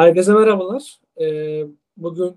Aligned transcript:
Herkese 0.00 0.32
merhabalar. 0.32 1.00
Ee, 1.20 1.66
bugün 1.96 2.36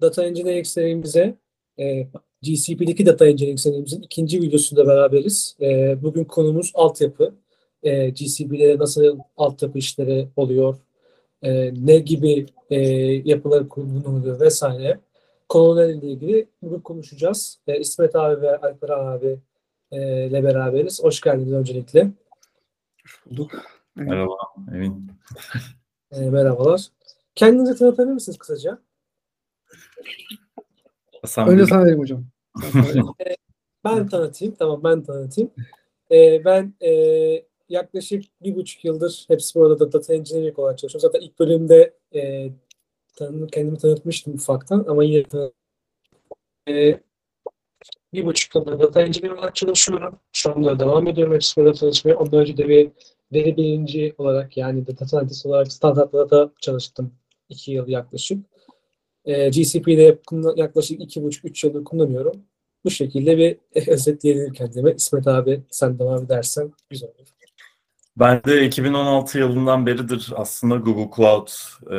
Data 0.00 0.24
Engineering 0.24 0.66
serimize 0.66 1.34
e, 1.78 2.08
GCP'deki 2.42 3.06
Data 3.06 3.26
Engineering 3.26 3.58
serimizin 3.58 4.02
ikinci 4.02 4.42
videosunda 4.42 4.86
beraberiz. 4.86 5.56
E, 5.60 6.02
bugün 6.02 6.24
konumuz 6.24 6.72
altyapı. 6.74 7.34
E, 7.82 8.10
GCP'de 8.10 8.78
nasıl 8.78 9.18
altyapı 9.36 9.78
işleri 9.78 10.28
oluyor, 10.36 10.76
e, 11.42 11.74
ne 11.86 11.98
gibi 11.98 12.46
e, 12.70 12.78
yapılar 13.24 13.68
kullanılıyor 13.68 14.40
vesaire. 14.40 15.00
Konularla 15.48 15.92
ilgili 15.92 16.48
bugün 16.62 16.80
konuşacağız. 16.80 17.58
E, 17.66 17.78
İsmet 17.80 18.16
abi 18.16 18.42
ve 18.42 18.56
Alper 18.58 18.88
abi 18.88 19.38
e, 19.92 20.26
ile 20.26 20.44
beraberiz. 20.44 21.04
Hoş 21.04 21.20
geldiniz 21.20 21.52
öncelikle. 21.52 22.10
Hoş 23.02 23.26
bulduk. 23.26 23.50
Merhaba, 23.96 24.36
Emin. 24.74 25.10
E, 26.10 26.20
merhabalar. 26.30 26.95
Kendinizi 27.36 27.78
tanıtabilir 27.78 28.14
misiniz 28.14 28.38
kısaca? 28.38 28.78
Hasan 31.22 31.48
Önce 31.48 31.58
Bey, 31.58 31.66
sana 31.66 31.82
vereyim 31.82 32.00
hocam. 32.00 32.24
Ben 33.84 34.08
tanıtayım. 34.08 34.54
Tamam 34.58 34.84
ben 34.84 35.02
tanıtayım. 35.02 35.50
Ee, 36.10 36.44
ben 36.44 36.74
e, 36.82 36.90
yaklaşık 37.68 38.24
bir 38.42 38.56
buçuk 38.56 38.84
yıldır 38.84 39.24
hepsi 39.28 39.54
bu 39.54 39.64
arada 39.64 39.92
data 39.92 40.14
engineering 40.14 40.58
olarak 40.58 40.78
çalışıyorum. 40.78 41.10
Zaten 41.12 41.26
ilk 41.26 41.38
bölümde 41.38 41.94
e, 42.14 42.50
tanı, 43.16 43.46
kendimi 43.46 43.78
tanıtmıştım 43.78 44.34
ufaktan 44.34 44.84
ama 44.88 45.04
yine 45.04 45.22
tanı- 45.24 45.52
e, 46.68 47.00
bir 48.12 48.26
buçuk 48.26 48.54
yıldır 48.54 48.80
data 48.80 49.02
engineering 49.02 49.38
olarak 49.38 49.54
çalışıyorum. 49.56 50.20
Şu 50.32 50.50
anda 50.52 50.78
devam 50.78 51.06
ediyorum 51.06 51.34
hepsi 51.34 51.60
burada 51.60 51.74
çalışmaya. 51.74 52.14
Ondan 52.14 52.40
önce 52.40 52.56
de 52.56 52.68
bir 52.68 52.90
veri 53.32 53.56
bilimci 53.56 54.14
olarak 54.18 54.56
yani 54.56 54.86
data 54.86 55.06
scientist 55.06 55.46
olarak 55.46 55.72
standart 55.72 56.12
data 56.12 56.50
çalıştım. 56.60 57.12
İki 57.48 57.72
yıl 57.72 57.88
yaklaşık. 57.88 58.46
E, 59.24 59.48
GCP'de 59.48 60.18
kullan- 60.26 60.56
yaklaşık 60.56 61.00
iki 61.00 61.22
buçuk 61.22 61.44
üç 61.44 61.64
yıldır 61.64 61.84
kullanıyorum. 61.84 62.34
Bu 62.84 62.90
şekilde 62.90 63.38
bir 63.38 63.58
özetleyebilirim 63.92 64.52
kendime. 64.52 64.94
İsmet 64.94 65.26
abi 65.26 65.62
sen 65.70 65.98
devam 65.98 66.24
edersen 66.24 66.72
güzel 66.90 67.08
olur. 67.08 67.28
ben 68.16 68.44
de 68.44 68.66
2016 68.66 69.38
yılından 69.38 69.86
beridir 69.86 70.32
aslında 70.36 70.76
Google 70.76 71.10
Cloud 71.16 71.48
e, 71.92 71.96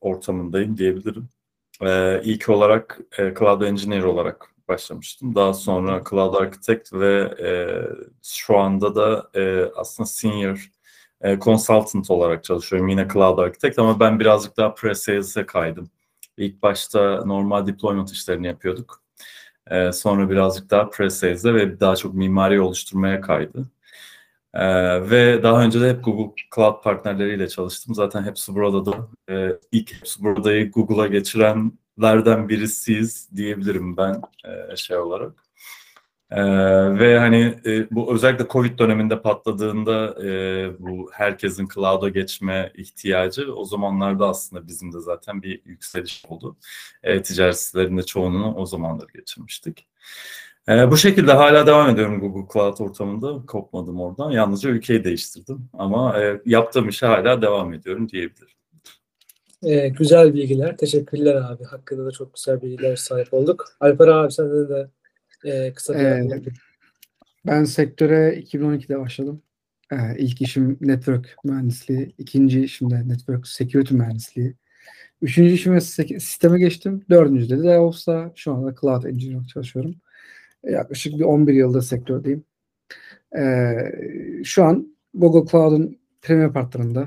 ortamındayım 0.00 0.76
diyebilirim. 0.76 1.28
E, 1.82 2.20
ilk 2.24 2.48
olarak 2.48 3.00
e, 3.18 3.34
Cloud 3.38 3.60
Engineer 3.62 4.02
olarak 4.02 4.54
başlamıştım. 4.68 5.34
Daha 5.34 5.54
sonra 5.54 6.02
Cloud 6.10 6.34
Architect 6.34 6.92
ve 6.92 7.34
e, 7.42 7.48
şu 8.22 8.58
anda 8.58 8.94
da 8.94 9.30
e, 9.34 9.70
aslında 9.76 10.06
Senior 10.06 10.70
e, 11.24 11.38
Consultant 11.38 12.10
olarak 12.10 12.44
çalışıyorum. 12.44 12.88
Yine 12.88 13.08
Cloud 13.12 13.38
Architect 13.38 13.78
ama 13.78 14.00
ben 14.00 14.20
birazcık 14.20 14.56
daha 14.56 14.68
Pre-Sales'e 14.68 15.46
kaydım. 15.46 15.90
İlk 16.36 16.62
başta 16.62 17.24
normal 17.24 17.66
deployment 17.66 18.12
işlerini 18.12 18.46
yapıyorduk. 18.46 19.04
Ee, 19.70 19.92
sonra 19.92 20.30
birazcık 20.30 20.70
daha 20.70 20.82
pre-sales'e 20.90 21.54
ve 21.54 21.80
daha 21.80 21.96
çok 21.96 22.14
mimari 22.14 22.60
oluşturmaya 22.60 23.20
kaydı. 23.20 23.70
Ee, 24.54 25.10
ve 25.10 25.42
daha 25.42 25.62
önce 25.64 25.80
de 25.80 25.90
hep 25.90 26.04
Google 26.04 26.34
Cloud 26.54 26.82
partnerleriyle 26.82 27.48
çalıştım. 27.48 27.94
Zaten 27.94 28.22
hepsi 28.24 28.54
burada 28.54 28.86
da 28.86 29.08
e, 29.30 29.58
ilk 29.72 29.92
hepsi 29.92 30.22
buradayı 30.24 30.72
Google'a 30.72 31.06
geçirenlerden 31.06 32.48
birisiyiz 32.48 33.30
diyebilirim 33.36 33.96
ben 33.96 34.22
e, 34.44 34.76
şey 34.76 34.96
olarak. 34.96 35.43
Ee, 36.30 36.42
ve 36.98 37.18
hani 37.18 37.54
e, 37.66 37.90
bu 37.90 38.14
özellikle 38.14 38.46
Covid 38.48 38.78
döneminde 38.78 39.22
patladığında 39.22 40.24
e, 40.24 40.28
bu 40.78 41.10
herkesin 41.12 41.68
cloud'a 41.74 42.08
geçme 42.08 42.72
ihtiyacı 42.74 43.54
o 43.54 43.64
zamanlarda 43.64 44.28
aslında 44.28 44.66
bizim 44.66 44.92
de 44.92 45.00
zaten 45.00 45.42
bir 45.42 45.60
yükseliş 45.64 46.24
oldu. 46.28 46.56
E, 47.02 47.22
ticaret 47.22 47.58
sitelerinde 47.60 48.02
çoğunluğunu 48.02 48.54
o 48.54 48.66
zamanlar 48.66 49.06
geçirmiştik. 49.14 49.86
E, 50.68 50.90
bu 50.90 50.96
şekilde 50.96 51.32
hala 51.32 51.66
devam 51.66 51.90
ediyorum 51.90 52.20
Google 52.20 52.52
Cloud 52.52 52.78
ortamında. 52.78 53.46
Kopmadım 53.46 54.00
oradan. 54.00 54.30
Yalnızca 54.30 54.70
ülkeyi 54.70 55.04
değiştirdim. 55.04 55.68
Ama 55.72 56.22
e, 56.22 56.40
yaptığım 56.46 56.88
işe 56.88 57.06
hala 57.06 57.42
devam 57.42 57.72
ediyorum 57.72 58.08
diyebilirim. 58.08 58.54
Ee, 59.62 59.88
güzel 59.88 60.34
bilgiler. 60.34 60.76
Teşekkürler 60.76 61.34
abi. 61.34 61.64
Hakkında 61.64 62.06
da 62.06 62.10
çok 62.10 62.34
güzel 62.34 62.62
bilgiler 62.62 62.96
sahip 62.96 63.34
olduk. 63.34 63.64
Alper 63.80 64.08
abi 64.08 64.32
senden 64.32 64.68
de 64.68 64.90
e, 65.44 65.72
kısa 65.74 65.94
bir 65.94 65.98
Ee, 65.98 66.42
Ben 67.46 67.64
sektöre 67.64 68.38
2012'de 68.38 68.98
başladım. 68.98 69.42
Ee, 69.92 69.96
ilk 70.18 70.42
işim 70.42 70.78
network 70.80 71.36
mühendisliği, 71.44 72.14
ikinci 72.18 72.64
işim 72.64 72.90
de 72.90 73.08
network 73.08 73.48
security 73.48 73.94
mühendisliği. 73.94 74.54
Üçüncü 75.22 75.54
işime 75.54 75.80
sisteme 75.80 76.58
geçtim. 76.58 77.04
Dördüncüde 77.10 77.58
de 77.58 77.62
DevOps'ta 77.62 78.32
şu 78.36 78.52
anda 78.54 78.74
Cloud 78.80 79.04
Engineer 79.04 79.46
çalışıyorum. 79.46 79.94
Ee, 80.64 80.70
Yaklaşık 80.72 81.14
bir 81.18 81.24
11 81.24 81.54
yıldır 81.54 81.82
sektördeyim. 81.82 82.44
Ee, 83.38 83.92
şu 84.44 84.64
an 84.64 84.96
Google 85.14 85.50
Cloud'un 85.50 85.98
premier 86.22 86.52
partnerinde 86.52 87.06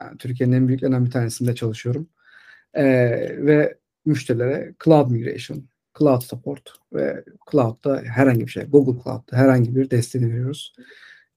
yani 0.00 0.18
Türkiye'nin 0.18 0.56
en 0.56 0.68
büyüklerinden 0.68 1.06
bir 1.06 1.10
tanesinde 1.10 1.54
çalışıyorum. 1.54 2.08
Ee, 2.74 2.84
ve 3.46 3.78
müşterilere 4.06 4.74
Cloud 4.84 5.10
Migration, 5.10 5.64
Cloud 5.98 6.22
Support 6.22 6.62
ve 6.92 7.24
Cloud'da 7.50 8.02
herhangi 8.04 8.40
bir 8.40 8.50
şey, 8.50 8.64
Google 8.64 9.02
Cloud'da 9.02 9.36
herhangi 9.36 9.76
bir 9.76 9.90
desteğini 9.90 10.32
veriyoruz. 10.32 10.72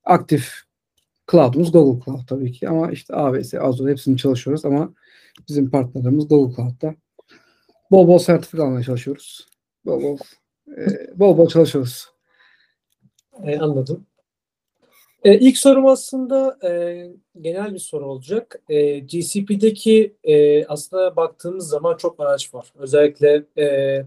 Aktif 0.03 0.53
Cloud'umuz 1.31 1.71
Google 1.71 2.05
Cloud 2.05 2.27
tabii 2.27 2.51
ki 2.51 2.69
ama 2.69 2.91
işte 2.91 3.15
AWS, 3.15 3.53
Azure 3.53 3.91
hepsini 3.91 4.17
çalışıyoruz 4.17 4.65
ama 4.65 4.93
bizim 5.49 5.69
partnerlerimiz 5.69 6.27
Google 6.27 6.55
Cloud'da. 6.55 6.95
Bol 7.91 8.07
bol 8.07 8.19
sertifika 8.19 8.63
almaya 8.63 8.83
çalışıyoruz. 8.83 9.47
Bol 9.85 10.03
bol, 10.03 10.17
e, 10.77 10.85
bol 11.19 11.37
bol 11.37 11.49
çalışıyoruz. 11.49 12.07
E, 13.43 13.59
anladım. 13.59 14.05
E, 15.23 15.39
ilk 15.39 15.57
sorum 15.57 15.85
aslında 15.85 16.57
e, 16.67 17.03
genel 17.41 17.73
bir 17.73 17.79
soru 17.79 18.05
olacak. 18.05 18.61
E, 18.69 18.99
GCP'deki 18.99 20.15
e, 20.23 20.65
aslında 20.65 21.15
baktığımız 21.15 21.69
zaman 21.69 21.97
çok 21.97 22.19
araç 22.19 22.53
var. 22.53 22.73
Özellikle 22.75 23.43
e, 23.57 24.05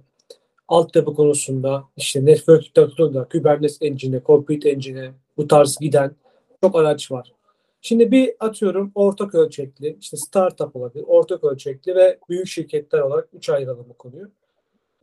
altyapı 0.71 1.15
konusunda 1.15 1.85
işte 1.97 2.25
network 2.25 2.59
architecture'da, 2.59 3.29
Kubernetes 3.29 3.79
Engine, 3.81 4.21
Compute 4.27 4.71
Engine 4.71 5.13
bu 5.37 5.49
tarz 5.49 5.77
giden 5.81 6.17
çok 6.63 6.77
araç 6.77 7.11
var. 7.11 7.33
Şimdi 7.81 8.11
bir 8.11 8.33
atıyorum 8.41 8.93
ortak 8.95 9.35
ölçekli, 9.35 9.97
işte 10.01 10.17
startup 10.17 10.77
olabilir, 10.77 11.05
ortak 11.07 11.45
ölçekli 11.45 11.95
ve 11.95 12.19
büyük 12.29 12.47
şirketler 12.47 12.99
olarak 13.01 13.29
üç 13.33 13.49
ayıralım 13.49 13.87
bu 13.89 13.95
konuyu. 13.95 14.31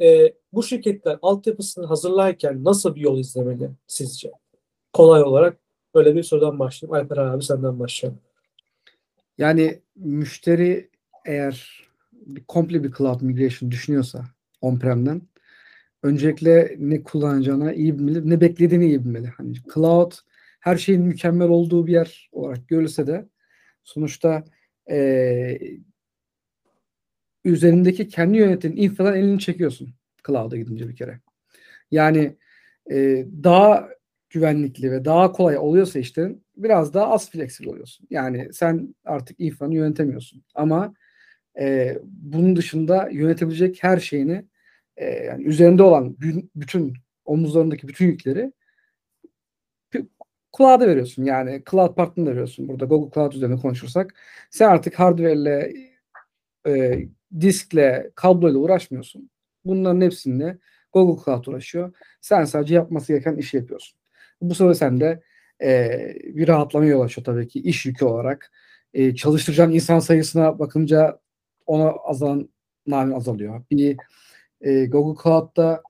E, 0.02 0.34
bu 0.54 0.64
şirketler 0.64 1.20
altyapısını 1.22 1.86
hazırlarken 1.86 2.64
nasıl 2.64 2.96
bir 2.96 3.02
yol 3.02 3.20
izlemeli 3.20 3.70
sizce? 3.88 4.32
Kolay 4.94 5.24
olarak 5.24 5.58
böyle 5.96 6.16
bir 6.16 6.24
sorudan 6.24 6.60
başlayayım. 6.60 6.96
Alper 6.96 7.18
abi 7.18 7.44
senden 7.44 7.80
başlayalım. 7.80 8.20
Yani 9.38 9.82
müşteri 9.96 10.90
eğer 11.26 11.88
bir 12.12 12.44
komple 12.44 12.84
bir 12.84 12.92
cloud 12.92 13.22
migration 13.22 13.72
düşünüyorsa 13.72 14.26
on-prem'den 14.62 15.22
öncelikle 16.04 16.76
ne 16.80 17.04
kullanacağına 17.04 17.74
iyi 17.74 18.00
bilmeli, 18.00 18.30
ne 18.30 18.42
beklediğini 18.42 18.86
iyi 18.86 19.06
bilmeli. 19.06 19.28
Hani 19.28 19.54
cloud 19.74 20.12
her 20.60 20.78
şeyin 20.78 21.02
mükemmel 21.02 21.50
olduğu 21.50 21.88
bir 21.88 21.94
yer 21.94 22.30
olarak 22.32 22.68
görülse 22.68 23.08
de 23.08 23.26
sonuçta 23.84 24.44
eee 24.90 25.80
üzerindeki 27.46 28.08
kendi 28.08 28.38
yönetim 28.38 28.74
infodan 28.78 29.16
elini 29.16 29.40
çekiyorsun 29.40 29.94
cloud'a 30.28 30.58
gidince 30.58 30.90
bir 30.90 30.96
kere. 30.96 31.20
Yani 31.92 32.38
e, 32.92 33.26
daha 33.44 33.90
güvenlikli 34.30 34.92
ve 34.92 35.06
daha 35.06 35.32
kolay 35.32 35.58
oluyorsa 35.58 36.00
işte 36.00 36.36
biraz 36.58 36.94
daha 36.94 37.08
az 37.08 37.32
flexible 37.32 37.70
oluyorsun. 37.70 38.08
Yani 38.10 38.50
sen 38.54 38.96
artık 39.06 39.40
infanı 39.40 39.76
yönetemiyorsun. 39.76 40.44
Ama 40.56 40.94
e, 41.60 41.98
bunun 42.04 42.56
dışında 42.56 43.10
yönetebilecek 43.12 43.84
her 43.84 43.98
şeyini 44.00 44.46
e, 44.98 45.06
yani 45.06 45.44
üzerinde 45.44 45.84
olan 45.84 46.16
bü- 46.22 46.50
bütün 46.56 46.94
omuzlarındaki 47.26 47.88
bütün 47.88 48.06
yükleri 48.06 48.52
cloud'a 50.58 50.88
veriyorsun. 50.88 51.24
Yani 51.24 51.64
cloud 51.72 51.96
partnerine 51.96 52.32
veriyorsun. 52.32 52.68
Burada 52.68 52.86
Google 52.86 53.14
Cloud 53.14 53.32
üzerine 53.34 53.56
konuşursak 53.56 54.14
sen 54.52 54.70
artık 54.70 55.00
hardware 55.00 55.34
ile 55.34 55.74
e, 56.68 57.06
diskle, 57.42 58.12
kabloyla 58.16 58.60
uğraşmıyorsun. 58.60 59.30
Bunların 59.66 60.02
hepsinde 60.02 60.58
Google 60.94 61.24
Cloud 61.26 61.46
uğraşıyor. 61.46 61.94
Sen 62.22 62.46
sadece 62.46 62.76
yapması 62.76 63.14
gereken 63.14 63.36
işi 63.36 63.58
yapıyorsun. 63.58 64.00
Bu 64.42 64.56
sefer 64.56 64.74
sende 64.74 65.22
e, 65.62 65.90
bir 66.24 66.48
rahatlamaya 66.48 66.92
yol 66.92 67.02
açıyor 67.02 67.26
tabii 67.26 67.48
ki 67.48 67.60
iş 67.60 67.86
yükü 67.86 68.06
olarak. 68.06 68.52
E, 68.94 69.16
çalıştıracağın 69.16 69.72
insan 69.72 70.00
sayısına 70.00 70.60
bakınca 70.60 71.20
ona 71.66 71.90
azalan 71.92 72.50
namin 72.88 73.14
azalıyor. 73.14 73.64
Bir 73.72 73.98
e, 74.62 74.86
Google 74.86 75.24
Cloud'da 75.24 75.84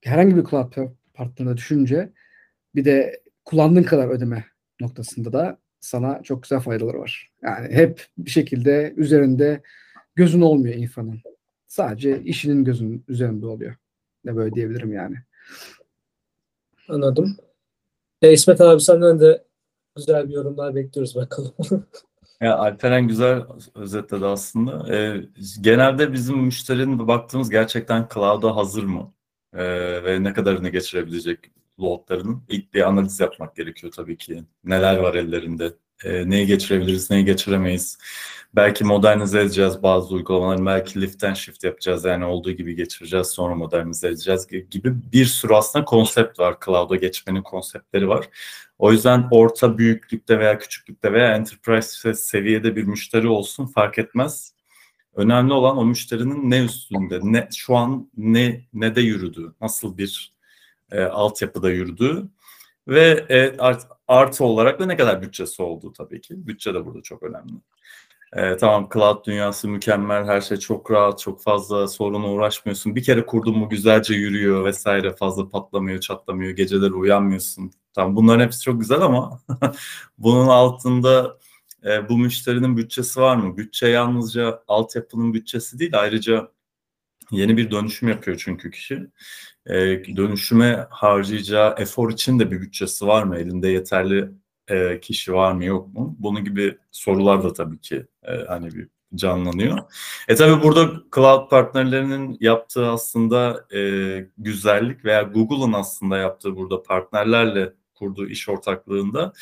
herhangi 0.00 0.36
bir 0.36 0.44
cloud 0.44 0.72
partnerine 1.14 1.56
düşünce 1.56 2.12
bir 2.74 2.84
de 2.84 3.22
kullandığın 3.44 3.82
kadar 3.82 4.08
ödeme 4.08 4.44
noktasında 4.80 5.32
da 5.32 5.58
sana 5.80 6.22
çok 6.22 6.42
güzel 6.42 6.60
faydaları 6.60 6.98
var. 7.00 7.32
Yani 7.42 7.74
hep 7.74 8.06
bir 8.18 8.30
şekilde 8.30 8.94
üzerinde 8.96 9.62
gözün 10.14 10.40
olmuyor 10.40 10.74
infanın. 10.74 11.20
Sadece 11.66 12.22
işinin 12.22 12.64
gözünün 12.64 13.04
üzerinde 13.08 13.46
oluyor. 13.46 13.76
Ne 14.24 14.36
böyle 14.36 14.54
diyebilirim 14.54 14.92
yani. 14.92 15.16
Anladım. 16.88 17.36
E, 18.22 18.32
İsmet 18.32 18.60
abi 18.60 18.80
senden 18.80 19.20
de 19.20 19.44
güzel 19.96 20.28
bir 20.28 20.34
yorumlar 20.34 20.74
bekliyoruz 20.74 21.16
bakalım. 21.16 21.54
Ya 22.40 22.56
Alperen 22.58 23.08
güzel 23.08 23.42
özetledi 23.74 24.26
aslında. 24.26 24.94
Ee, 24.96 25.22
genelde 25.60 26.12
bizim 26.12 26.38
müşterinin 26.38 27.08
baktığımız 27.08 27.50
gerçekten 27.50 28.08
cloud'a 28.14 28.56
hazır 28.56 28.84
mı? 28.84 29.14
Ee, 29.54 30.04
ve 30.04 30.22
ne 30.22 30.32
kadarını 30.32 30.68
geçirebilecek 30.68 31.38
loadlarının 31.80 32.42
ilk 32.48 32.74
bir 32.74 32.88
analiz 32.88 33.20
yapmak 33.20 33.56
gerekiyor 33.56 33.92
tabii 33.96 34.16
ki. 34.16 34.44
Neler 34.64 34.96
var 34.96 35.14
ellerinde? 35.14 35.72
Ee, 36.04 36.30
neyi 36.30 36.46
geçirebiliriz, 36.46 37.10
neyi 37.10 37.24
geçiremeyiz? 37.24 37.98
Belki 38.56 38.84
modernize 38.84 39.40
edeceğiz 39.40 39.82
bazı 39.82 40.14
uygulamaları, 40.14 40.66
belki 40.66 41.00
lift 41.00 41.24
and 41.24 41.36
shift 41.36 41.64
yapacağız 41.64 42.04
yani 42.04 42.24
olduğu 42.24 42.50
gibi 42.50 42.74
geçireceğiz 42.74 43.26
sonra 43.26 43.54
modernize 43.54 44.08
edeceğiz 44.08 44.46
gibi 44.70 44.94
bir 45.12 45.24
sürü 45.24 45.54
aslında 45.54 45.84
konsept 45.84 46.38
var. 46.38 46.56
Cloud'a 46.64 46.96
geçmenin 46.96 47.42
konseptleri 47.42 48.08
var. 48.08 48.28
O 48.78 48.92
yüzden 48.92 49.28
orta 49.30 49.78
büyüklükte 49.78 50.38
veya 50.38 50.58
küçüklükte 50.58 51.12
veya 51.12 51.36
enterprise 51.36 52.14
seviyede 52.14 52.76
bir 52.76 52.84
müşteri 52.84 53.28
olsun 53.28 53.66
fark 53.66 53.98
etmez. 53.98 54.54
Önemli 55.14 55.52
olan 55.52 55.78
o 55.78 55.84
müşterinin 55.84 56.50
ne 56.50 56.64
üstünde, 56.64 57.20
ne 57.22 57.48
şu 57.56 57.76
an 57.76 58.10
ne 58.16 58.64
ne 58.72 58.96
de 58.96 59.00
yürüdüğü, 59.00 59.54
nasıl 59.60 59.98
bir 59.98 60.32
e, 60.92 61.02
altyapıda 61.02 61.70
yürüdüğü 61.70 62.28
ve 62.88 63.26
e, 63.28 63.56
art, 63.58 63.86
artı 64.08 64.44
olarak 64.44 64.80
da 64.80 64.86
ne 64.86 64.96
kadar 64.96 65.22
bütçesi 65.22 65.62
olduğu 65.62 65.92
tabii 65.92 66.20
ki. 66.20 66.46
Bütçe 66.46 66.74
de 66.74 66.86
burada 66.86 67.02
çok 67.02 67.22
önemli. 67.22 67.52
E, 68.32 68.56
tamam 68.56 68.88
cloud 68.94 69.26
dünyası 69.26 69.68
mükemmel, 69.68 70.24
her 70.24 70.40
şey 70.40 70.56
çok 70.56 70.90
rahat, 70.90 71.18
çok 71.18 71.42
fazla 71.42 71.88
soruna 71.88 72.32
uğraşmıyorsun. 72.32 72.96
Bir 72.96 73.02
kere 73.02 73.26
kurdun 73.26 73.58
mu 73.58 73.68
güzelce 73.68 74.14
yürüyor 74.14 74.64
vesaire 74.64 75.16
fazla 75.16 75.48
patlamıyor, 75.48 76.00
çatlamıyor, 76.00 76.50
geceleri 76.50 76.92
uyanmıyorsun. 76.92 77.72
Tamam 77.94 78.16
bunların 78.16 78.44
hepsi 78.44 78.60
çok 78.62 78.80
güzel 78.80 79.00
ama 79.00 79.40
bunun 80.18 80.46
altında 80.48 81.38
e, 81.84 82.08
bu 82.08 82.18
müşterinin 82.18 82.76
bütçesi 82.76 83.20
var 83.20 83.36
mı? 83.36 83.56
Bütçe 83.56 83.88
yalnızca 83.88 84.62
altyapının 84.68 85.34
bütçesi 85.34 85.78
değil 85.78 86.00
ayrıca 86.00 86.48
yeni 87.30 87.56
bir 87.56 87.70
dönüşüm 87.70 88.08
yapıyor 88.08 88.42
çünkü 88.44 88.70
kişi. 88.70 89.06
E, 89.66 89.76
dönüşüme 90.16 90.86
harcayacağı 90.90 91.74
efor 91.78 92.12
için 92.12 92.38
de 92.38 92.50
bir 92.50 92.60
bütçesi 92.60 93.06
var 93.06 93.22
mı? 93.22 93.38
Elinde 93.38 93.68
yeterli 93.68 94.30
e, 94.68 95.00
kişi 95.00 95.32
var 95.32 95.52
mı 95.52 95.64
yok 95.64 95.94
mu? 95.94 96.16
Bunun 96.18 96.44
gibi 96.44 96.78
sorular 96.90 97.42
da 97.44 97.52
tabii 97.52 97.78
ki 97.78 98.06
e, 98.22 98.32
hani 98.48 98.74
bir 98.74 98.88
canlanıyor. 99.14 99.78
E 100.28 100.34
tabi 100.34 100.62
burada 100.62 100.90
cloud 101.14 101.50
partnerlerinin 101.50 102.36
yaptığı 102.40 102.86
aslında 102.86 103.66
e, 103.74 103.80
güzellik 104.38 105.04
veya 105.04 105.22
Google'ın 105.22 105.72
aslında 105.72 106.16
yaptığı 106.18 106.56
burada 106.56 106.82
partnerlerle 106.82 107.72
kurduğu 107.94 108.26
iş 108.26 108.48
ortaklığında 108.48 109.32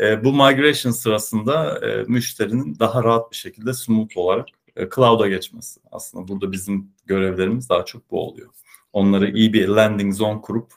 e, 0.00 0.24
bu 0.24 0.32
migration 0.32 0.92
sırasında 0.92 1.78
e, 1.86 2.02
müşterinin 2.02 2.78
daha 2.78 3.04
rahat 3.04 3.30
bir 3.30 3.36
şekilde 3.36 3.72
smooth 3.72 4.16
olarak 4.16 4.46
e, 4.76 4.88
cloud'a 4.94 5.28
geçmesi. 5.28 5.80
Aslında 5.92 6.28
burada 6.28 6.52
bizim 6.52 6.90
görevlerimiz 7.06 7.68
daha 7.68 7.84
çok 7.84 8.10
bu 8.10 8.28
oluyor. 8.28 8.48
Onları 8.92 9.30
iyi 9.30 9.52
bir 9.52 9.68
landing 9.68 10.14
zone 10.14 10.40
kurup 10.40 10.72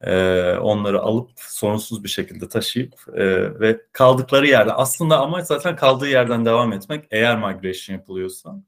e, 0.00 0.12
onları 0.60 1.00
alıp 1.00 1.30
sorunsuz 1.36 2.04
bir 2.04 2.08
şekilde 2.08 2.48
taşıyıp 2.48 2.94
e, 3.14 3.24
ve 3.60 3.80
kaldıkları 3.92 4.46
yerde 4.46 4.72
aslında 4.72 5.20
amaç 5.20 5.46
zaten 5.46 5.76
kaldığı 5.76 6.08
yerden 6.08 6.44
devam 6.44 6.72
etmek 6.72 7.04
eğer 7.10 7.36
migration 7.36 7.96
yapılıyorsa. 7.96 8.62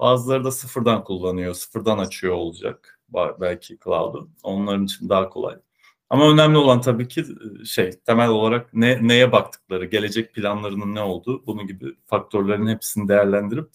Bazıları 0.00 0.44
da 0.44 0.50
sıfırdan 0.50 1.04
kullanıyor, 1.04 1.54
sıfırdan 1.54 1.98
açıyor 1.98 2.34
olacak 2.34 3.00
belki 3.40 3.78
cloud'u. 3.84 4.28
Onların 4.42 4.84
için 4.84 5.08
daha 5.08 5.28
kolay. 5.28 5.56
Ama 6.10 6.30
önemli 6.32 6.58
olan 6.58 6.80
tabii 6.80 7.08
ki 7.08 7.24
şey 7.66 7.90
temel 8.06 8.28
olarak 8.28 8.74
ne 8.74 9.08
neye 9.08 9.32
baktıkları, 9.32 9.84
gelecek 9.84 10.34
planlarının 10.34 10.94
ne 10.94 11.00
olduğu, 11.00 11.46
bunun 11.46 11.66
gibi 11.66 11.94
faktörlerin 12.06 12.66
hepsini 12.66 13.08
değerlendirip 13.08 13.70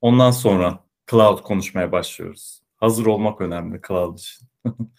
ondan 0.00 0.30
sonra 0.30 0.78
cloud 1.10 1.42
konuşmaya 1.42 1.92
başlıyoruz. 1.92 2.60
Hazır 2.76 3.06
olmak 3.06 3.40
önemli 3.40 3.80
cloud 3.88 4.18
için. 4.18 4.46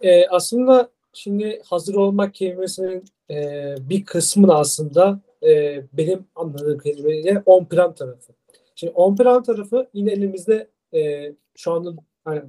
e, 0.00 0.26
aslında 0.26 0.90
şimdi 1.12 1.62
hazır 1.66 1.94
olmak 1.94 2.34
kelimesinin 2.34 3.04
e, 3.30 3.74
bir 3.80 4.04
kısmını 4.04 4.54
aslında 4.54 5.20
e, 5.42 5.82
benim 5.92 6.26
anladığım 6.34 6.78
kelimeyle 6.78 7.42
on-prem 7.46 7.94
tarafı. 7.94 8.32
Şimdi 8.74 8.92
on-prem 8.92 9.42
tarafı 9.42 9.88
yine 9.92 10.12
elimizde 10.12 10.68
e, 10.94 11.32
şu 11.54 11.72
anda 11.72 11.94
hani, 12.24 12.42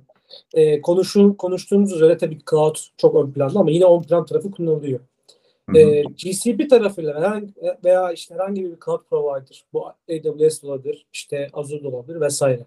e, 0.53 0.81
konuşun, 0.81 1.33
konuştuğumuz 1.33 1.94
üzere 1.94 2.18
tabii 2.18 2.39
cloud 2.50 2.75
çok 2.97 3.15
ön 3.15 3.31
planda 3.31 3.59
ama 3.59 3.71
yine 3.71 3.85
on-prem 3.85 4.25
tarafı 4.25 4.51
kullanılıyor. 4.51 5.00
E, 5.73 6.03
GCP 6.03 6.69
tarafıyla 6.69 7.21
veya, 7.21 7.41
veya 7.83 8.12
işte 8.12 8.35
herhangi 8.35 8.63
bir 8.63 8.77
cloud 8.85 9.01
provider, 9.09 9.65
bu 9.73 9.85
AWS 9.88 10.63
olabilir, 10.63 11.06
işte 11.13 11.50
Azure 11.53 11.88
olabilir 11.88 12.21
vesaire. 12.21 12.65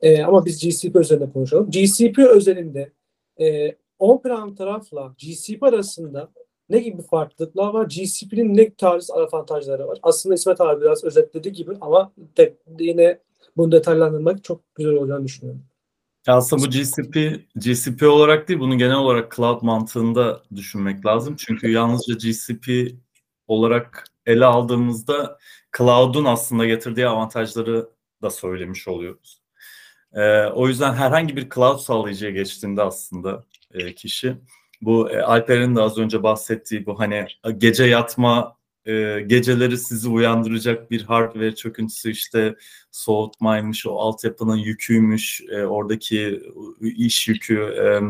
E, 0.00 0.22
ama 0.22 0.44
biz 0.44 0.60
GCP 0.60 0.96
üzerinde 0.96 1.32
konuşalım. 1.32 1.70
GCP 1.70 2.18
özelinde 2.18 2.92
e, 3.40 3.76
on-prem 3.98 4.54
tarafla 4.54 5.14
GCP 5.18 5.62
arasında 5.62 6.28
ne 6.68 6.78
gibi 6.78 7.02
farklılıklar 7.02 7.74
var? 7.74 7.86
GCP'nin 7.86 8.56
ne 8.56 8.74
tarz 8.74 9.10
avantajları 9.10 9.88
var? 9.88 9.98
Aslında 10.02 10.34
İsmet 10.34 10.60
abi 10.60 10.80
biraz 10.80 11.04
özetledi 11.04 11.52
gibi 11.52 11.72
ama 11.80 12.12
de, 12.36 12.54
yine 12.78 13.18
bunu 13.56 13.72
detaylandırmak 13.72 14.44
çok 14.44 14.74
güzel 14.74 14.92
olacağını 14.92 15.24
düşünüyorum. 15.24 15.62
Aslında 16.26 16.62
bu 16.62 16.70
GCP, 16.70 17.40
GCP 17.56 18.02
olarak 18.02 18.48
değil, 18.48 18.60
bunu 18.60 18.78
genel 18.78 18.96
olarak 18.96 19.36
cloud 19.36 19.62
mantığında 19.62 20.42
düşünmek 20.56 21.06
lazım. 21.06 21.36
Çünkü 21.38 21.70
yalnızca 21.70 22.14
GCP 22.14 22.94
olarak 23.46 24.04
ele 24.26 24.44
aldığımızda 24.44 25.38
cloud'un 25.78 26.24
aslında 26.24 26.66
getirdiği 26.66 27.08
avantajları 27.08 27.88
da 28.22 28.30
söylemiş 28.30 28.88
oluyoruz. 28.88 29.42
Ee, 30.12 30.44
o 30.46 30.68
yüzden 30.68 30.94
herhangi 30.94 31.36
bir 31.36 31.50
cloud 31.50 31.78
sağlayıcıya 31.78 32.30
geçtiğinde 32.30 32.82
aslında 32.82 33.44
e, 33.72 33.94
kişi. 33.94 34.36
Bu 34.82 35.10
e, 35.10 35.22
Alper'in 35.22 35.76
de 35.76 35.80
az 35.80 35.98
önce 35.98 36.22
bahsettiği 36.22 36.86
bu 36.86 36.98
hani 36.98 37.26
gece 37.58 37.84
yatma 37.84 38.56
e, 38.86 39.20
geceleri 39.26 39.78
sizi 39.78 40.08
uyandıracak 40.08 40.90
bir 40.90 41.02
hardware 41.02 41.54
çöküntüsü 41.54 42.10
işte 42.10 42.56
soğutmaymış, 42.90 43.86
o 43.86 43.98
altyapının 43.98 44.56
yüküymüş, 44.56 45.42
e, 45.50 45.64
oradaki 45.64 46.42
iş 46.80 47.28
yükü, 47.28 47.60
e, 47.60 48.00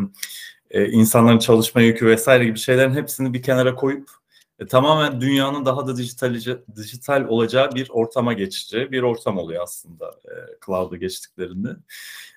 e, 0.70 0.90
insanların 0.90 1.38
çalışma 1.38 1.80
yükü 1.80 2.06
vesaire 2.06 2.44
gibi 2.44 2.58
şeylerin 2.58 2.94
hepsini 2.94 3.34
bir 3.34 3.42
kenara 3.42 3.74
koyup 3.74 4.10
e, 4.58 4.66
tamamen 4.66 5.20
dünyanın 5.20 5.66
daha 5.66 5.86
da 5.86 5.96
dijital, 5.96 6.34
dijital 6.76 7.24
olacağı 7.28 7.74
bir 7.74 7.88
ortama 7.90 8.32
geçeceği 8.32 8.92
bir 8.92 9.02
ortam 9.02 9.38
oluyor 9.38 9.62
aslında 9.62 10.06
e, 10.24 10.34
cloud'a 10.66 10.96
geçtiklerinde. 10.96 11.76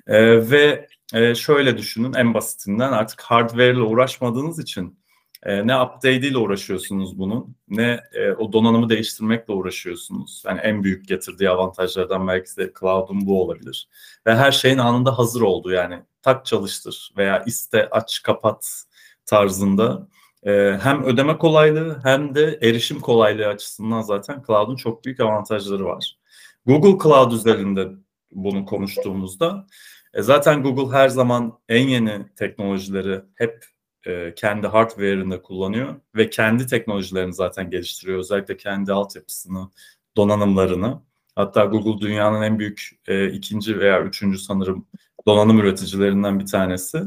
E, 0.08 0.50
ve 0.52 0.88
e, 1.14 1.36
şöyle 1.36 1.78
düşünün 1.78 2.14
en 2.14 2.34
basitinden 2.34 2.92
artık 2.92 3.22
hardware 3.22 3.72
ile 3.72 3.82
uğraşmadığınız 3.82 4.60
için 4.60 5.00
e, 5.44 5.68
ne 5.68 5.82
update 5.82 6.16
ile 6.16 6.38
uğraşıyorsunuz 6.38 7.20
bunun 7.20 7.56
ne 7.68 8.00
e, 8.14 8.32
o 8.32 8.54
donanımı 8.54 8.90
değiştirmekle 8.90 9.54
uğraşıyorsunuz. 9.54 10.44
Yani 10.46 10.60
en 10.60 10.84
büyük 10.84 11.08
getirdiği 11.08 11.50
avantajlardan 11.50 12.28
belki 12.28 12.58
de 12.58 12.72
cloud'un 12.80 13.26
bu 13.26 13.44
olabilir. 13.44 13.90
Ve 14.28 14.36
her 14.36 14.52
şeyin 14.52 14.78
anında 14.78 15.18
hazır 15.18 15.42
olduğu 15.42 15.72
yani 15.72 16.04
tak 16.22 16.46
çalıştır 16.46 17.12
veya 17.18 17.44
iste 17.44 17.90
aç 17.90 18.24
kapat 18.24 18.84
tarzında 19.26 20.08
e, 20.44 20.78
hem 20.82 21.04
ödeme 21.04 21.38
kolaylığı 21.38 22.00
hem 22.04 22.36
de 22.36 22.60
erişim 22.62 23.00
kolaylığı 23.00 23.48
açısından 23.48 24.02
zaten 24.02 24.44
cloud'un 24.48 24.76
çok 24.76 25.06
büyük 25.06 25.20
avantajları 25.20 25.86
var. 25.86 26.18
Google 26.66 27.04
Cloud 27.04 27.32
üzerinde 27.32 27.88
bunu 28.32 28.66
konuştuğumuzda 28.66 29.68
e, 30.14 30.22
zaten 30.22 30.64
Google 30.64 30.98
her 30.98 31.10
zaman 31.10 31.60
en 31.70 31.88
yeni 31.88 32.26
teknolojileri 32.36 33.22
hep 33.36 33.66
e, 34.08 34.34
kendi 34.36 34.68
hardware'ında 34.68 35.42
kullanıyor 35.42 35.96
ve 36.16 36.30
kendi 36.30 36.68
teknolojilerini 36.68 37.34
zaten 37.34 37.70
geliştiriyor. 37.70 38.20
Özellikle 38.20 38.58
kendi 38.58 38.94
altyapısını, 38.94 39.70
donanımlarını. 40.18 41.02
Hatta 41.36 41.66
Google 41.66 42.08
dünyanın 42.08 42.42
en 42.42 42.60
büyük 42.60 42.92
e, 43.08 43.32
ikinci 43.32 43.80
veya 43.80 44.02
üçüncü 44.02 44.38
sanırım 44.38 44.88
donanım 45.28 45.60
üreticilerinden 45.60 46.40
bir 46.40 46.46
tanesi. 46.46 47.02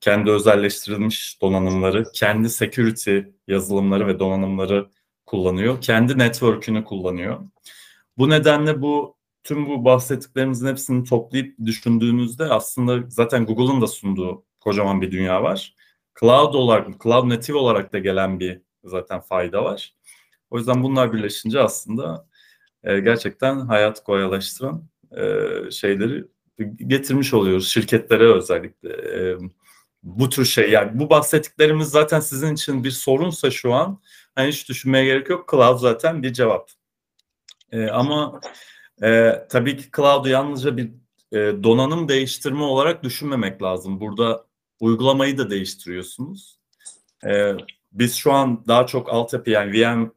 Kendi 0.00 0.30
özelleştirilmiş 0.30 1.42
donanımları, 1.42 2.04
kendi 2.14 2.50
security 2.50 3.18
yazılımları 3.48 4.06
ve 4.06 4.18
donanımları 4.18 4.90
kullanıyor. 5.26 5.80
Kendi 5.80 6.18
network'ünü 6.18 6.84
kullanıyor. 6.84 7.40
Bu 8.18 8.30
nedenle 8.30 8.82
bu 8.82 9.16
tüm 9.44 9.68
bu 9.68 9.84
bahsettiklerimizin 9.84 10.66
hepsini 10.68 11.04
toplayıp 11.04 11.58
düşündüğünüzde 11.64 12.44
aslında 12.44 12.98
zaten 13.08 13.46
Google'ın 13.46 13.80
da 13.80 13.86
sunduğu 13.86 14.44
kocaman 14.60 15.00
bir 15.00 15.12
dünya 15.12 15.42
var. 15.42 15.74
Cloud 16.20 16.54
olarak, 16.54 17.02
cloud 17.02 17.28
native 17.28 17.56
olarak 17.56 17.92
da 17.92 17.98
gelen 17.98 18.40
bir 18.40 18.60
zaten 18.84 19.20
fayda 19.20 19.64
var. 19.64 19.94
O 20.50 20.58
yüzden 20.58 20.82
bunlar 20.82 21.12
birleşince 21.12 21.60
aslında 21.60 22.26
e, 22.84 23.00
gerçekten 23.00 23.60
hayat 23.60 24.04
kolaylaştıran 24.04 24.84
e, 25.16 25.44
şeyleri 25.70 26.24
getirmiş 26.86 27.34
oluyoruz 27.34 27.68
şirketlere 27.68 28.24
özellikle. 28.24 28.88
E, 28.90 29.38
bu 30.02 30.28
tür 30.28 30.44
şey 30.44 30.70
yani 30.70 30.90
bu 30.94 31.10
bahsettiklerimiz 31.10 31.88
zaten 31.88 32.20
sizin 32.20 32.54
için 32.54 32.84
bir 32.84 32.90
sorunsa 32.90 33.50
şu 33.50 33.72
an 33.74 34.00
hani 34.34 34.48
hiç 34.48 34.68
düşünmeye 34.68 35.04
gerek 35.04 35.30
yok. 35.30 35.50
Cloud 35.50 35.78
zaten 35.78 36.22
bir 36.22 36.32
cevap. 36.32 36.70
E, 37.72 37.86
ama 37.88 38.40
e, 39.02 39.32
tabii 39.50 39.76
ki 39.76 39.84
cloud'u 39.96 40.28
yalnızca 40.28 40.76
bir 40.76 40.90
e, 41.32 41.36
donanım 41.62 42.08
değiştirme 42.08 42.62
olarak 42.62 43.02
düşünmemek 43.04 43.62
lazım. 43.62 44.00
Burada 44.00 44.49
uygulamayı 44.80 45.38
da 45.38 45.50
değiştiriyorsunuz. 45.50 46.58
E, 47.26 47.52
biz 47.92 48.14
şu 48.14 48.32
an 48.32 48.64
daha 48.68 48.86
çok 48.86 49.12
altyapı 49.12 49.50
yani 49.50 49.72
VM 49.72 50.12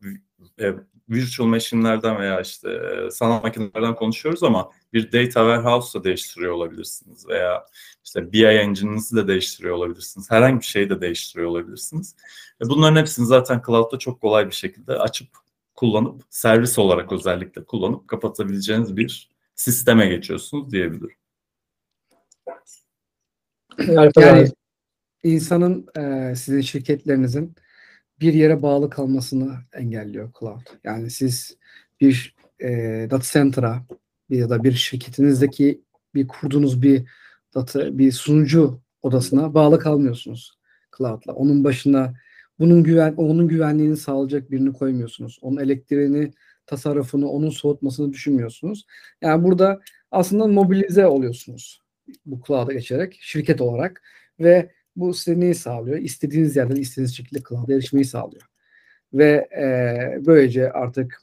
e, 0.59 0.73
virtual 1.09 1.47
machine'lerden 1.47 2.19
veya 2.19 2.41
işte 2.41 2.69
e, 2.69 3.11
sanal 3.11 3.41
makinelerden 3.41 3.95
konuşuyoruz 3.95 4.43
ama 4.43 4.71
bir 4.93 5.05
data 5.11 5.25
warehouse 5.25 5.99
da 5.99 6.03
değiştiriyor 6.03 6.51
olabilirsiniz 6.51 7.27
veya 7.27 7.65
işte 8.03 8.33
BI 8.33 8.45
engine'inizi 8.45 9.15
de 9.15 9.27
değiştiriyor 9.27 9.75
olabilirsiniz. 9.75 10.31
Herhangi 10.31 10.59
bir 10.59 10.65
şeyi 10.65 10.89
de 10.89 11.01
değiştiriyor 11.01 11.49
olabilirsiniz. 11.49 12.15
E 12.61 12.69
bunların 12.69 12.99
hepsini 12.99 13.25
zaten 13.25 13.61
cloud'da 13.65 13.99
çok 13.99 14.21
kolay 14.21 14.47
bir 14.47 14.55
şekilde 14.55 14.93
açıp 14.93 15.27
kullanıp 15.75 16.21
servis 16.29 16.79
olarak 16.79 17.11
özellikle 17.11 17.63
kullanıp 17.63 18.07
kapatabileceğiniz 18.07 18.97
bir 18.97 19.29
sisteme 19.55 20.07
geçiyorsunuz 20.07 20.71
diyebilirim. 20.71 21.15
Yani 24.17 24.47
insanın 25.23 25.87
e, 25.97 26.35
sizin 26.35 26.61
şirketlerinizin 26.61 27.55
bir 28.19 28.33
yere 28.33 28.61
bağlı 28.61 28.89
kalmasını 28.89 29.53
engelliyor 29.73 30.31
cloud. 30.39 30.67
Yani 30.83 31.09
siz 31.09 31.57
bir 32.01 32.35
e, 32.59 32.69
data 33.11 33.25
center'a 33.31 33.83
ya 34.29 34.49
da 34.49 34.63
bir 34.63 34.71
şirketinizdeki 34.71 35.81
bir 36.15 36.27
kurduğunuz 36.27 36.81
bir 36.81 37.03
data 37.55 37.97
bir 37.97 38.11
sunucu 38.11 38.81
odasına 39.01 39.53
bağlı 39.53 39.79
kalmıyorsunuz 39.79 40.57
cloud'la. 40.97 41.33
Onun 41.33 41.63
başına 41.63 42.13
bunun 42.59 42.83
güven 42.83 43.13
onun 43.17 43.47
güvenliğini 43.47 43.97
sağlayacak 43.97 44.51
birini 44.51 44.73
koymuyorsunuz. 44.73 45.39
Onun 45.41 45.57
elektriğini, 45.57 46.33
tasarrufunu, 46.65 47.27
onun 47.27 47.49
soğutmasını 47.49 48.13
düşünmüyorsunuz. 48.13 48.85
Yani 49.21 49.43
burada 49.43 49.81
aslında 50.11 50.47
mobilize 50.47 51.07
oluyorsunuz 51.07 51.82
bu 52.25 52.41
cloud'a 52.47 52.73
geçerek 52.73 53.17
şirket 53.21 53.61
olarak 53.61 54.01
ve 54.39 54.71
bu 54.95 55.13
size 55.13 55.39
neyi 55.39 55.55
sağlıyor? 55.55 55.97
İstediğiniz 55.97 56.55
yerden 56.55 56.75
istediğiniz 56.75 57.17
şekilde 57.17 57.41
cloud'a 57.49 57.73
erişmeyi 57.73 58.05
sağlıyor. 58.05 58.43
Ve 59.13 59.49
e, 59.57 60.25
böylece 60.25 60.71
artık 60.71 61.21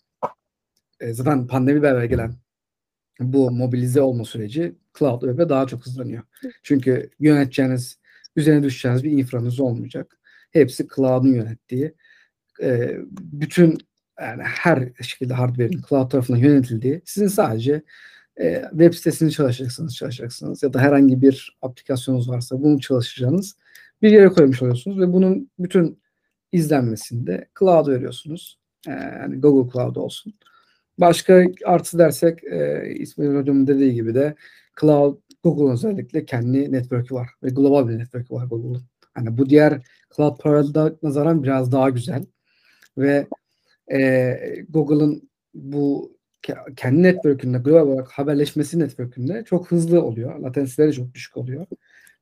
e, 1.01 1.13
zaten 1.13 1.47
pandemi 1.47 1.83
beraber 1.83 2.05
gelen 2.05 2.35
bu 3.21 3.51
mobilize 3.51 4.01
olma 4.01 4.25
süreci 4.25 4.75
cloud 4.99 5.21
web'e 5.21 5.49
daha 5.49 5.67
çok 5.67 5.87
hızlanıyor. 5.87 6.23
Çünkü 6.63 7.11
yöneteceğiniz, 7.21 7.99
üzerine 8.37 8.63
düşeceğiniz 8.63 9.05
bir 9.05 9.11
infranız 9.11 9.61
olmayacak. 9.61 10.19
Hepsi 10.51 10.89
cloud'un 10.97 11.35
yönettiği, 11.35 11.95
e, 12.63 12.97
bütün 13.11 13.79
yani 14.21 14.43
her 14.43 14.89
şekilde 15.03 15.35
hardware'in 15.35 15.83
cloud 15.89 16.11
tarafından 16.11 16.39
yönetildiği, 16.39 17.03
sizin 17.05 17.29
sadece 17.29 17.83
e, 18.41 18.63
web 18.71 18.95
sitesini 18.95 19.31
çalışacaksınız, 19.33 19.97
çalışacaksınız 19.97 20.63
ya 20.63 20.73
da 20.73 20.81
herhangi 20.81 21.23
bir 21.23 21.59
aplikasyonunuz 21.63 22.31
varsa 22.31 22.63
bunu 22.63 22.81
çalışacağınız 22.81 23.57
bir 24.03 24.11
yere 24.11 24.29
koymuş 24.29 24.63
oluyorsunuz 24.63 25.01
ve 25.01 25.13
bunun 25.13 25.51
bütün 25.59 26.03
izlenmesinde 26.53 27.49
cloud 27.59 27.89
veriyorsunuz. 27.89 28.59
E, 28.89 28.91
yani 28.91 29.41
Google 29.41 29.73
Cloud 29.73 29.97
olsun. 29.97 30.35
Başka 30.99 31.45
artı 31.65 31.99
dersek 31.99 32.45
e, 32.45 32.89
İsmail 32.95 33.37
Hocam'ın 33.37 33.67
dediği 33.67 33.95
gibi 33.95 34.15
de 34.15 34.35
Cloud, 34.81 35.19
Google'un 35.45 35.73
özellikle 35.73 36.25
kendi 36.25 36.73
network'ü 36.73 37.15
var 37.15 37.29
ve 37.43 37.49
global 37.49 37.89
bir 37.89 37.99
network'ü 37.99 38.35
var 38.35 38.47
Google'un. 38.47 38.83
Hani 39.15 39.39
bu 39.39 39.51
diğer 39.51 39.81
Cloud 40.17 40.39
Provider'da 40.39 40.97
nazaran 41.03 41.43
biraz 41.43 41.73
daha 41.73 41.91
güzel 41.91 42.27
ve 42.99 43.27
e, 43.93 44.37
Google'ın 44.69 45.31
bu 45.55 46.13
kendi 46.77 47.03
network'ünde 47.03 47.59
global 47.59 47.87
olarak 47.87 48.11
haberleşmesi 48.11 48.79
network'ünde 48.79 49.45
çok 49.45 49.71
hızlı 49.71 50.03
oluyor. 50.03 50.39
Latensileri 50.39 50.93
çok 50.93 51.15
düşük 51.15 51.37
oluyor. 51.37 51.67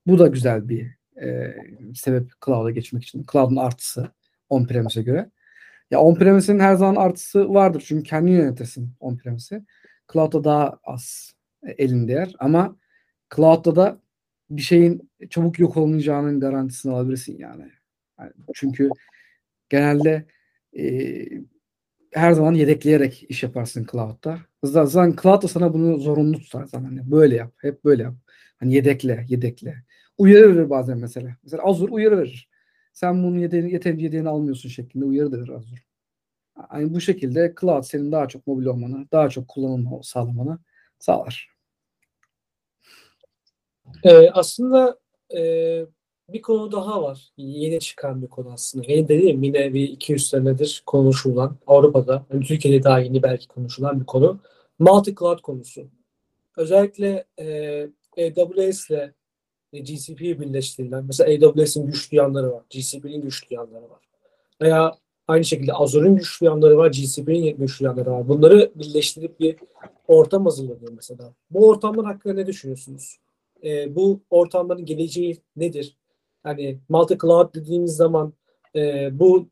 Bu 0.07 0.19
da 0.19 0.27
güzel 0.27 0.69
bir 0.69 0.87
e, 1.23 1.57
sebep 1.95 2.31
cloud'a 2.45 2.71
geçmek 2.71 3.03
için. 3.03 3.27
Cloud'un 3.33 3.57
artısı 3.57 4.11
on-premise'e 4.49 5.03
göre. 5.03 5.31
Ya 5.91 6.01
on-premise'in 6.01 6.59
her 6.59 6.75
zaman 6.75 6.97
artısı 6.97 7.55
vardır. 7.55 7.85
Çünkü 7.87 8.03
kendi 8.03 8.31
yönetirsin 8.31 8.91
on-premise'i. 9.01 9.63
Cloud'da 10.13 10.45
daha 10.45 10.79
az 10.85 11.35
elin 11.79 12.09
değer 12.09 12.35
ama 12.39 12.77
cloud'da 13.37 13.77
da 13.77 14.01
bir 14.51 14.63
şeyin 14.63 15.11
çabuk 15.31 15.59
yok 15.59 15.77
olmayacağının 15.77 16.41
garantisini 16.41 16.93
alabilirsin 16.93 17.39
yani. 17.39 17.65
yani 18.19 18.33
çünkü 18.55 18.91
genelde 19.69 20.27
e, 20.79 21.25
her 22.13 22.33
zaman 22.33 22.55
yedekleyerek 22.55 23.27
iş 23.29 23.43
yaparsın 23.43 23.87
cloud'da. 23.93 24.39
Zaten 24.63 25.17
cloud 25.23 25.43
da 25.43 25.49
sana 25.49 25.75
bunu 25.75 25.99
zorunlu 25.99 26.39
tutar 26.39 26.65
zaten. 26.65 26.85
Hani 26.85 27.11
böyle 27.11 27.37
yap, 27.37 27.53
hep 27.57 27.85
böyle 27.85 28.03
yap. 28.03 28.15
Hani 28.61 28.75
yedekle, 28.75 29.27
yedekle. 29.29 29.75
Uyarı 30.19 30.57
verir 30.57 30.71
bazen 30.71 30.99
mesela. 30.99 31.37
Mesela 31.43 31.63
Azure 31.63 31.93
uyarı 31.93 32.19
verir. 32.19 32.49
Sen 32.93 33.23
bunun 33.25 33.39
yedeğini, 33.39 33.73
yeterince 33.73 34.05
yedeğini 34.05 34.29
almıyorsun 34.29 34.69
şeklinde 34.69 35.05
uyarı 35.05 35.33
verir 35.33 35.49
Azure. 35.49 35.81
Yani 36.73 36.95
bu 36.95 37.01
şekilde 37.01 37.55
cloud 37.61 37.83
senin 37.83 38.13
daha 38.13 38.29
çok 38.29 38.47
mobil 38.47 38.67
olmanı, 38.67 39.07
daha 39.13 39.29
çok 39.29 39.49
kullanımı 39.49 40.05
sağlamanı 40.05 40.59
sağlar. 40.99 41.49
Ee, 44.05 44.31
aslında 44.31 44.99
e, 45.37 45.41
bir 46.29 46.43
konu 46.43 46.73
daha 46.73 47.03
var. 47.03 47.29
Yeni 47.37 47.81
çıkan 47.81 48.23
bir 48.23 48.27
konu 48.27 48.53
aslında. 48.53 48.93
Yeni 48.93 49.09
dediğim 49.09 49.43
yine 49.43 49.75
bir 49.75 49.89
200 49.89 50.29
senedir 50.29 50.83
konuşulan 50.87 51.57
Avrupa'da, 51.67 52.27
yani 52.33 52.45
Türkiye'de 52.45 52.85
daha 52.85 52.99
yeni 52.99 53.23
belki 53.23 53.49
konuşulan 53.49 54.01
bir 54.01 54.07
konu. 54.07 54.41
Multi 54.79 55.15
cloud 55.15 55.41
konusu. 55.41 55.89
Özellikle 56.57 57.25
e, 57.39 57.83
AWS 58.19 58.91
ile 58.91 59.15
GCP'yi 59.73 60.41
birleştirilen, 60.41 61.05
mesela 61.05 61.49
AWS'in 61.49 61.87
güçlü 61.87 62.17
yanları 62.17 62.53
var, 62.53 62.63
GCP'nin 62.71 63.21
güçlü 63.21 63.55
yanları 63.55 63.91
var. 63.91 64.01
Veya 64.61 64.99
aynı 65.29 65.45
şekilde 65.45 65.73
Azure'un 65.73 66.17
güçlü 66.17 66.47
yanları 66.47 66.77
var, 66.77 66.91
GCP'nin 66.91 67.57
güçlü 67.57 67.85
yanları 67.85 68.11
var. 68.11 68.29
Bunları 68.29 68.73
birleştirip 68.75 69.41
bir 69.41 69.57
ortam 70.09 70.45
hazırlanıyor 70.45 70.93
mesela. 70.97 71.33
Bu 71.51 71.69
ortamlar 71.69 72.07
hakkında 72.07 72.35
ne 72.35 72.47
düşünüyorsunuz? 72.47 73.17
E, 73.65 73.95
bu 73.95 74.21
ortamların 74.31 74.85
geleceği 74.85 75.39
nedir? 75.57 75.97
Hani 76.43 76.79
multi 76.89 77.19
cloud 77.19 77.55
dediğimiz 77.55 77.97
zaman 77.97 78.33
e, 78.77 79.09
bu 79.19 79.49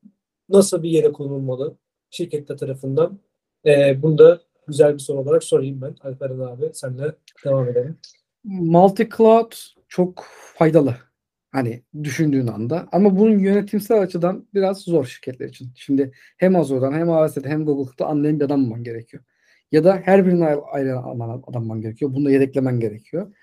nasıl 0.49 0.83
bir 0.83 0.90
yere 0.90 1.12
konulmalı 1.12 1.76
şirketler 2.11 2.57
tarafından? 2.57 3.19
E, 3.66 4.02
bunu 4.02 4.19
da 4.19 4.40
güzel 4.69 4.95
bir 4.95 4.99
soru 4.99 5.19
olarak 5.19 5.45
sorayım 5.45 5.81
ben. 5.81 5.95
Alperen 6.00 6.38
abi 6.38 6.71
senle 6.73 7.14
devam 7.45 7.69
edelim. 7.69 7.99
Multi 8.45 9.09
cloud 9.16 9.52
çok 9.88 10.25
faydalı. 10.55 10.97
Hani 11.52 11.83
düşündüğün 12.02 12.47
anda. 12.47 12.88
Ama 12.93 13.19
bunun 13.19 13.38
yönetimsel 13.38 14.00
açıdan 14.00 14.49
biraz 14.55 14.78
zor 14.78 15.05
şirketler 15.05 15.49
için. 15.49 15.73
Şimdi 15.75 16.12
hem 16.37 16.57
Azure'dan 16.57 16.93
hem 16.93 17.11
AWS'den 17.11 17.50
hem 17.50 17.64
Google'da 17.64 18.07
anlayan 18.07 18.40
bir 18.40 18.45
adam 18.45 18.64
olman 18.64 18.85
gerekiyor. 18.85 19.23
Ya 19.73 19.85
da 19.85 19.97
her 20.05 20.26
birini 20.26 20.47
ayrı 20.47 20.99
alan 20.99 21.43
adam 21.47 21.81
gerekiyor. 21.81 22.14
Bunu 22.14 22.25
da 22.25 22.31
yedeklemen 22.31 22.81
gerekiyor. 22.81 23.35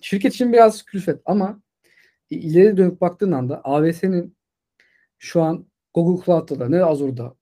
Şirket 0.00 0.34
için 0.34 0.52
biraz 0.52 0.82
külfet 0.82 1.20
ama 1.24 1.62
ileri 2.30 2.76
dönüp 2.76 3.00
baktığın 3.00 3.32
anda 3.32 3.60
AWS'nin 3.64 4.36
şu 5.18 5.42
an 5.42 5.66
Google 5.94 6.24
Cloud'da 6.24 6.60
da 6.60 6.68
ne 6.68 6.84
Azure'da 6.84 7.34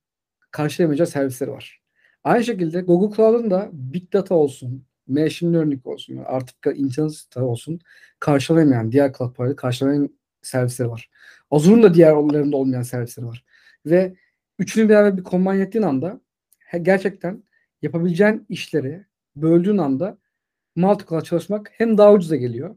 karşılayamayacağı 0.51 1.07
servisleri 1.07 1.51
var. 1.51 1.83
Aynı 2.25 2.45
şekilde 2.45 2.81
Google 2.81 3.17
Cloud'un 3.17 3.51
da 3.51 3.71
Big 3.73 4.13
Data 4.13 4.35
olsun, 4.35 4.87
Machine 5.07 5.57
Learning 5.57 5.87
olsun, 5.87 6.23
artık 6.27 6.57
internet 6.75 7.37
olsun 7.37 7.81
karşılayamayan, 8.21 8.93
diğer 8.93 9.13
cloud 9.13 9.35
provider 9.35 9.57
karşılamayan 9.57 10.19
servisleri 10.43 10.91
var. 10.91 11.11
Azure'un 11.51 11.83
da 11.83 11.95
diğer 11.95 12.13
onlarında 12.13 12.57
olmayan 12.57 12.83
servisleri 12.83 13.27
var. 13.27 13.45
Ve 13.87 14.15
üçünü 14.59 14.89
beraber 14.89 15.17
bir 15.17 15.25
combine 15.25 15.63
ettiğin 15.63 15.85
anda 15.85 16.21
gerçekten 16.83 17.45
yapabileceğin 17.83 18.47
işleri 18.49 19.07
böldüğün 19.37 19.79
anda 19.79 20.19
multi 20.77 21.25
çalışmak 21.25 21.71
hem 21.73 21.99
daha 21.99 22.13
ucuza 22.13 22.37
geliyor 22.37 22.77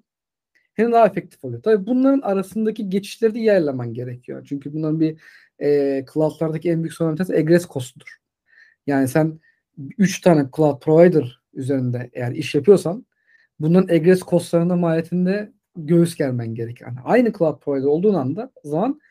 hem 0.77 0.91
daha 0.91 1.05
efektif 1.07 1.46
oluyor. 1.46 1.62
Tabii 1.62 1.86
bunların 1.86 2.22
arasındaki 2.22 2.89
geçişleri 2.89 3.34
de 3.34 3.39
iyi 3.39 3.93
gerekiyor. 3.93 4.46
Çünkü 4.50 4.74
bunların 4.74 5.00
bir 5.00 5.17
e, 5.62 6.05
cloudlardaki 6.13 6.72
en 6.72 6.84
büyük 6.84 6.93
sorun 6.93 7.12
bir 7.12 7.17
tanesi 7.17 7.34
egress 7.34 7.67
costudur. 7.67 8.17
Yani 8.88 9.07
sen 9.07 9.39
3 9.98 10.22
tane 10.22 10.46
cloud 10.55 10.81
provider 10.81 11.41
üzerinde 11.53 12.10
eğer 12.13 12.31
iş 12.31 12.55
yapıyorsan 12.55 13.05
bunların 13.60 13.96
egress 13.96 14.22
costlarına 14.22 14.75
maliyetinde 14.75 15.51
göğüs 15.75 16.15
germen 16.15 16.55
gerekiyor. 16.55 16.89
Yani 16.89 17.00
aynı 17.03 17.34
cloud 17.34 17.60
provider 17.60 17.88
olduğun 17.88 18.13
anda 18.13 18.51
zaman 18.63 19.01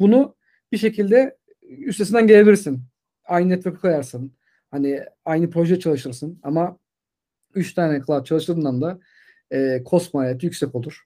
bunu 0.00 0.36
bir 0.72 0.78
şekilde 0.78 1.36
üstesinden 1.62 2.26
gelebilirsin. 2.26 2.82
aynı 3.24 3.48
network 3.48 3.80
koyarsın. 3.80 4.32
Hani 4.70 5.00
aynı 5.24 5.50
proje 5.50 5.80
çalışırsın 5.80 6.40
ama 6.42 6.78
3 7.54 7.74
tane 7.74 8.02
cloud 8.06 8.24
çalıştığından 8.24 8.82
da 8.82 9.00
e, 9.52 9.82
cost 9.90 10.14
maliyeti 10.14 10.46
yüksek 10.46 10.74
olur. 10.74 11.04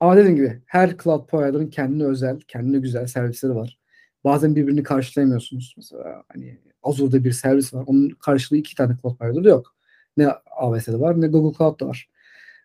Ama 0.00 0.16
dediğim 0.16 0.36
gibi 0.36 0.62
her 0.66 0.98
cloud 0.98 1.26
provider'ın 1.26 1.66
kendine 1.66 2.04
özel, 2.04 2.40
kendine 2.40 2.78
güzel 2.78 3.06
servisleri 3.06 3.54
var. 3.54 3.78
Bazen 4.24 4.56
birbirini 4.56 4.82
karşılayamıyorsunuz. 4.82 5.74
Mesela 5.76 6.24
hani 6.32 6.60
Azure'da 6.82 7.24
bir 7.24 7.32
servis 7.32 7.74
var. 7.74 7.84
Onun 7.86 8.08
karşılığı 8.08 8.58
iki 8.58 8.74
tane 8.74 8.96
cloud 9.02 9.16
provider'da 9.16 9.48
yok. 9.48 9.76
Ne 10.16 10.28
AWS'de 10.56 11.00
var 11.00 11.20
ne 11.20 11.26
Google 11.26 11.58
Cloud'da 11.58 11.86
var. 11.86 12.08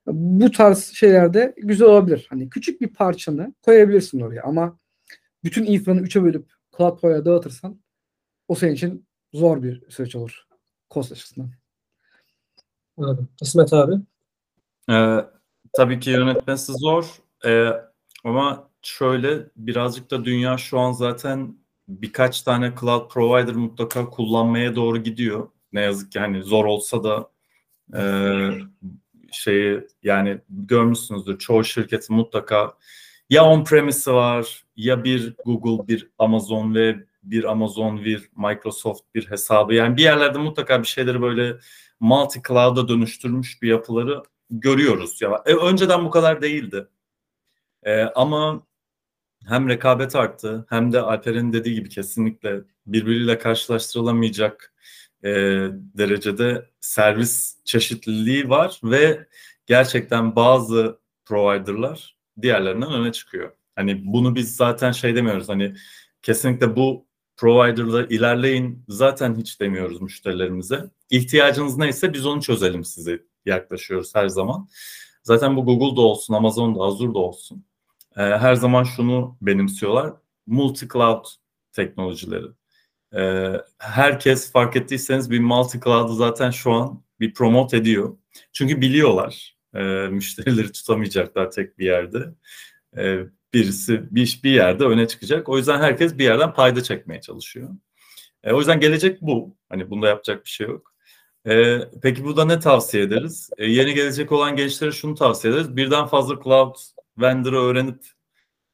Bu 0.08 0.52
tarz 0.52 0.84
şeylerde 0.84 1.54
güzel 1.58 1.88
olabilir. 1.88 2.28
Hani 2.30 2.50
küçük 2.50 2.82
bir 2.82 2.88
parçanı 2.88 3.54
koyabilirsin 3.62 4.20
oraya 4.22 4.44
ama 4.44 4.80
bütün 5.44 5.66
infranı 5.66 6.02
üçe 6.02 6.24
bölüp 6.24 6.52
cloud 6.78 7.00
provider'a 7.00 7.26
dağıtırsan 7.26 7.80
o 8.48 8.56
senin 8.56 8.74
için 8.74 9.08
zor 9.34 9.64
bir 9.64 9.90
süreç 9.90 10.16
olur. 10.16 10.48
Cost 10.92 11.12
açısından. 11.12 11.52
Anladım. 12.98 13.30
İsmet 13.42 13.74
abi. 13.74 13.96
Ee, 14.90 15.18
tabii 15.74 16.00
ki 16.00 16.10
yönetmesi 16.10 16.74
zor 16.74 17.25
Ee, 17.46 17.70
ama 18.24 18.70
şöyle 18.82 19.46
birazcık 19.56 20.12
da 20.12 20.26
dünya 20.26 20.58
şu 20.58 20.80
an 20.80 20.92
zaten 20.92 21.58
birkaç 21.88 22.42
tane 22.42 22.74
cloud 22.80 23.10
provider 23.10 23.56
mutlaka 23.56 24.10
kullanmaya 24.10 24.76
doğru 24.76 24.98
gidiyor. 24.98 25.50
Ne 25.74 25.82
yazık 25.82 26.12
ki 26.12 26.20
hani 26.20 26.44
zor 26.44 26.66
olsa 26.66 27.04
da 27.04 27.30
e, 27.98 28.02
şeyi 29.32 29.88
yani 30.04 30.42
görmüşsünüzdür 30.50 31.40
çoğu 31.40 31.64
şirketin 31.64 32.16
mutlaka 32.16 32.74
ya 33.30 33.44
on-premise'i 33.46 34.14
var 34.14 34.66
ya 34.76 35.04
bir 35.04 35.36
Google, 35.46 35.88
bir 35.88 36.10
Amazon 36.20 36.76
ve 36.76 36.96
bir 37.24 37.44
Amazon, 37.44 38.06
bir 38.06 38.30
Microsoft 38.38 39.02
bir 39.16 39.32
hesabı. 39.32 39.74
Yani 39.74 39.98
bir 39.98 40.04
yerlerde 40.04 40.38
mutlaka 40.38 40.82
bir 40.82 40.88
şeyleri 40.88 41.22
böyle 41.22 41.56
multi 42.00 42.42
cloud'a 42.48 42.88
dönüştürmüş 42.88 43.62
bir 43.62 43.70
yapıları 43.70 44.24
görüyoruz. 44.50 45.22
Ya 45.22 45.44
e, 45.46 45.54
önceden 45.54 46.06
bu 46.06 46.10
kadar 46.10 46.42
değildi. 46.42 46.88
E, 47.86 48.02
ama 48.02 48.68
hem 49.48 49.70
rekabet 49.70 50.16
arttı 50.16 50.66
hem 50.70 50.94
de 50.94 51.02
Alper'in 51.02 51.54
dediği 51.54 51.76
gibi 51.76 51.90
kesinlikle 51.90 52.62
birbiriyle 52.88 53.38
karşılaştırılamayacak 53.38 54.74
e, 55.24 55.30
derecede 55.74 56.70
servis 56.80 57.58
çeşitliliği 57.66 58.50
var 58.50 58.80
ve 58.84 59.28
gerçekten 59.66 60.36
bazı 60.36 61.00
providerlar 61.26 62.18
diğerlerinden 62.42 62.94
öne 62.94 63.12
çıkıyor. 63.12 63.52
Hani 63.76 64.02
bunu 64.06 64.36
biz 64.36 64.56
zaten 64.56 64.92
şey 64.92 65.16
demiyoruz 65.16 65.50
hani 65.50 65.76
kesinlikle 66.22 66.76
bu 66.76 67.08
provider'da 67.38 68.06
ilerleyin 68.06 68.84
zaten 68.88 69.36
hiç 69.36 69.62
demiyoruz 69.62 70.02
müşterilerimize. 70.02 70.90
İhtiyacınız 71.10 71.78
neyse 71.78 72.14
biz 72.14 72.26
onu 72.26 72.42
çözelim 72.42 72.84
size 72.84 73.24
yaklaşıyoruz 73.46 74.16
her 74.16 74.28
zaman. 74.28 74.70
Zaten 75.24 75.56
bu 75.56 75.66
Google'da 75.66 76.02
olsun, 76.02 76.34
Amazon'da, 76.34 76.80
Azure'da 76.80 77.20
olsun. 77.20 77.66
Ee, 78.18 78.22
her 78.22 78.56
zaman 78.56 78.84
şunu 78.84 79.38
benimsiyorlar. 79.42 80.14
Multi-cloud 80.48 81.26
teknolojileri. 81.72 82.48
Ee, 83.16 83.62
herkes 83.78 84.52
fark 84.52 84.76
ettiyseniz 84.76 85.32
bir 85.32 85.40
multi-cloud'u 85.40 86.14
zaten 86.14 86.52
şu 86.52 86.72
an 86.72 87.04
bir 87.20 87.34
promote 87.34 87.78
ediyor. 87.78 88.18
Çünkü 88.54 88.82
biliyorlar 88.82 89.58
e, 89.76 89.82
müşterileri 90.10 90.72
tutamayacaklar 90.72 91.52
tek 91.52 91.80
bir 91.80 91.86
yerde. 91.86 92.26
E, 92.98 93.20
birisi 93.54 94.16
bir, 94.16 94.40
bir 94.44 94.52
yerde 94.52 94.84
öne 94.84 95.08
çıkacak. 95.08 95.50
O 95.50 95.58
yüzden 95.58 95.80
herkes 95.80 96.18
bir 96.18 96.24
yerden 96.24 96.54
payda 96.54 96.84
çekmeye 96.84 97.22
çalışıyor. 97.22 97.70
O 98.52 98.60
yüzden 98.60 98.80
gelecek 98.80 99.22
bu. 99.22 99.58
Hani 99.70 99.90
bunda 99.90 100.08
yapacak 100.08 100.46
bir 100.46 100.50
şey 100.50 100.68
yok. 100.68 100.94
E, 101.48 101.80
peki 102.02 102.24
burada 102.24 102.46
ne 102.46 102.60
tavsiye 102.60 103.04
ederiz? 103.04 103.50
E, 103.58 103.66
yeni 103.66 103.94
gelecek 103.94 104.32
olan 104.32 104.56
gençlere 104.56 104.92
şunu 104.92 105.16
tavsiye 105.16 105.54
ederiz. 105.54 105.76
Birden 105.76 106.06
fazla 106.06 106.44
cloud 106.44 106.76
vendor'ı 107.18 107.60
öğrenip 107.60 108.06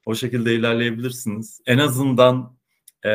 o 0.06 0.16
şekilde 0.16 0.56
ilerleyebilirsiniz. 0.56 1.62
En 1.66 1.78
azından 1.78 2.58
e, 3.06 3.10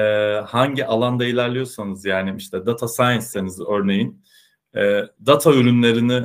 hangi 0.46 0.86
alanda 0.86 1.24
ilerliyorsanız 1.24 2.04
yani 2.04 2.34
işte 2.38 2.66
data 2.66 2.88
science'seniz 2.88 3.60
örneğin 3.60 4.24
e, 4.76 5.02
data 5.26 5.52
ürünlerini 5.52 6.24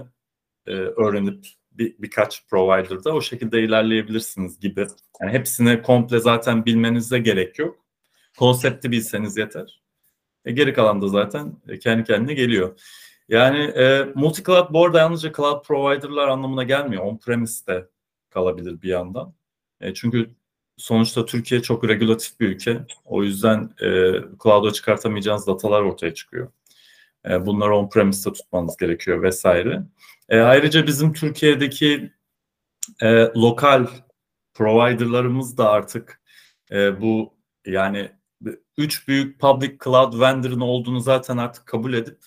e, 0.67 0.71
öğrenip 0.71 1.45
bir, 1.71 1.95
birkaç 1.99 2.47
provider'da 2.47 3.13
o 3.13 3.21
şekilde 3.21 3.63
ilerleyebilirsiniz 3.63 4.59
gibi. 4.59 4.87
Yani 5.21 5.31
hepsini 5.31 5.81
komple 5.81 6.19
zaten 6.19 6.65
bilmenize 6.65 7.19
gerek 7.19 7.59
yok. 7.59 7.77
Konsepti 8.37 8.91
bilseniz 8.91 9.37
yeter. 9.37 9.81
E, 10.45 10.51
geri 10.51 10.73
kalan 10.73 11.01
da 11.01 11.07
zaten 11.07 11.55
kendi 11.83 12.03
kendine 12.03 12.33
geliyor. 12.33 12.79
Yani 13.29 13.59
e, 13.59 14.07
multi-cloud 14.15 14.73
bu 14.73 14.85
arada 14.85 14.99
yalnızca 14.99 15.33
cloud 15.33 15.65
provider'lar 15.65 16.27
anlamına 16.27 16.63
gelmiyor. 16.63 17.03
On-premise'de 17.03 17.89
kalabilir 18.31 18.81
bir 18.81 18.89
yandan. 18.89 19.33
E, 19.81 19.93
çünkü 19.93 20.29
sonuçta 20.77 21.25
Türkiye 21.25 21.61
çok 21.61 21.87
regülatif 21.89 22.39
bir 22.39 22.47
ülke. 22.47 22.85
O 23.05 23.23
yüzden 23.23 23.73
e, 23.81 24.13
cloud'a 24.43 24.73
çıkartamayacağınız 24.73 25.47
datalar 25.47 25.81
ortaya 25.81 26.13
çıkıyor. 26.13 26.51
E, 27.29 27.45
bunları 27.45 27.75
on-premise'de 27.75 28.33
tutmanız 28.33 28.77
gerekiyor 28.77 29.23
vesaire. 29.23 29.83
E, 30.29 30.39
ayrıca 30.39 30.87
bizim 30.87 31.13
Türkiye'deki 31.13 32.11
e, 33.01 33.11
lokal 33.35 33.87
providerlarımız 34.53 35.57
da 35.57 35.69
artık 35.69 36.21
e, 36.71 37.01
bu 37.01 37.33
yani 37.65 38.11
üç 38.77 39.07
büyük 39.07 39.39
public 39.39 39.77
cloud 39.83 40.19
vendor'ın 40.19 40.59
olduğunu 40.59 40.99
zaten 40.99 41.37
artık 41.37 41.65
kabul 41.65 41.93
edip 41.93 42.17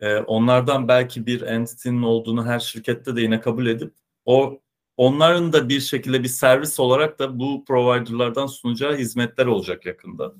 e, 0.00 0.16
onlardan 0.16 0.88
belki 0.88 1.26
bir 1.26 1.42
entity'nin 1.42 2.02
olduğunu 2.02 2.46
her 2.46 2.60
şirkette 2.60 3.16
de 3.16 3.20
yine 3.20 3.40
kabul 3.40 3.66
edip 3.66 3.94
o 4.24 4.61
onların 4.96 5.52
da 5.52 5.68
bir 5.68 5.80
şekilde 5.80 6.22
bir 6.22 6.28
servis 6.28 6.80
olarak 6.80 7.18
da 7.18 7.38
bu 7.38 7.64
providerlardan 7.64 8.46
sunacağı 8.46 8.96
hizmetler 8.96 9.46
olacak 9.46 9.86
yakında. 9.86 10.34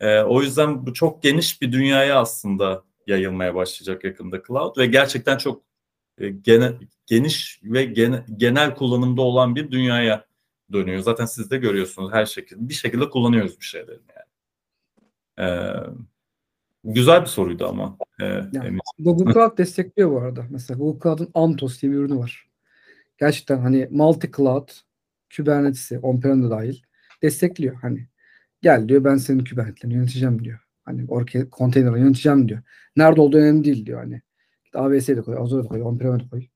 E, 0.00 0.20
o 0.20 0.42
yüzden 0.42 0.86
bu 0.86 0.94
çok 0.94 1.22
geniş 1.22 1.62
bir 1.62 1.72
dünyaya 1.72 2.20
aslında 2.20 2.84
yayılmaya 3.06 3.54
başlayacak 3.54 4.04
yakında 4.04 4.42
cloud 4.42 4.78
ve 4.78 4.86
gerçekten 4.86 5.38
çok 5.38 5.62
e, 6.18 6.28
gene, 6.28 6.72
geniş 7.06 7.60
ve 7.64 7.84
gene, 7.84 8.24
genel 8.36 8.74
kullanımda 8.74 9.22
olan 9.22 9.56
bir 9.56 9.70
dünyaya 9.70 10.24
dönüyor. 10.72 11.00
Zaten 11.00 11.26
siz 11.26 11.50
de 11.50 11.56
görüyorsunuz 11.56 12.12
her 12.12 12.26
şekilde. 12.26 12.68
Bir 12.68 12.74
şekilde 12.74 13.10
kullanıyoruz 13.10 13.60
bir 13.60 13.64
şeyleri 13.64 14.00
yani. 14.16 14.28
Ee, 15.40 15.72
güzel 16.84 17.20
bir 17.20 17.26
soruydu 17.26 17.66
ama. 17.68 17.96
E, 18.20 18.24
yani, 18.24 18.78
Google 18.98 19.32
Cloud 19.32 19.58
destekliyor 19.58 20.10
bu 20.10 20.18
arada. 20.18 20.46
Mesela 20.50 20.78
Google 20.78 21.00
Cloud'un 21.02 21.30
Antos 21.34 21.82
diye 21.82 21.92
bir 21.92 21.96
ürünü 21.96 22.18
var. 22.18 22.47
Gerçekten 23.18 23.58
hani 23.58 23.88
multi 23.90 24.30
cloud, 24.36 24.68
Kubernetes'i, 25.36 25.98
on-prem 25.98 26.50
dahil 26.50 26.82
destekliyor. 27.22 27.74
Hani 27.74 28.08
gel 28.62 28.88
diyor 28.88 29.04
ben 29.04 29.16
senin 29.16 29.44
Kubernetes'ini 29.44 29.94
yöneteceğim 29.94 30.44
diyor. 30.44 30.58
Hani 30.84 31.04
oraya 31.08 31.50
konteynerı 31.50 31.98
yöneteceğim 31.98 32.48
diyor. 32.48 32.60
Nerede 32.96 33.20
olduğu 33.20 33.36
önemli 33.36 33.64
değil 33.64 33.86
diyor 33.86 34.00
hani. 34.00 34.22
AWS'ye 34.74 35.16
de 35.16 35.22
koy, 35.22 35.36
Azure'a 35.38 35.64
da 35.64 35.68
koy, 35.68 35.82
on-prem'e 35.82 36.20
de 36.20 36.28
koy. 36.28 36.46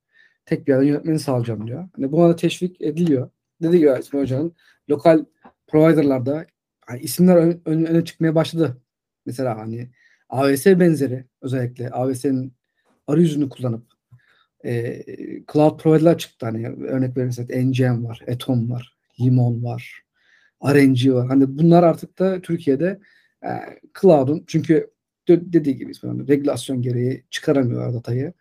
Tek 0.46 0.66
bir 0.66 0.72
yerden 0.72 0.86
yönetmeni 0.86 1.18
sağlayacağım 1.18 1.66
diyor. 1.66 1.88
Hani 1.96 2.12
buna 2.12 2.28
da 2.28 2.36
teşvik 2.36 2.80
ediliyor. 2.80 3.30
Dedi 3.62 3.78
gibi 3.78 3.90
İsmail 4.00 4.22
Hoca'nın 4.22 4.56
lokal 4.90 5.24
providerlarda 5.66 6.46
hani 6.86 7.00
isimler 7.00 7.36
ön, 7.36 7.62
ön, 7.64 7.84
öne 7.84 8.04
çıkmaya 8.04 8.34
başladı. 8.34 8.82
Mesela 9.26 9.58
hani 9.58 9.90
AWS 10.28 10.66
benzeri 10.66 11.24
özellikle 11.42 11.90
AWS'nin 11.90 12.54
arayüzünü 13.06 13.48
kullanıp 13.48 13.91
e, 14.64 15.02
cloud 15.52 15.78
provider'lar 15.78 16.18
çıktı. 16.18 16.46
Hani 16.46 16.68
örnek 16.68 17.16
verirsek 17.16 17.50
NGM 17.50 18.04
var, 18.04 18.20
Atom 18.28 18.70
var, 18.70 18.96
Limon 19.20 19.64
var, 19.64 20.02
RNG 20.64 21.12
var. 21.12 21.28
Hani 21.28 21.58
bunlar 21.58 21.82
artık 21.82 22.18
da 22.18 22.40
Türkiye'de 22.40 23.00
e, 23.44 23.50
cloud'un 24.00 24.44
çünkü 24.46 24.90
dediği 25.28 25.76
gibi 25.76 25.90
İsmail 25.90 26.28
regülasyon 26.28 26.82
gereği 26.82 27.24
çıkaramıyorlar 27.30 27.94
datayı. 27.94 28.32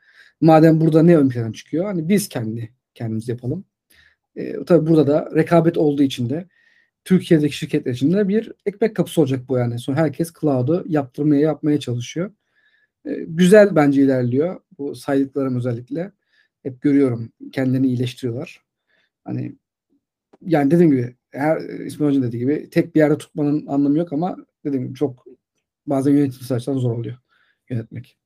Madem 0.42 0.82
burada 0.82 1.04
ne 1.04 1.18
ön 1.18 1.30
plana 1.30 1.54
çıkıyor? 1.54 1.86
Hani 1.86 2.10
biz 2.10 2.30
kendi 2.30 2.74
kendimiz 2.94 3.30
yapalım. 3.30 3.66
E, 4.36 4.66
tabii 4.66 4.90
burada 4.90 5.08
da 5.08 5.30
rekabet 5.36 5.78
olduğu 5.78 6.04
için 6.04 6.30
de 6.30 6.48
Türkiye'deki 7.06 7.58
şirketler 7.58 7.94
için 7.94 8.14
de 8.14 8.28
bir 8.28 8.52
ekmek 8.66 8.96
kapısı 8.96 9.22
olacak 9.22 9.50
bu 9.50 9.58
yani. 9.58 9.80
Sonra 9.80 9.98
herkes 9.98 10.34
cloud'u 10.42 10.84
yaptırmaya 10.88 11.42
yapmaya 11.42 11.80
çalışıyor. 11.80 12.32
E, 13.06 13.12
güzel 13.28 13.76
bence 13.76 14.02
ilerliyor. 14.02 14.60
Bu 14.78 14.96
saydıklarım 14.96 15.58
özellikle. 15.58 16.12
Hep 16.64 16.82
görüyorum 16.82 17.32
kendilerini 17.52 17.88
iyileştiriyorlar. 17.88 18.62
Hani 19.24 19.56
yani 20.42 20.72
dediğim 20.72 20.92
gibi 20.92 21.16
her 21.32 21.62
İsmail 21.62 22.10
Hoca'nın 22.10 22.28
dediği 22.28 22.40
gibi 22.40 22.70
tek 22.70 22.96
bir 22.96 23.00
yerde 23.00 23.18
tutmanın 23.18 23.68
anlamı 23.68 23.98
yok 23.98 24.14
ama 24.14 24.38
dediğim 24.66 24.86
gibi 24.86 24.96
çok 24.96 25.26
bazen 25.88 26.12
yönetim 26.12 26.56
açıdan 26.56 26.78
zor 26.78 26.92
oluyor 26.92 27.18
yönetmek. 27.70 28.18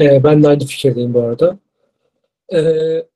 Ee, 0.00 0.24
ben 0.24 0.42
de 0.42 0.48
aynı 0.48 0.64
fikirdeyim 0.64 1.14
bu 1.14 1.20
arada. 1.20 1.58
Ee, 2.54 3.06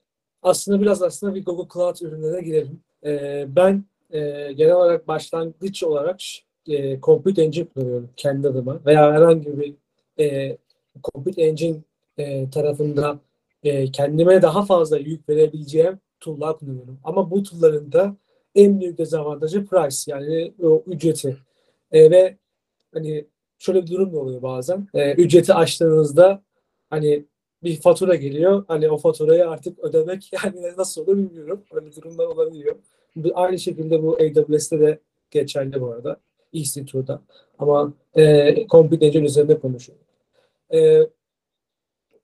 aslında 0.42 0.80
biraz 0.80 1.02
aslında 1.02 1.34
bir 1.34 1.44
Google 1.44 1.68
Cloud 1.74 1.96
ürünlerine 2.00 2.40
girelim. 2.40 2.80
Ee, 3.04 3.46
ben 3.48 3.84
e, 4.10 4.52
genel 4.52 4.72
olarak 4.72 5.08
başlangıç 5.08 5.82
olarak 5.82 6.20
e, 6.66 7.00
Compute 7.00 7.42
Engine 7.42 7.64
kullanıyorum 7.64 8.10
kendi 8.16 8.48
adıma 8.48 8.80
veya 8.86 9.12
herhangi 9.12 9.58
bir 9.58 9.74
e, 10.20 10.56
Compute 11.04 11.42
Engine 11.42 11.78
e, 12.18 12.50
tarafında 12.50 13.18
e, 13.62 13.92
kendime 13.92 14.42
daha 14.42 14.64
fazla 14.64 14.98
yük 14.98 15.28
verebileceğim 15.28 15.98
tool'lar 16.20 16.58
kullanıyorum. 16.58 17.00
Ama 17.04 17.30
bu 17.30 17.42
tool'ların 17.42 17.92
da 17.92 18.16
en 18.54 18.80
büyük 18.80 18.98
dezavantajı 18.98 19.66
price 19.66 19.96
yani 20.06 20.52
o 20.62 20.82
ücreti. 20.86 21.36
E, 21.92 22.10
ve 22.10 22.36
hani 22.94 23.24
şöyle 23.58 23.82
bir 23.82 23.90
durum 23.90 24.12
da 24.12 24.18
oluyor 24.18 24.42
bazen. 24.42 24.88
E, 24.94 25.12
ücreti 25.12 25.54
açtığınızda 25.54 26.42
hani 26.90 27.24
bir 27.62 27.80
fatura 27.80 28.14
geliyor. 28.14 28.64
Hani 28.68 28.90
o 28.90 28.98
faturayı 28.98 29.48
artık 29.48 29.78
ödemek 29.78 30.30
yani 30.44 30.72
nasıl 30.76 31.02
olur 31.02 31.16
bilmiyorum. 31.16 31.62
Öyle 31.72 31.96
durumlar 31.96 32.26
olabiliyor. 32.26 32.76
Aynı 33.34 33.58
şekilde 33.58 34.02
bu 34.02 34.14
AWS'te 34.14 34.80
de 34.80 34.98
geçerli 35.30 35.80
bu 35.80 35.92
arada. 35.92 36.16
EC2'da. 36.54 37.22
Ama 37.58 37.92
e, 38.16 38.66
Compute 38.70 39.06
Engine 39.06 39.26
üzerinde 39.26 39.58
konuşuyorum. 39.58 40.04
E, 40.74 41.00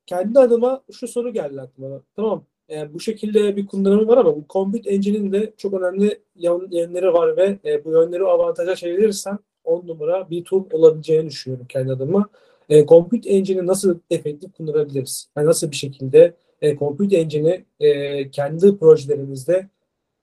kendi 0.07 0.39
adıma 0.39 0.83
şu 0.93 1.09
soru 1.09 1.33
geldi 1.33 1.61
aklıma. 1.61 2.03
Tamam 2.17 2.45
e, 2.71 2.95
bu 2.95 3.01
şekilde 3.01 3.57
bir 3.57 3.67
kullanımı 3.67 4.07
var 4.07 4.19
ama 4.19 4.37
bu 4.37 4.45
Compute 4.51 4.91
Engine'in 4.91 5.33
de 5.33 5.53
çok 5.57 5.75
önemli 5.75 6.23
yönleri 6.71 7.13
var 7.13 7.37
ve 7.37 7.59
e, 7.65 7.85
bu 7.85 7.91
yönleri 7.93 8.25
avantaja 8.25 8.77
çevirirsen 8.77 9.39
10 9.65 9.87
numara 9.87 10.31
bir 10.31 10.45
tool 10.45 10.65
olabileceğini 10.73 11.27
düşünüyorum 11.27 11.67
kendi 11.69 11.93
adıma. 11.93 12.29
E, 12.69 12.87
Compute 12.87 13.31
Engine'i 13.31 13.67
nasıl 13.67 13.99
efektif 14.11 14.53
kullanabiliriz? 14.53 15.31
Yani 15.37 15.47
nasıl 15.47 15.71
bir 15.71 15.77
şekilde 15.77 16.35
e, 16.63 16.77
Compute 16.77 17.17
Engine'i 17.17 17.65
e, 17.81 18.31
kendi 18.31 18.79
projelerimizde 18.79 19.69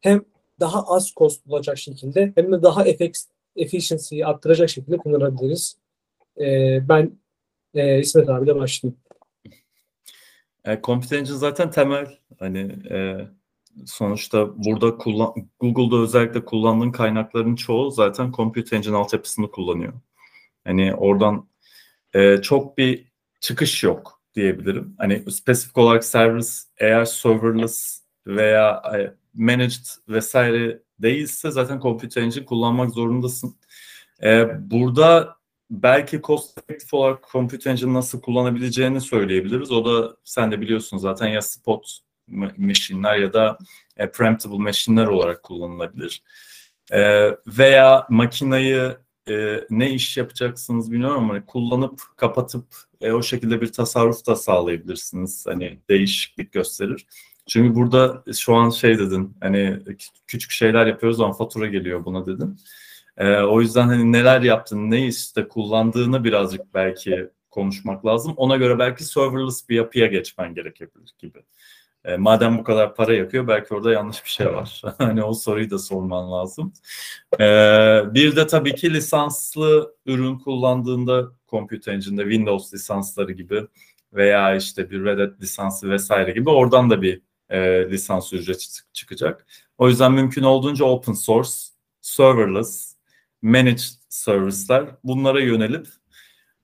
hem 0.01 0.25
daha 0.59 0.83
az 0.83 1.13
cost 1.17 1.47
olacak 1.47 1.77
şekilde 1.77 2.33
hem 2.35 2.51
de 2.51 2.63
daha 2.63 2.85
efficiency'yi 3.55 4.25
arttıracak 4.25 4.69
şekilde 4.69 4.97
kullanabiliriz. 4.97 5.77
E, 6.39 6.79
ben 6.89 7.11
e, 7.73 7.99
İsmet 7.99 8.29
abiyle 8.29 8.55
başlayayım. 8.55 8.99
E, 10.65 10.81
Compute 10.83 11.25
zaten 11.25 11.71
temel. 11.71 12.17
Hani 12.39 12.59
e, 12.91 13.27
sonuçta 13.85 14.63
burada 14.65 14.97
kullan 14.97 15.33
Google'da 15.59 16.01
özellikle 16.01 16.45
kullandığın 16.45 16.91
kaynakların 16.91 17.55
çoğu 17.55 17.91
zaten 17.91 18.31
Compute 18.31 18.75
Engine 18.75 18.95
altyapısını 18.95 19.51
kullanıyor. 19.51 19.93
Hani 20.63 20.95
oradan 20.95 21.47
e, 22.13 22.37
çok 22.37 22.77
bir 22.77 23.11
çıkış 23.39 23.83
yok 23.83 24.21
diyebilirim. 24.35 24.95
Hani 24.97 25.31
spesifik 25.31 25.77
olarak 25.77 26.03
serverless 26.03 26.67
eğer 26.77 27.05
serverless 27.05 28.01
veya 28.27 28.81
e, 28.97 29.13
managed 29.33 29.85
vesaire 30.09 30.79
değilse 30.99 31.51
zaten 31.51 31.79
Compute 31.79 32.21
Engine 32.21 32.45
kullanmak 32.45 32.91
zorundasın. 32.91 33.55
E, 34.23 34.47
burada 34.71 35.35
belki 35.71 36.21
cost 36.21 36.57
effective 36.57 36.99
olarak 36.99 37.23
Compute 37.31 37.69
Engine 37.69 37.93
nasıl 37.93 38.21
kullanabileceğini 38.21 39.01
söyleyebiliriz. 39.01 39.71
O 39.71 39.85
da 39.85 40.15
sen 40.23 40.51
de 40.51 40.61
biliyorsun 40.61 40.97
zaten 40.97 41.27
ya 41.27 41.41
spot 41.41 41.99
machine'ler 42.57 43.17
ya 43.17 43.33
da 43.33 43.57
e, 43.97 44.11
preemptible 44.11 44.57
machine'ler 44.57 45.07
olarak 45.07 45.43
kullanılabilir. 45.43 46.23
E, 46.91 47.29
veya 47.47 48.07
makinayı 48.09 48.97
e, 49.29 49.63
ne 49.69 49.91
iş 49.91 50.17
yapacaksınız 50.17 50.91
bilmiyorum 50.91 51.23
ama 51.23 51.33
hani 51.33 51.45
kullanıp 51.45 52.01
kapatıp 52.17 52.65
e, 53.01 53.11
o 53.11 53.23
şekilde 53.23 53.61
bir 53.61 53.71
tasarruf 53.71 54.27
da 54.27 54.35
sağlayabilirsiniz. 54.35 55.45
Hani 55.47 55.79
değişiklik 55.89 56.51
gösterir. 56.51 57.05
Çünkü 57.47 57.75
burada 57.75 58.23
şu 58.33 58.55
an 58.55 58.69
şey 58.69 58.99
dedin 58.99 59.37
hani 59.41 59.79
küçük 60.27 60.51
şeyler 60.51 60.85
yapıyoruz 60.85 61.21
ama 61.21 61.33
fatura 61.33 61.67
geliyor 61.67 62.05
buna 62.05 62.25
dedin. 62.25 62.57
E, 63.21 63.41
o 63.41 63.61
yüzden 63.61 63.87
hani 63.87 64.11
neler 64.11 64.41
yaptın, 64.41 64.91
ne 64.91 65.07
işte 65.07 65.47
kullandığını 65.47 66.23
birazcık 66.23 66.73
belki 66.73 67.29
konuşmak 67.51 68.05
lazım. 68.05 68.33
Ona 68.37 68.57
göre 68.57 68.79
belki 68.79 69.03
serverless 69.03 69.69
bir 69.69 69.75
yapıya 69.75 70.07
geçmen 70.07 70.55
gerekebilir 70.55 71.13
gibi. 71.19 71.39
E, 72.05 72.17
madem 72.17 72.57
bu 72.57 72.63
kadar 72.63 72.95
para 72.95 73.13
yakıyor 73.13 73.47
belki 73.47 73.73
orada 73.73 73.91
yanlış 73.91 74.23
bir 74.25 74.29
şey 74.29 74.47
var. 74.47 74.81
hani 74.97 75.23
o 75.23 75.33
soruyu 75.33 75.69
da 75.69 75.79
sorman 75.79 76.31
lazım. 76.31 76.73
E, 77.39 77.45
bir 78.13 78.35
de 78.35 78.47
tabii 78.47 78.75
ki 78.75 78.93
lisanslı 78.93 79.95
ürün 80.05 80.37
kullandığında 80.39 81.31
Compute 81.47 81.91
Engine'de 81.91 82.23
Windows 82.23 82.73
lisansları 82.73 83.31
gibi 83.31 83.67
veya 84.13 84.55
işte 84.55 84.89
bir 84.91 85.05
Red 85.05 85.19
Hat 85.19 85.41
lisansı 85.41 85.89
vesaire 85.89 86.31
gibi 86.31 86.49
oradan 86.49 86.89
da 86.89 87.01
bir 87.01 87.21
e, 87.49 87.89
lisans 87.89 88.33
ücreti 88.33 88.65
çıkacak. 88.93 89.45
O 89.77 89.89
yüzden 89.89 90.11
mümkün 90.11 90.43
olduğunca 90.43 90.85
open 90.85 91.13
source, 91.13 91.51
serverless, 92.01 92.90
managed 93.41 93.95
service'ler 94.09 94.85
bunlara 95.03 95.39
yönelip 95.39 95.87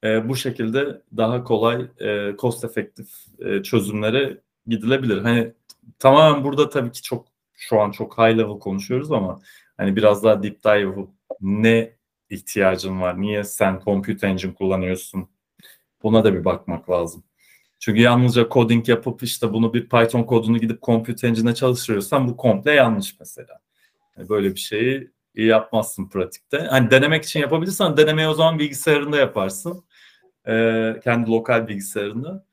e, 0.04 0.30
bu 0.30 0.36
şekilde 0.36 1.02
daha 1.18 1.44
kolay 1.44 1.88
e, 2.00 2.36
cost 2.40 2.64
efektif 2.64 3.08
e, 3.40 3.64
çözümlere 3.64 4.42
gidilebilir. 4.68 5.18
Hani 5.22 5.54
tamamen 6.00 6.44
burada 6.44 6.70
tabii 6.70 6.92
ki 6.92 7.02
çok 7.02 7.28
şu 7.54 7.82
an 7.82 7.92
çok 7.92 8.18
high 8.18 8.38
level 8.38 8.60
konuşuyoruz 8.60 9.12
ama 9.12 9.42
hani 9.78 9.96
biraz 9.96 10.24
daha 10.24 10.44
deep 10.44 10.64
dive 10.64 11.08
ne 11.42 11.98
ihtiyacın 12.30 13.02
var? 13.02 13.22
Niye 13.22 13.44
sen 13.44 13.82
compute 13.86 14.28
engine 14.28 14.54
kullanıyorsun? 14.54 15.30
Buna 16.04 16.24
da 16.24 16.34
bir 16.34 16.46
bakmak 16.46 16.90
lazım. 16.90 17.24
Çünkü 17.80 18.02
yalnızca 18.02 18.50
coding 18.50 18.90
yapıp 18.90 19.24
işte 19.24 19.54
bunu 19.54 19.74
bir 19.74 19.90
Python 19.90 20.24
kodunu 20.24 20.58
gidip 20.58 20.82
compute 20.84 21.28
engine'e 21.28 21.56
çalıştırıyorsan 21.56 22.28
bu 22.28 22.38
komple 22.38 22.72
yanlış 22.72 23.20
mesela. 23.20 23.60
Yani 24.18 24.30
böyle 24.30 24.56
bir 24.56 24.60
şeyi 24.60 25.12
yapmazsın 25.46 26.10
pratikte. 26.10 26.60
Hani 26.60 26.92
denemek 26.92 27.24
için 27.24 27.40
yapabilirsen 27.40 27.98
denemeyi 27.98 28.28
o 28.28 28.34
zaman 28.34 28.60
bilgisayarında 28.60 29.18
yaparsın. 29.18 29.84
Ee, 30.48 31.00
kendi 31.04 31.32
lokal 31.32 31.68
bilgisayarında. 31.68 32.46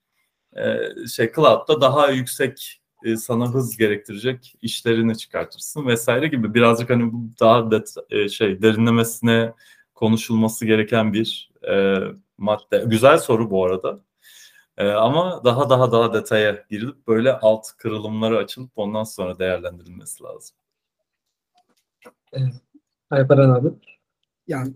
Ee, 0.56 1.06
şey 1.06 1.32
cloud'da 1.32 1.80
daha 1.80 2.10
yüksek 2.10 2.82
e, 3.04 3.16
sana 3.16 3.54
hız 3.54 3.76
gerektirecek 3.76 4.54
işlerini 4.62 5.18
çıkartırsın 5.18 5.86
vesaire 5.86 6.28
gibi 6.28 6.54
birazcık 6.54 6.90
hani 6.90 7.12
bu 7.12 7.30
daha 7.40 7.70
det, 7.70 7.94
e, 8.10 8.28
şey 8.28 8.62
derinlemesine 8.62 9.52
konuşulması 9.94 10.66
gereken 10.66 11.12
bir 11.12 11.50
e, 11.68 11.96
madde. 12.38 12.84
Güzel 12.86 13.18
soru 13.18 13.50
bu 13.50 13.64
arada. 13.66 14.00
E, 14.76 14.88
ama 14.88 15.44
daha 15.44 15.70
daha 15.70 15.92
daha 15.92 16.12
detaya 16.12 16.64
girilip 16.70 17.06
böyle 17.06 17.32
alt 17.32 17.66
kırılımları 17.78 18.38
açılıp 18.38 18.70
ondan 18.76 19.04
sonra 19.04 19.38
değerlendirilmesi 19.38 20.24
lazım. 20.24 20.56
Evet. 22.32 22.54
Alperen 23.14 23.48
abi. 23.48 23.68
Yani 24.46 24.74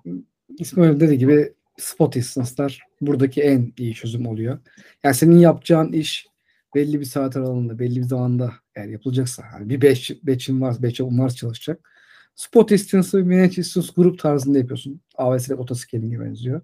İsmail 0.59 1.01
dediği 1.01 1.19
gibi 1.19 1.53
spot 1.79 2.17
instance'lar 2.17 2.83
buradaki 3.01 3.43
en 3.43 3.73
iyi 3.77 3.95
çözüm 3.95 4.27
oluyor. 4.27 4.59
Yani 5.05 5.15
senin 5.15 5.39
yapacağın 5.39 5.93
iş 5.93 6.27
belli 6.75 7.01
bir 7.01 7.05
saat 7.05 7.37
aralığında, 7.37 7.79
belli 7.79 7.97
bir 7.97 8.05
zamanda 8.05 8.53
eğer 8.75 8.89
yapılacaksa, 8.89 9.45
yani 9.53 9.69
bir 9.69 9.83
batch, 9.83 10.11
batch'in 10.23 10.61
var, 10.61 10.83
batch'e 10.83 11.05
var 11.05 11.31
çalışacak. 11.31 11.91
Spot 12.35 12.73
instance'ı 12.73 13.25
manage 13.25 13.57
instance 13.57 13.89
grup 13.97 14.19
tarzında 14.19 14.59
yapıyorsun. 14.59 15.01
AWS 15.17 15.49
ile 15.49 15.55
autoscaling'e 15.55 16.21
benziyor. 16.21 16.61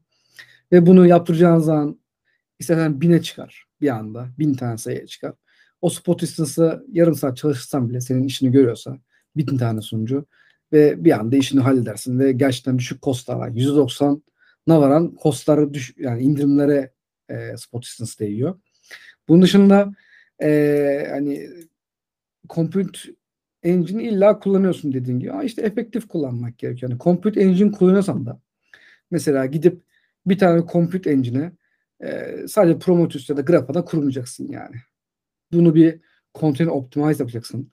Ve 0.73 0.87
bunu 0.87 1.07
yaptıracağın 1.07 1.59
zaman 1.59 2.01
istersen 2.59 3.01
bine 3.01 3.23
çıkar 3.23 3.67
bir 3.81 3.89
anda. 3.89 4.29
Bin 4.39 4.55
tane 4.55 4.79
sayıya 4.79 5.07
çıkar. 5.07 5.33
O 5.81 5.91
spot 5.91 6.23
instance'ı 6.23 6.85
yarım 6.93 7.15
saat 7.15 7.37
çalışırsan 7.37 7.89
bile 7.89 8.01
senin 8.01 8.25
işini 8.25 8.53
görüyorsa 8.53 8.99
bin 9.37 9.59
tane 9.59 9.81
sunucu 9.81 10.27
ve 10.73 11.05
bir 11.05 11.19
anda 11.21 11.37
işini 11.37 11.61
halledersin 11.61 12.19
ve 12.19 12.33
gerçekten 12.33 12.79
düşük 12.79 13.03
kostlar 13.03 13.37
var. 13.37 13.49
%90'na 13.49 14.81
varan 14.81 15.15
kostları 15.15 15.75
düş 15.75 15.95
yani 15.99 16.23
indirimlere 16.23 16.93
e, 17.29 17.57
spot 17.57 17.85
instance 17.85 18.13
değiyor. 18.19 18.61
Bunun 19.29 19.43
dışında 19.43 19.93
e, 20.43 21.09
hani 21.11 21.49
compute 22.49 22.99
engine 23.63 24.03
illa 24.03 24.39
kullanıyorsun 24.39 24.93
dediğin 24.93 25.19
gibi. 25.19 25.33
Ama 25.33 25.45
işte 25.45 25.63
efektif 25.63 26.09
kullanmak 26.09 26.59
gerekiyor. 26.59 26.91
Yani 26.91 27.01
compute 27.01 27.41
engine 27.41 27.73
kullanıyorsan 27.73 28.27
da 28.27 28.41
mesela 29.11 29.47
gidip 29.47 29.83
bir 30.27 30.39
tane 30.39 30.63
compute 30.73 31.11
engine'e 31.11 31.53
e, 32.09 32.37
sadece 32.49 32.79
Prometheus 32.79 33.31
ya 33.31 33.37
da 33.37 33.41
Grapha'da 33.41 33.85
kurmayacaksın 33.85 34.49
yani. 34.49 34.77
Bunu 35.53 35.75
bir 35.75 36.01
container 36.35 36.71
optimize 36.71 37.23
yapacaksın. 37.23 37.73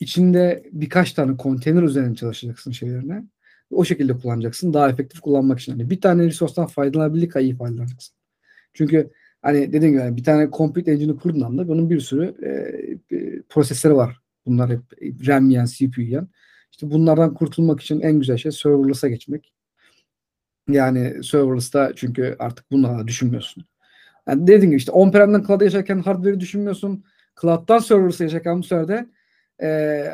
İçinde 0.00 0.64
birkaç 0.72 1.12
tane 1.12 1.36
konteyner 1.36 1.82
üzerine 1.82 2.14
çalışacaksın 2.14 2.70
şeylerine. 2.70 3.24
O 3.70 3.84
şekilde 3.84 4.18
kullanacaksın. 4.18 4.74
Daha 4.74 4.88
efektif 4.90 5.20
kullanmak 5.20 5.60
için. 5.60 5.72
Yani 5.72 5.90
bir 5.90 6.00
tane 6.00 6.24
resource'tan 6.24 6.66
faydalanabildik 6.66 7.36
iyi 7.36 7.56
faydalanacaksın. 7.56 8.16
Çünkü 8.74 9.10
hani 9.42 9.72
dediğim 9.72 9.94
gibi 9.94 10.16
bir 10.16 10.24
tane 10.24 10.50
compute 10.52 10.92
engine'i 10.92 11.16
kurduğun 11.16 11.40
anda 11.40 11.68
bunun 11.68 11.90
bir 11.90 12.00
sürü 12.00 12.34
e, 13.10 13.42
prosesleri 13.48 13.96
var. 13.96 14.20
Bunlar 14.46 14.70
hep 14.70 14.82
RAM 15.26 15.50
yiyen, 15.50 15.64
CPU 15.64 16.00
yiyen. 16.00 16.28
İşte 16.70 16.90
bunlardan 16.90 17.34
kurtulmak 17.34 17.80
için 17.80 18.00
en 18.00 18.18
güzel 18.18 18.36
şey 18.36 18.52
serverless'a 18.52 19.08
geçmek. 19.08 19.52
Yani 20.68 21.24
serverless'ta 21.24 21.92
çünkü 21.96 22.36
artık 22.38 22.70
bunlarla 22.70 23.08
düşünmüyorsun. 23.08 23.64
Yani 24.28 24.42
dediğim 24.46 24.70
gibi 24.70 24.76
işte 24.76 24.92
on-prem'den 24.92 25.44
cloud'a 25.46 25.64
yaşarken 25.64 25.98
hardware'i 25.98 26.40
düşünmüyorsun. 26.40 27.04
Cloud'dan 27.40 27.78
serverless'a 27.78 28.24
yaşarken 28.24 28.58
bu 28.58 28.62
sefer 28.62 28.88
de 28.88 29.08
e, 29.62 30.04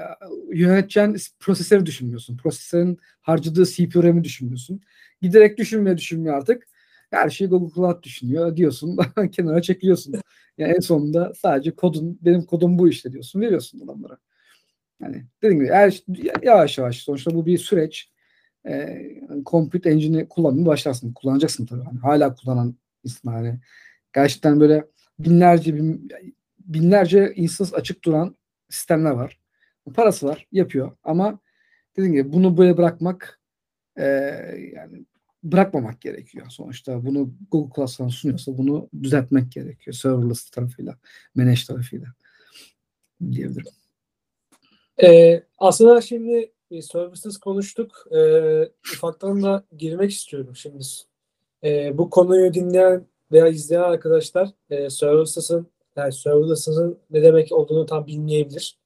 yöneteceğin 0.53 1.17
prosesörü 1.41 1.87
düşünmüyorsun. 1.87 2.37
Prosesörün 2.37 2.99
harcadığı 3.21 3.65
CPU 3.65 4.03
RAM'i 4.03 4.25
düşünmüyorsun. 4.25 4.81
Giderek 5.23 5.59
düşünmeye 5.59 5.99
düşünmüyor 5.99 6.37
artık. 6.37 6.69
Her 7.11 7.31
şeyi 7.31 7.49
Google 7.49 7.75
Cloud 7.75 8.03
düşünüyor 8.03 8.57
diyorsun. 8.57 8.99
kenara 9.33 9.63
çekiliyorsun. 9.63 10.15
Yani 10.59 10.73
en 10.73 10.81
sonunda 10.81 11.33
sadece 11.35 11.71
kodun, 11.71 12.19
benim 12.23 12.43
kodum 12.43 12.79
bu 12.79 12.89
işte 12.89 13.13
diyorsun. 13.13 13.41
Veriyorsun 13.41 13.81
adamlara. 13.81 14.19
Yani 15.03 15.25
dediğim 15.43 15.61
gibi 15.61 15.73
her, 15.73 16.03
yavaş 16.43 16.79
yavaş 16.79 16.99
sonuçta 16.99 17.35
bu 17.35 17.47
bir 17.47 17.59
süreç. 17.59 18.11
E, 18.69 19.03
compute 19.47 19.91
engine'i 19.91 20.29
kullanmaya 20.29 20.67
başlarsın. 20.67 21.13
Kullanacaksın 21.13 21.67
tabii. 21.67 21.85
Hani 21.85 21.99
hala 21.99 22.35
kullanan 22.35 22.77
insan 23.05 23.33
hani 23.33 23.59
gerçekten 24.15 24.61
böyle 24.61 24.85
binlerce 25.19 25.77
bin, 25.77 26.09
binlerce 26.59 27.33
instance 27.37 27.77
açık 27.77 28.05
duran 28.05 28.37
sistemler 28.69 29.11
var. 29.11 29.41
Parası 29.95 30.27
var, 30.27 30.47
yapıyor 30.53 30.97
ama 31.05 31.39
dediğim 31.97 32.13
gibi 32.15 32.33
bunu 32.33 32.57
böyle 32.57 32.77
bırakmak 32.77 33.41
e, 33.97 34.05
yani 34.75 35.05
bırakmamak 35.43 36.01
gerekiyor. 36.01 36.47
Sonuçta 36.51 37.05
bunu 37.05 37.35
Google 37.51 37.75
Cloud'dan 37.75 38.09
sunuyorsa 38.09 38.59
bunu 38.59 38.89
düzeltmek 39.03 39.53
gerekiyor. 39.53 39.95
Serverless 39.95 40.51
tarafıyla, 40.51 40.99
manage 41.35 41.61
tarafıyla 41.69 42.09
diyebilirim. 43.31 43.73
Ee, 45.03 45.43
aslında 45.59 46.01
şimdi 46.01 46.53
e, 46.71 46.83
services 46.83 47.37
konuştuk. 47.37 48.07
Ee, 48.17 48.69
ufaktan 48.95 49.43
da 49.43 49.65
girmek 49.77 50.11
istiyorum 50.11 50.57
şimdi. 50.57 50.85
Ee, 51.65 51.99
bu 51.99 52.11
konuyu 52.11 52.55
dinleyen 52.55 53.07
veya 53.33 53.49
izleyen 53.49 53.83
arkadaşlar 53.83 54.51
e, 54.71 54.91
services'ın 54.91 55.74
yani 55.97 56.13
serverless'ın 56.13 56.99
ne 57.11 57.23
demek 57.23 57.53
olduğunu 57.53 57.87
tam 57.87 58.07
bilmeyebilir. 58.07 58.79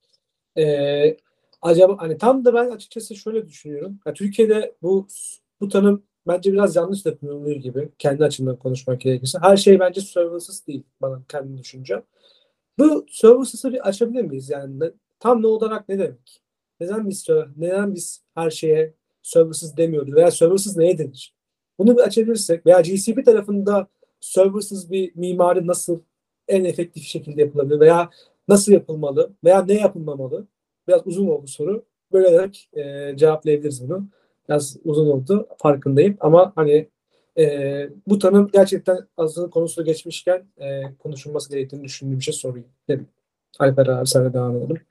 Ee, 0.58 1.16
acaba 1.62 1.96
hani 1.98 2.18
tam 2.18 2.44
da 2.44 2.54
ben 2.54 2.70
açıkçası 2.70 3.16
şöyle 3.16 3.48
düşünüyorum. 3.48 4.00
Yani 4.06 4.14
Türkiye'de 4.14 4.74
bu 4.82 5.06
bu 5.60 5.68
tanım 5.68 6.02
bence 6.26 6.52
biraz 6.52 6.76
yanlış 6.76 7.04
da 7.04 7.18
kullanılıyor 7.18 7.56
gibi. 7.56 7.88
Kendi 7.98 8.24
açımdan 8.24 8.56
konuşmak 8.56 9.00
gerekirse. 9.00 9.38
Her 9.42 9.56
şey 9.56 9.80
bence 9.80 10.00
services 10.00 10.66
değil 10.66 10.82
bana 11.00 11.22
kendi 11.28 11.58
düşüncem. 11.58 12.02
Bu 12.78 13.06
services'ı 13.10 13.72
bir 13.72 13.88
açabilir 13.88 14.22
miyiz? 14.22 14.50
Yani 14.50 14.80
ne, 14.80 14.90
tam 15.20 15.42
ne 15.42 15.46
olarak 15.46 15.88
ne 15.88 15.98
demek? 15.98 16.42
Neden 16.80 17.08
biz 17.08 17.26
neden 17.56 17.94
biz 17.94 18.22
her 18.34 18.50
şeye 18.50 18.94
services 19.22 19.76
demiyoruz 19.76 20.14
veya 20.14 20.30
services 20.30 20.76
neye 20.76 20.98
denir? 20.98 21.34
Bunu 21.78 21.96
bir 21.96 22.02
açabilirsek 22.02 22.66
veya 22.66 22.80
GCP 22.80 23.24
tarafında 23.24 23.88
serversiz 24.20 24.90
bir 24.90 25.16
mimari 25.16 25.66
nasıl 25.66 26.00
en 26.48 26.64
efektif 26.64 27.04
şekilde 27.04 27.40
yapılabilir 27.40 27.80
veya 27.80 28.10
nasıl 28.48 28.72
yapılmalı 28.72 29.32
veya 29.44 29.64
ne 29.64 29.74
yapılmamalı? 29.74 30.46
Biraz 30.88 31.06
uzun 31.06 31.26
oldu 31.26 31.46
soru. 31.46 31.84
Böyle 32.12 32.28
olarak 32.28 32.54
e, 32.72 33.16
cevaplayabiliriz 33.16 33.88
bunu. 33.88 34.08
Biraz 34.48 34.76
uzun 34.84 35.06
oldu 35.06 35.48
farkındayım 35.58 36.16
ama 36.20 36.52
hani 36.56 36.88
e, 37.38 37.88
bu 38.06 38.18
tanım 38.18 38.48
gerçekten 38.52 38.98
aslında 39.16 39.50
konusu 39.50 39.84
geçmişken 39.84 40.46
e, 40.60 40.82
konuşulması 40.98 41.50
gerektiğini 41.50 41.84
düşündüğüm 41.84 42.18
bir 42.18 42.24
şey 42.24 42.34
sorayım. 42.34 42.68
Dedim. 42.88 43.08
Alper 43.58 43.86
abi 43.86 44.06
sana 44.06 44.32
devam 44.34 44.56
edelim. 44.56 44.82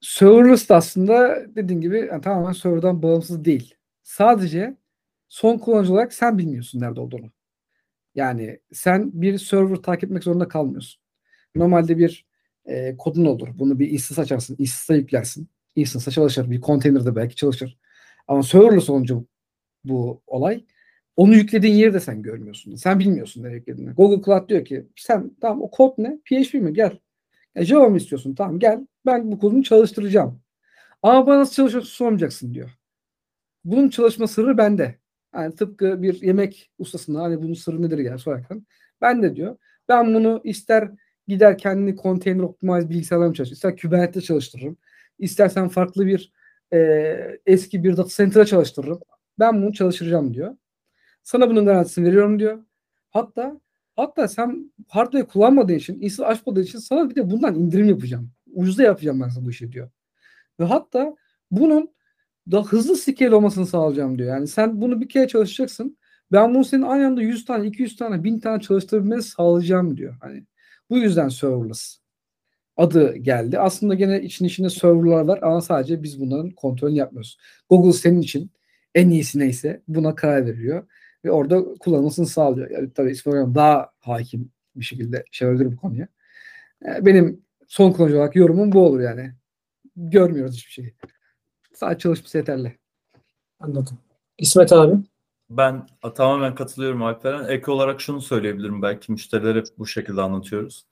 Serverless 0.00 0.68
da 0.68 0.76
aslında 0.76 1.36
dediğin 1.56 1.80
gibi 1.80 1.98
yani 1.98 2.22
tamamen 2.22 2.52
serverdan 2.52 3.02
bağımsız 3.02 3.44
değil. 3.44 3.74
Sadece 4.02 4.76
son 5.28 5.58
kullanıcı 5.58 5.92
olarak 5.92 6.12
sen 6.12 6.38
bilmiyorsun 6.38 6.80
nerede 6.80 7.00
olduğunu. 7.00 7.30
Yani 8.14 8.60
sen 8.72 9.10
bir 9.22 9.38
server 9.38 9.76
takip 9.76 10.04
etmek 10.04 10.24
zorunda 10.24 10.48
kalmıyorsun. 10.48 11.02
Normalde 11.54 11.98
bir 11.98 12.26
e, 12.66 12.96
kodun 12.96 13.24
olur. 13.24 13.48
Bunu 13.54 13.78
bir 13.78 13.90
instance 13.90 14.22
açarsın. 14.22 14.56
Instance'a 14.58 15.00
yüklersin. 15.00 15.48
Instance'a 15.76 16.10
çalışır. 16.12 16.50
Bir 16.50 16.60
container'da 16.60 17.16
belki 17.16 17.36
çalışır. 17.36 17.78
Ama 18.28 18.42
serverless 18.42 18.90
olunca 18.90 19.16
bu 19.84 20.22
olay 20.26 20.64
onu 21.16 21.34
yüklediğin 21.34 21.74
yeri 21.74 21.94
de 21.94 22.00
sen 22.00 22.22
görmüyorsun. 22.22 22.74
Sen 22.74 22.98
bilmiyorsun 22.98 23.42
nereye 23.42 23.54
yüklediğini. 23.54 23.92
Google 23.92 24.24
Cloud 24.24 24.48
diyor 24.48 24.64
ki 24.64 24.86
sen 24.96 25.30
tamam 25.40 25.62
o 25.62 25.70
kod 25.70 25.94
ne? 25.98 26.18
PHP 26.24 26.54
mi? 26.54 26.72
Gel. 26.72 26.98
E, 27.56 27.64
Java 27.64 27.88
mı 27.88 27.96
istiyorsun? 27.96 28.34
Tamam 28.34 28.58
gel. 28.58 28.86
Ben 29.06 29.32
bu 29.32 29.38
kodunu 29.38 29.62
çalıştıracağım. 29.62 30.40
Ama 31.02 31.26
bana 31.26 31.38
nasıl 31.38 31.54
çalışıyorsun 31.54 31.90
sormayacaksın 31.90 32.54
diyor. 32.54 32.70
Bunun 33.64 33.88
çalışma 33.88 34.26
sırrı 34.26 34.58
bende. 34.58 34.98
Yani 35.34 35.54
tıpkı 35.54 36.02
bir 36.02 36.22
yemek 36.22 36.70
ustasına 36.78 37.22
hani 37.22 37.42
bunun 37.42 37.54
sırrı 37.54 37.82
nedir 37.82 37.98
yani 37.98 38.18
sorarken. 38.18 38.66
Ben 39.00 39.22
de 39.22 39.36
diyor. 39.36 39.56
Ben 39.88 40.14
bunu 40.14 40.40
ister 40.44 40.90
gider 41.28 41.58
kendini 41.58 41.96
container 41.96 42.42
optimize 42.42 42.90
bilgisayarlarım 42.90 43.32
çalıştırırım. 43.32 43.76
İster 43.76 43.76
Kubernetes 43.76 44.24
çalıştırırım. 44.24 44.76
İstersen 45.18 45.68
farklı 45.68 46.06
bir 46.06 46.32
e, 46.72 47.38
eski 47.46 47.84
bir 47.84 47.96
data 47.96 48.08
center'a 48.08 48.44
çalıştırırım. 48.44 49.00
Ben 49.38 49.62
bunu 49.62 49.72
çalıştıracağım 49.72 50.34
diyor. 50.34 50.56
Sana 51.22 51.50
bunun 51.50 51.66
garantisini 51.66 52.06
veriyorum 52.06 52.38
diyor. 52.38 52.64
Hatta 53.10 53.60
hatta 53.96 54.28
sen 54.28 54.72
hardware 54.88 55.26
kullanmadığın 55.26 55.74
için, 55.74 56.00
insan 56.00 56.24
açmadığın 56.24 56.62
için 56.62 56.78
sana 56.78 57.10
bir 57.10 57.14
de 57.14 57.30
bundan 57.30 57.54
indirim 57.54 57.88
yapacağım. 57.88 58.30
Ucuza 58.52 58.82
yapacağım 58.82 59.20
ben 59.20 59.28
sana 59.28 59.44
bu 59.44 59.50
işi 59.50 59.72
diyor. 59.72 59.90
Ve 60.60 60.64
hatta 60.64 61.16
bunun 61.50 61.94
daha 62.50 62.64
hızlı 62.64 62.96
scale 62.96 63.34
olmasını 63.34 63.66
sağlayacağım 63.66 64.18
diyor. 64.18 64.28
Yani 64.28 64.48
sen 64.48 64.80
bunu 64.80 65.00
bir 65.00 65.08
kere 65.08 65.28
çalışacaksın. 65.28 65.96
Ben 66.32 66.54
bunu 66.54 66.64
senin 66.64 66.82
aynı 66.82 67.06
anda 67.06 67.22
100 67.22 67.44
tane, 67.44 67.66
200 67.66 67.96
tane, 67.96 68.24
1000 68.24 68.40
tane 68.40 68.60
çalıştırabilmeni 68.60 69.22
sağlayacağım 69.22 69.96
diyor. 69.96 70.16
Hani 70.20 70.46
bu 70.90 70.98
yüzden 70.98 71.28
serverless 71.28 71.98
adı 72.76 73.16
geldi. 73.16 73.58
Aslında 73.58 73.94
gene 73.94 74.22
için 74.22 74.44
içinde 74.44 74.70
serverlar 74.70 75.24
var 75.24 75.38
ama 75.42 75.60
sadece 75.60 76.02
biz 76.02 76.20
bunların 76.20 76.50
kontrolünü 76.50 76.98
yapmıyoruz. 76.98 77.38
Google 77.70 77.92
senin 77.92 78.20
için 78.20 78.50
en 78.94 79.10
iyisi 79.10 79.38
neyse 79.38 79.82
buna 79.88 80.14
karar 80.14 80.46
veriyor 80.46 80.86
ve 81.24 81.30
orada 81.30 81.64
kullanılmasını 81.80 82.26
sağlıyor. 82.26 82.70
Yani 82.70 82.92
tabii 82.92 83.10
İsmail 83.10 83.54
daha 83.54 83.90
hakim 84.00 84.50
bir 84.76 84.84
şekilde 84.84 85.24
şey 85.30 85.48
bu 85.48 85.76
konuya. 85.76 86.08
Ee, 86.86 87.06
benim 87.06 87.42
son 87.68 87.92
kullanıcı 87.92 88.16
olarak 88.16 88.36
yorumum 88.36 88.72
bu 88.72 88.86
olur 88.86 89.00
yani. 89.00 89.32
Görmüyoruz 89.96 90.56
hiçbir 90.56 90.72
şeyi. 90.72 90.94
Sadece 91.74 91.98
çalışması 91.98 92.38
yeterli. 92.38 92.78
Anladım. 93.60 93.98
İsmet 94.38 94.72
abi? 94.72 94.96
Ben 95.50 95.86
tamamen 96.14 96.54
katılıyorum 96.54 97.02
Alperen. 97.02 97.44
Ek 97.48 97.70
olarak 97.70 98.00
şunu 98.00 98.20
söyleyebilirim. 98.20 98.82
Belki 98.82 99.12
müşterilere 99.12 99.62
bu 99.78 99.86
şekilde 99.86 100.22
anlatıyoruz. 100.22 100.86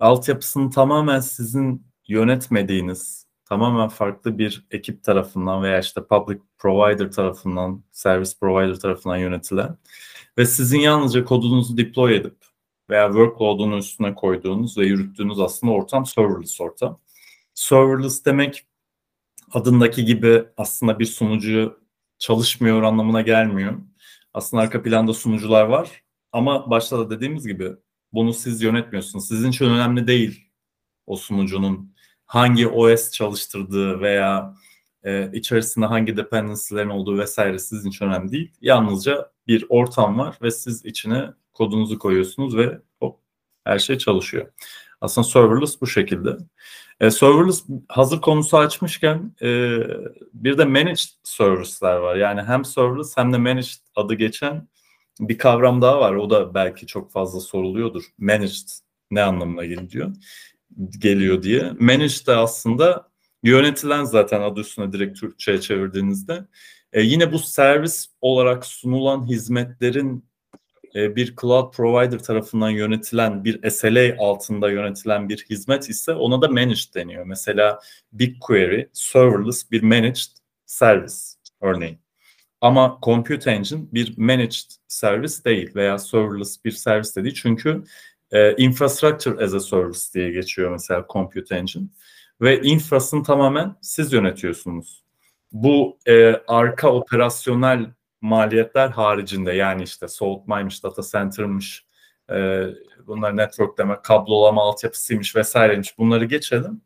Altyapısını 0.00 0.70
tamamen 0.70 1.20
sizin 1.20 1.86
yönetmediğiniz, 2.08 3.26
tamamen 3.44 3.88
farklı 3.88 4.38
bir 4.38 4.66
ekip 4.70 5.04
tarafından 5.04 5.62
veya 5.62 5.78
işte 5.78 6.04
public 6.04 6.38
provider 6.58 7.12
tarafından, 7.12 7.84
service 7.92 8.30
provider 8.40 8.74
tarafından 8.74 9.16
yönetilen 9.16 9.76
ve 10.38 10.46
sizin 10.46 10.80
yalnızca 10.80 11.24
kodunuzu 11.24 11.76
deploy 11.76 12.16
edip 12.16 12.36
veya 12.90 13.06
workload'unu 13.06 13.76
üstüne 13.76 14.14
koyduğunuz 14.14 14.78
ve 14.78 14.86
yürüttüğünüz 14.86 15.40
aslında 15.40 15.72
ortam 15.72 16.06
serverless 16.06 16.60
ortam. 16.60 17.00
Serverless 17.54 18.24
demek 18.24 18.66
adındaki 19.52 20.04
gibi 20.04 20.44
aslında 20.56 20.98
bir 20.98 21.06
sunucu 21.06 21.80
çalışmıyor 22.18 22.82
anlamına 22.82 23.20
gelmiyor. 23.20 23.72
Aslında 24.34 24.62
arka 24.62 24.82
planda 24.82 25.14
sunucular 25.14 25.64
var 25.64 26.02
ama 26.32 26.70
başta 26.70 26.98
da 26.98 27.10
dediğimiz 27.10 27.46
gibi 27.46 27.72
bunu 28.12 28.32
siz 28.32 28.62
yönetmiyorsunuz. 28.62 29.28
Sizin 29.28 29.50
için 29.50 29.64
önemli 29.64 30.06
değil 30.06 30.50
o 31.06 31.16
sunucunun 31.16 31.94
hangi 32.26 32.68
OS 32.68 33.10
çalıştırdığı 33.10 34.00
veya 34.00 34.54
e, 35.04 35.30
içerisinde 35.32 35.86
hangi 35.86 36.16
dependency'lerin 36.16 36.88
olduğu 36.88 37.18
vesaire 37.18 37.58
sizin 37.58 37.88
için 37.90 38.04
önemli 38.04 38.32
değil. 38.32 38.52
Yalnızca 38.60 39.30
bir 39.46 39.66
ortam 39.68 40.18
var 40.18 40.38
ve 40.42 40.50
siz 40.50 40.84
içine 40.84 41.30
kodunuzu 41.52 41.98
koyuyorsunuz 41.98 42.56
ve 42.56 42.78
hop 43.00 43.20
her 43.64 43.78
şey 43.78 43.98
çalışıyor. 43.98 44.52
Aslında 45.00 45.26
serverless 45.28 45.80
bu 45.80 45.86
şekilde. 45.86 46.36
E, 47.00 47.10
serverless 47.10 47.64
hazır 47.88 48.20
konusu 48.20 48.58
açmışken 48.58 49.34
e, 49.42 49.78
bir 50.34 50.58
de 50.58 50.64
managed 50.64 51.08
service'ler 51.24 51.96
var. 51.96 52.16
Yani 52.16 52.42
hem 52.42 52.64
serverless 52.64 53.16
hem 53.16 53.32
de 53.32 53.38
managed 53.38 53.78
adı 53.96 54.14
geçen 54.14 54.68
bir 55.20 55.38
kavram 55.38 55.82
daha 55.82 56.00
var. 56.00 56.14
O 56.14 56.30
da 56.30 56.54
belki 56.54 56.86
çok 56.86 57.12
fazla 57.12 57.40
soruluyordur. 57.40 58.04
Managed 58.18 58.68
ne 59.10 59.22
anlamına 59.22 59.64
geliyor? 59.64 60.14
Geliyor 60.98 61.42
diye. 61.42 61.72
Managed 61.80 62.26
de 62.26 62.36
aslında 62.36 63.10
yönetilen 63.42 64.04
zaten 64.04 64.40
adı 64.40 64.60
üstüne 64.60 64.92
direkt 64.92 65.20
Türkçe'ye 65.20 65.60
çevirdiğinizde. 65.60 66.46
E, 66.92 67.02
yine 67.02 67.32
bu 67.32 67.38
servis 67.38 68.08
olarak 68.20 68.66
sunulan 68.66 69.26
hizmetlerin 69.26 70.29
e, 70.94 71.16
bir 71.16 71.36
cloud 71.36 71.72
provider 71.74 72.18
tarafından 72.18 72.70
yönetilen 72.70 73.44
bir 73.44 73.70
SLA 73.70 74.24
altında 74.24 74.70
yönetilen 74.70 75.28
bir 75.28 75.46
hizmet 75.50 75.88
ise 75.88 76.12
ona 76.12 76.42
da 76.42 76.48
managed 76.48 76.94
deniyor. 76.94 77.24
Mesela 77.24 77.80
BigQuery 78.12 78.84
serverless 78.92 79.70
bir 79.70 79.82
managed 79.82 80.30
service 80.66 81.14
örneğin. 81.60 81.98
Ama 82.60 82.98
Compute 83.02 83.50
Engine 83.50 83.82
bir 83.92 84.18
managed 84.18 84.70
service 84.88 85.44
değil 85.44 85.74
veya 85.74 85.98
serverless 85.98 86.64
bir 86.64 86.70
servis 86.70 87.16
de 87.16 87.24
değil. 87.24 87.38
Çünkü 87.42 87.84
e, 88.30 88.56
infrastructure 88.56 89.44
as 89.44 89.54
a 89.54 89.60
service 89.60 90.00
diye 90.14 90.30
geçiyor 90.30 90.70
mesela 90.70 91.06
Compute 91.12 91.56
Engine. 91.56 91.86
ve 92.40 92.62
infrasını 92.62 93.22
tamamen 93.22 93.76
siz 93.80 94.12
yönetiyorsunuz. 94.12 95.04
Bu 95.52 95.98
e, 96.08 96.34
arka 96.48 96.92
operasyonel 96.92 97.86
maliyetler 98.20 98.88
haricinde 98.88 99.52
yani 99.52 99.82
işte 99.82 100.08
soğutmaymış, 100.08 100.84
data 100.84 101.02
center'mış, 101.02 101.86
e, 102.30 102.66
bunlar 103.06 103.36
networkleme, 103.36 103.98
kablolama 104.02 104.62
altyapısıymış 104.62 105.36
vesaireymiş 105.36 105.98
bunları 105.98 106.24
geçelim. 106.24 106.82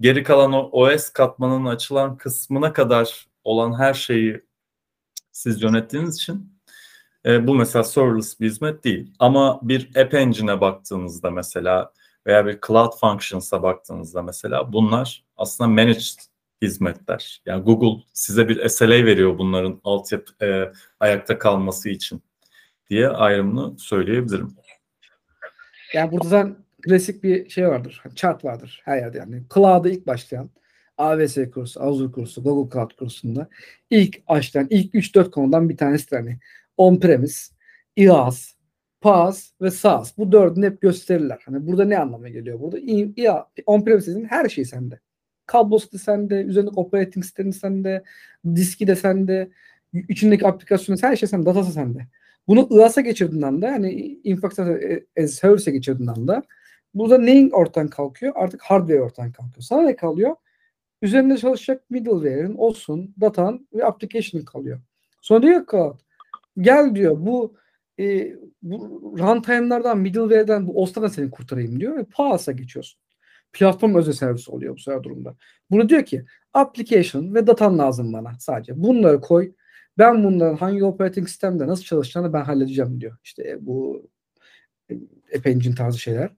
Geri 0.00 0.22
kalan 0.22 0.52
o 0.52 0.68
OS 0.72 1.10
katmanının 1.10 1.66
açılan 1.66 2.16
kısmına 2.16 2.72
kadar 2.72 3.26
olan 3.44 3.78
her 3.78 3.94
şeyi 3.94 4.42
siz 5.32 5.62
yönettiğiniz 5.62 6.16
için 6.16 6.56
e, 7.26 7.46
bu 7.46 7.54
mesela 7.54 7.84
serverless 7.84 8.40
bir 8.40 8.46
hizmet 8.46 8.84
değil. 8.84 9.12
Ama 9.18 9.60
bir 9.62 9.96
App 9.96 10.14
Engine'e 10.14 10.60
baktığınızda 10.60 11.30
mesela 11.30 11.92
veya 12.26 12.46
bir 12.46 12.58
Cloud 12.66 12.92
Functions'a 13.00 13.62
baktığınızda 13.62 14.22
mesela 14.22 14.72
bunlar 14.72 15.24
aslında 15.36 15.68
managed 15.68 16.18
hizmetler. 16.62 17.42
Yani 17.46 17.62
Google 17.64 18.04
size 18.12 18.48
bir 18.48 18.68
SLA 18.68 19.04
veriyor 19.04 19.38
bunların 19.38 19.80
altyapı 19.84 20.44
e, 20.44 20.72
ayakta 21.00 21.38
kalması 21.38 21.88
için 21.88 22.22
diye 22.90 23.08
ayrımını 23.08 23.78
söyleyebilirim. 23.78 24.48
Yani 25.94 26.12
burada 26.12 26.28
zaten 26.28 26.56
klasik 26.82 27.22
bir 27.22 27.48
şey 27.48 27.68
vardır. 27.68 28.02
Chart 28.14 28.44
vardır 28.44 28.82
her 28.84 28.96
yerde 28.96 29.18
yani. 29.18 29.42
Cloud'a 29.54 29.88
ilk 29.88 30.06
başlayan 30.06 30.50
AWS 30.98 31.50
kursu, 31.54 31.82
Azure 31.82 32.12
kursu, 32.12 32.42
Google 32.42 32.72
Cloud 32.72 32.90
kursunda 32.98 33.48
ilk 33.90 34.22
açtan 34.26 34.66
ilk 34.70 34.94
3-4 34.94 35.30
konudan 35.30 35.68
bir 35.68 35.76
tanesi 35.76 36.16
hani 36.16 36.38
on-premise, 36.76 37.52
IaaS, 37.96 38.54
PaaS 39.00 39.50
ve 39.62 39.70
SaaS. 39.70 40.18
Bu 40.18 40.32
dördünü 40.32 40.66
hep 40.66 40.80
gösterirler. 40.80 41.42
Hani 41.44 41.66
burada 41.66 41.84
ne 41.84 41.98
anlama 41.98 42.28
geliyor? 42.28 42.60
Burada 42.60 42.78
on-premise'in 43.66 44.24
her 44.24 44.48
şeyi 44.48 44.64
sende. 44.64 45.00
Kablosu 45.46 45.92
da 45.92 45.98
sende, 45.98 46.34
üzerindeki 46.34 46.80
operating 46.80 47.24
sistemi 47.24 47.52
sende, 47.52 48.02
diski 48.54 48.86
de 48.86 48.96
sende, 48.96 49.48
içindeki 50.08 50.46
aplikasyonu 50.46 50.98
her 51.02 51.16
şey 51.16 51.28
sende, 51.28 51.46
datası 51.46 51.72
sende. 51.72 52.06
Bunu 52.48 52.68
IaaS'a 52.70 53.00
geçirdiğin 53.00 53.42
anda 53.42 53.66
yani 53.66 54.18
Infrastructure 54.24 55.04
as 55.24 55.30
Service'e 55.30 55.72
geçirdiğin 55.72 56.08
anda 56.08 56.42
burada 56.94 57.18
neyin 57.18 57.50
ortadan 57.50 57.88
kalkıyor? 57.88 58.32
Artık 58.36 58.62
hardware 58.62 59.00
ortadan 59.00 59.32
kalkıyor. 59.32 59.62
Sana 59.62 59.82
ne 59.82 59.96
kalıyor? 59.96 60.36
Üzerinde 61.02 61.36
çalışacak 61.36 61.90
middleware'in, 61.90 62.54
olsun, 62.54 63.14
datan 63.20 63.68
ve 63.74 63.84
application 63.84 64.42
kalıyor. 64.42 64.80
Sonra 65.20 65.42
diyor 65.42 65.66
ki 65.66 65.76
gel 66.60 66.94
diyor 66.94 67.16
bu 67.18 67.54
e, 67.98 68.32
bu 68.62 68.78
runtime'lardan, 69.18 69.98
middleware'den 69.98 70.66
bu 70.66 70.82
OS'tan 70.82 71.06
seni 71.06 71.30
kurtarayım 71.30 71.80
diyor 71.80 71.96
ve 71.96 72.04
PaaS'a 72.04 72.52
geçiyorsun. 72.52 73.00
Platform 73.56 73.94
özel 73.94 74.12
servis 74.12 74.48
oluyor 74.48 74.74
bu 74.76 74.80
sefer 74.80 75.02
durumda. 75.02 75.36
Bunu 75.70 75.88
diyor 75.88 76.04
ki 76.04 76.24
application 76.54 77.34
ve 77.34 77.46
datan 77.46 77.78
lazım 77.78 78.12
bana 78.12 78.32
sadece. 78.38 78.82
Bunları 78.82 79.20
koy. 79.20 79.52
Ben 79.98 80.24
bunların 80.24 80.56
hangi 80.56 80.84
operating 80.84 81.28
sistemde 81.28 81.66
nasıl 81.66 81.84
çalışacağını 81.84 82.32
ben 82.32 82.44
halledeceğim 82.44 83.00
diyor. 83.00 83.16
İşte 83.24 83.58
bu 83.60 84.06
App 85.36 85.46
Engine 85.46 85.74
tarzı 85.74 85.98
şeyler. 85.98 86.30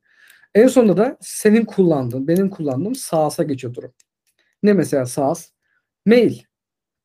En 0.54 0.66
sonunda 0.66 0.96
da 0.96 1.16
senin 1.20 1.64
kullandığın, 1.64 2.28
benim 2.28 2.50
kullandığım 2.50 2.94
SaaS'a 2.94 3.42
geçiyor 3.42 3.74
durum. 3.74 3.92
Ne 4.62 4.72
mesela 4.72 5.06
SaaS? 5.06 5.50
Mail. 6.06 6.38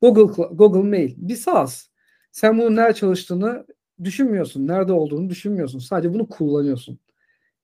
Google 0.02 0.43
Google 0.52 0.89
Mail. 0.89 1.13
Bir 1.17 1.36
SaaS. 1.36 1.88
Sen 2.32 2.58
bunun 2.58 2.76
nerede 2.76 2.93
çalıştığını 2.93 3.65
düşünmüyorsun. 4.04 4.67
Nerede 4.67 4.93
olduğunu 4.93 5.30
düşünmüyorsun. 5.30 5.80
Sadece 5.80 6.13
bunu 6.13 6.30
kullanıyorsun. 6.30 6.99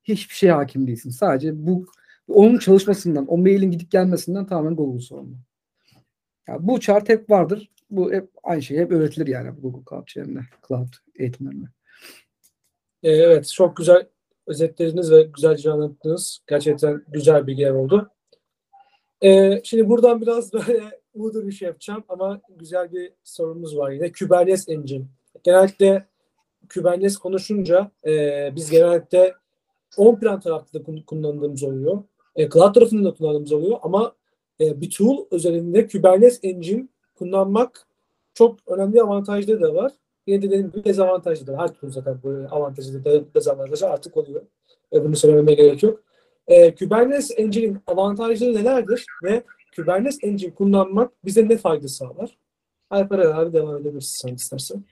Hiçbir 0.04 0.36
şeye 0.36 0.52
hakim 0.52 0.88
değilsin. 0.88 1.10
Sadece 1.10 1.66
bu 1.68 1.86
onun 2.30 2.60
çalışmasından, 2.60 3.26
o 3.28 3.38
mailin 3.38 3.72
gidip 3.72 3.92
gelmesinden 3.92 4.48
tamamen 4.48 4.76
Google 4.76 5.02
sorumlu. 5.02 5.36
Yani 6.48 6.68
bu 6.68 6.80
chart 6.80 7.10
hep 7.10 7.30
vardır. 7.30 7.72
Bu 7.90 8.14
hep 8.14 8.30
aynı 8.44 8.62
şey 8.62 8.78
hep 8.78 8.92
öğretilir 8.92 9.28
yani 9.28 9.50
Google 9.62 9.84
Cloud 9.90 10.08
şeylerinde, 10.08 10.40
Cloud 10.68 10.94
eğitimlerinde. 11.16 11.66
Ee, 13.04 13.12
evet, 13.12 13.52
çok 13.54 13.78
güzel 13.78 14.08
özetleriniz 14.48 15.12
ve 15.12 15.24
güzelce 15.24 15.72
anlattınız. 15.72 16.40
Gerçekten 16.48 17.04
güzel 17.08 17.48
bilgiler 17.48 17.72
oldu. 17.72 18.12
Ee, 19.22 19.62
şimdi 19.64 19.90
buradan 19.90 20.22
biraz 20.22 20.54
böyle 20.68 21.00
Uğur'da 21.14 21.48
bir 21.48 21.52
şey 21.52 21.68
yapacağım 21.68 22.04
ama 22.10 22.42
güzel 22.58 22.92
bir 22.92 23.14
sorumuz 23.24 23.78
var 23.78 23.92
yine. 23.92 24.12
Kubernetes 24.12 24.70
Engine. 24.70 25.06
Genellikle 25.44 26.06
Kubernetes 26.74 27.18
konuşunca 27.18 27.92
e, 28.06 28.52
biz 28.56 28.70
genellikle 28.70 29.34
on-prem 29.98 30.40
tarafta 30.40 30.80
da 30.80 31.04
kullandığımız 31.06 31.64
oluyor. 31.64 32.04
E, 32.40 32.50
cloud 32.50 32.74
tarafında 32.74 33.10
da 33.10 33.14
kullandığımız 33.14 33.52
oluyor 33.52 33.78
ama 33.82 34.16
e, 34.62 34.82
bir 34.82 34.90
tool 34.90 35.26
üzerinde 35.32 35.88
Kubernetes 35.88 36.40
Engine 36.44 36.88
kullanmak 37.16 37.88
çok 38.34 38.60
önemli 38.68 39.02
avantajları 39.02 39.62
da 39.62 39.76
var. 39.76 39.92
Yine 40.28 40.42
de 40.42 40.48
dediğim 40.48 40.72
gibi 40.72 40.84
dezavantajlı 40.84 41.48
da. 41.48 41.58
Her 41.58 41.68
türlü 41.74 41.92
zaten 41.92 42.20
böyle 42.24 42.48
avantajlı 42.48 43.06
da 43.06 43.34
dezavantajlı 43.34 43.88
artık 43.88 44.18
oluyor. 44.18 44.42
E, 44.94 45.04
bunu 45.04 45.16
söylememe 45.16 45.54
gerek 45.54 45.84
yok. 45.84 46.04
E, 46.48 46.76
Kubernetes 46.76 47.32
Engine'in 47.38 47.78
avantajları 47.88 48.56
nelerdir 48.56 49.06
ve 49.24 49.44
Kubernetes 49.76 50.20
Engine 50.24 50.54
kullanmak 50.54 51.26
bize 51.26 51.50
ne 51.50 51.58
fayda 51.58 51.88
sağlar? 51.88 52.38
Alper 52.90 53.20
abi 53.20 53.54
devam 53.54 53.78
edebilirsin 53.78 54.28
sen 54.28 54.36
istersen. 54.36 54.84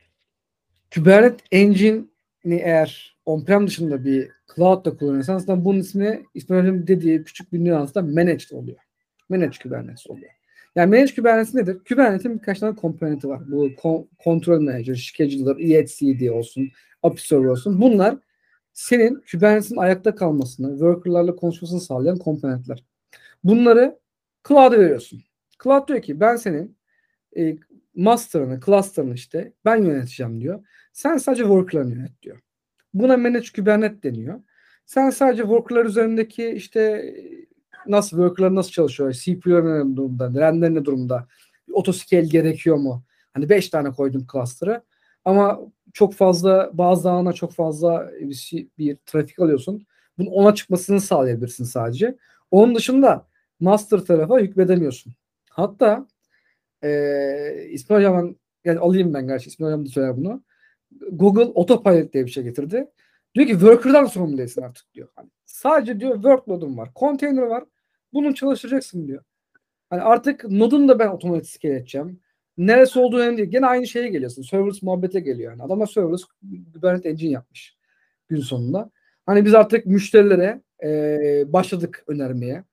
Kubernetes 0.96 1.48
Engine'i 1.52 2.56
eğer 2.56 3.17
on-prem 3.28 3.68
dışında 3.68 4.06
bir 4.06 4.32
cloud'da 4.56 4.98
kullanıyorsan 4.98 5.36
aslında 5.36 5.66
bunun 5.66 5.80
ismi 5.80 6.24
İsmail'in 6.34 6.88
dediği 6.88 7.24
küçük 7.24 7.54
bir 7.54 7.64
nüansda 7.64 8.02
managed 8.02 8.52
oluyor. 8.52 8.78
Managed 9.30 9.62
Kubernetes 9.64 10.08
oluyor. 10.08 10.32
Yani 10.76 10.90
managed 10.90 11.16
Kubernetes 11.16 11.54
nedir? 11.54 11.78
Kubernetes'in 11.90 12.40
birkaç 12.40 12.60
tane 12.60 12.76
komponenti 12.76 13.28
var. 13.30 13.52
Bu 13.52 13.70
control 14.24 14.62
manager, 14.62 14.96
scheduler, 14.96 15.56
etcd 15.60 16.28
olsun, 16.28 16.70
API 17.04 17.28
server 17.28 17.46
olsun. 17.46 17.82
Bunlar 17.82 18.18
senin 18.74 19.24
Kubernetes'in 19.32 19.78
ayakta 19.78 20.16
kalmasını, 20.16 20.72
worker'larla 20.72 21.36
konuşmasını 21.36 21.82
sağlayan 21.82 22.18
komponentler. 22.18 22.84
Bunları 23.44 24.00
cloud'a 24.48 24.80
veriyorsun. 24.80 25.24
Cloud 25.64 25.88
diyor 25.88 26.02
ki 26.02 26.20
ben 26.20 26.36
senin 26.36 26.78
e, 27.38 27.58
master'ını, 27.96 28.60
cluster'ını 28.66 29.14
işte 29.14 29.54
ben 29.66 29.84
yöneteceğim 29.84 30.42
diyor. 30.42 30.66
Sen 30.94 31.18
sadece 31.18 31.44
worker'larını 31.44 31.94
yönet 31.96 32.22
diyor. 32.22 32.40
Buna 32.94 33.18
manage 33.18 33.48
Kubernetes 33.56 34.04
deniyor. 34.04 34.40
Sen 34.86 35.10
sadece 35.10 35.42
worker'lar 35.42 35.86
üzerindeki 35.86 36.50
işte 36.50 37.14
nasıl 37.88 38.18
worker'lar 38.18 38.56
nasıl 38.56 38.72
çalışıyor? 38.72 39.12
CPU'ların 39.12 39.92
ne 39.94 39.96
durumda? 39.96 40.32
RAM'ler 40.36 40.74
ne 40.74 40.86
durumda? 40.86 41.28
Otoscale 41.74 42.28
gerekiyor 42.28 42.76
mu? 42.76 43.04
Hani 43.34 43.50
5 43.50 43.70
tane 43.70 43.92
koydum 43.92 44.28
cluster'ı 44.32 44.82
ama 45.26 45.60
çok 45.94 46.14
fazla 46.14 46.70
bazı 46.74 47.12
alana 47.12 47.34
çok 47.34 47.54
fazla 47.54 48.12
bir, 48.20 48.34
şey, 48.34 48.70
bir 48.78 48.98
trafik 49.06 49.40
alıyorsun. 49.40 49.86
Bunun 50.18 50.30
ona 50.30 50.56
çıkmasını 50.56 51.02
sağlayabilirsin 51.02 51.64
sadece. 51.64 52.18
Onun 52.52 52.76
dışında 52.76 53.28
master 53.60 54.00
tarafa 54.00 54.40
hükmedemiyorsun. 54.40 55.14
Hatta 55.50 56.08
e, 56.84 56.90
İsmail 57.72 58.00
Hocam 58.00 58.36
yani 58.66 58.80
alayım 58.80 59.14
ben 59.14 59.28
gerçi 59.28 59.50
İsmail 59.50 59.72
Hocam 59.72 59.86
da 59.86 59.90
söyler 59.90 60.18
bunu. 60.18 60.44
Google 61.12 61.54
Autopilot 61.56 62.14
diye 62.14 62.26
bir 62.26 62.32
şey 62.32 62.44
getirdi. 62.44 62.88
Diyor 63.36 63.48
ki 63.48 63.54
worker'dan 63.54 64.06
sorumlu 64.06 64.38
değilsin 64.38 64.62
artık 64.62 64.94
diyor. 64.94 65.08
Hani 65.16 65.30
sadece 65.46 66.00
diyor 66.00 66.14
workload'un 66.16 66.78
var. 66.78 66.90
Container 66.96 67.42
var. 67.42 67.64
Bunun 68.14 68.34
çalıştıracaksın 68.34 69.08
diyor. 69.08 69.24
Hani 69.90 70.02
artık 70.02 70.50
nodun 70.50 70.88
da 70.88 71.00
ben 71.00 71.08
otomatik 71.08 71.66
edeceğim. 71.66 72.20
Neresi 72.58 73.00
olduğu 73.00 73.18
önemli 73.18 73.38
değil. 73.38 73.50
Gene 73.50 73.66
aynı 73.66 73.88
şeye 73.88 74.08
geliyorsun. 74.08 74.42
Serverless 74.42 74.84
muhabbete 74.84 75.20
geliyor 75.20 75.52
yani. 75.52 75.64
Adama 75.64 75.88
serverless 75.88 76.24
Kubernetes 76.74 77.12
engine 77.12 77.32
yapmış 77.32 77.78
gün 78.30 78.42
sonunda. 78.42 78.92
Hani 79.26 79.46
biz 79.46 79.56
artık 79.56 79.86
müşterilere 79.86 80.62
e, 80.84 81.54
başladık 81.54 82.04
önermeye 82.08 82.64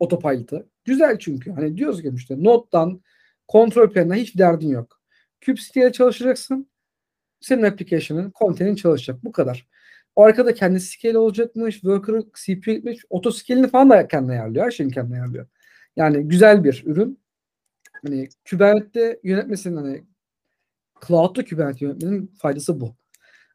autopilot'ı. 0.00 0.68
Güzel 0.84 1.18
çünkü. 1.18 1.50
Hani 1.50 1.76
diyoruz 1.76 2.02
ki 2.02 2.10
müşteri 2.10 2.44
nottan 2.44 3.00
kontrol 3.48 3.90
planinden 3.90 4.14
hiç 4.14 4.38
derdin 4.38 4.68
yok. 4.68 5.00
Kubecity'ye 5.46 5.92
çalışacaksın. 5.92 6.68
Senin 7.40 7.62
application'ın, 7.62 8.32
container'in 8.38 8.76
çalışacak. 8.76 9.24
Bu 9.24 9.32
kadar. 9.32 9.66
O 10.16 10.22
arkada 10.24 10.54
kendi 10.54 10.80
scale 10.80 11.18
olacakmış. 11.18 11.74
Worker'ı 11.74 12.22
CPU 12.44 12.70
gitmiş. 12.72 12.98
Auto 13.10 13.30
scale'ini 13.30 13.68
falan 13.68 13.90
da 13.90 14.08
kendine 14.08 14.32
ayarlıyor. 14.32 14.64
Her 14.64 14.70
şeyini 14.70 14.92
kendine 14.92 15.16
ayarlıyor. 15.16 15.46
Yani 15.96 16.28
güzel 16.28 16.64
bir 16.64 16.82
ürün. 16.86 17.18
Hani 18.06 18.28
Kubernetes'te 18.50 19.20
yönetmesinin 19.24 19.76
hani 19.76 20.04
Cloud'da 21.06 21.44
Kubernetes 21.44 21.82
yönetmenin 21.82 22.26
faydası 22.26 22.80
bu. 22.80 22.96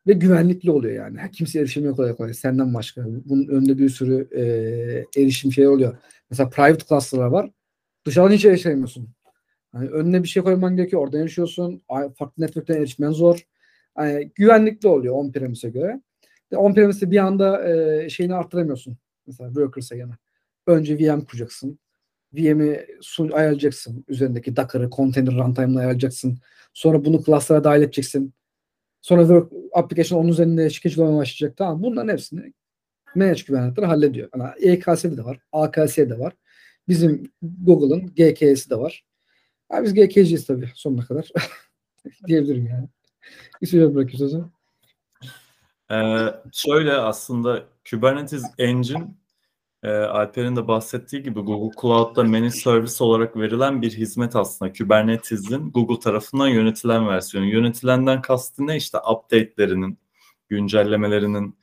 Ve 0.08 0.14
güvenlikli 0.14 0.72
oluyor 0.72 0.96
yani. 0.96 1.32
Kimse 1.32 1.60
erişemiyor 1.60 1.96
kolay 1.96 2.16
kolay. 2.16 2.34
Senden 2.34 2.74
başka. 2.74 3.06
Bunun 3.06 3.48
önünde 3.48 3.78
bir 3.78 3.90
sürü 3.90 4.28
e, 4.36 5.22
erişim 5.22 5.52
şey 5.52 5.68
oluyor. 5.68 5.98
Mesela 6.30 6.50
private 6.50 6.86
cluster'lar 6.90 7.26
var. 7.26 7.52
Dışarıdan 8.06 8.34
hiç 8.34 8.46
erişemiyorsun. 8.46 9.10
Hani 9.72 9.90
önüne 9.90 10.24
bir 10.24 10.28
şey 10.28 10.44
koyman 10.44 10.76
gerekiyor. 10.76 11.02
Oradan 11.02 11.22
erişiyorsun. 11.22 11.82
Farklı 11.90 12.34
network'ten 12.38 12.78
erişmen 12.78 13.12
zor. 13.12 13.48
Yani 13.98 14.32
güvenlikli 14.36 14.88
oluyor 14.88 15.16
on-premise'e 15.16 15.70
göre. 15.70 16.02
On-premise'de 16.56 17.12
bir 17.12 17.18
anda 17.18 17.70
e, 17.70 18.10
şeyini 18.10 18.36
arttıramıyorsun. 18.36 18.98
Mesela 19.28 19.50
worker 19.50 19.82
sayını. 19.82 20.14
Önce 20.68 21.00
VM 21.00 21.22
kuracaksın. 21.26 21.80
VM'i 22.34 22.86
sun 23.02 23.32
ayarlayacaksın. 23.32 24.06
Üzerindeki 24.08 24.56
Docker'ı, 24.56 24.90
container 24.90 25.34
runtime'ını 25.34 25.80
ayarlayacaksın. 25.80 26.40
Sonra 26.74 27.06
bunu 27.06 27.24
class'lara 27.24 27.64
dahil 27.64 27.82
edeceksin. 27.82 28.34
Sonra 29.02 29.22
work 29.22 29.52
application 29.74 30.20
onun 30.20 30.30
üzerinde 30.30 30.70
schedule'lamaya 30.70 31.18
başlayacak. 31.18 31.58
Tamam. 31.58 31.84
Bunların 31.84 32.12
hepsini 32.14 32.54
manage 33.16 33.42
güvenlikleri 33.48 33.86
hallediyor. 33.86 34.30
Yani 34.38 34.52
EKS'de 34.60 35.18
de 35.18 35.26
var. 35.26 35.40
AKS'de 35.52 36.10
de 36.10 36.20
var. 36.20 36.34
Bizim 36.88 37.32
Google'ın 37.42 38.08
GKS'i 38.08 38.70
de 38.70 38.76
var. 38.76 39.06
Abi 39.70 39.84
biz 39.86 39.94
GKC'yiz 39.94 40.46
tabii 40.46 40.70
sonuna 40.76 41.06
kadar. 41.06 41.32
Diyebilirim 42.28 42.68
yani. 42.68 42.88
İsmail 43.62 43.96
bırakıyoruz 43.96 44.22
o 44.22 44.28
zaman. 44.28 44.52
Ee, 45.92 46.34
şöyle 46.54 46.94
aslında 46.94 47.64
Kubernetes 47.90 48.44
Engine 48.58 49.08
e, 49.84 49.90
Alper'in 49.90 50.56
de 50.56 50.68
bahsettiği 50.68 51.24
gibi 51.24 51.40
Google 51.42 51.82
Cloud'da 51.82 52.24
managed 52.24 52.50
service 52.50 53.04
olarak 53.04 53.38
verilen 53.38 53.82
bir 53.82 53.92
hizmet 53.92 54.36
aslında. 54.36 54.74
Kubernetes'in 54.74 55.72
Google 55.72 56.00
tarafından 56.00 56.48
yönetilen 56.48 57.08
versiyonu. 57.08 57.46
Yönetilenden 57.46 58.22
kastı 58.22 58.68
ne? 58.68 58.78
İşte 58.78 58.98
update'lerinin, 58.98 60.00
güncellemelerinin 60.50 61.58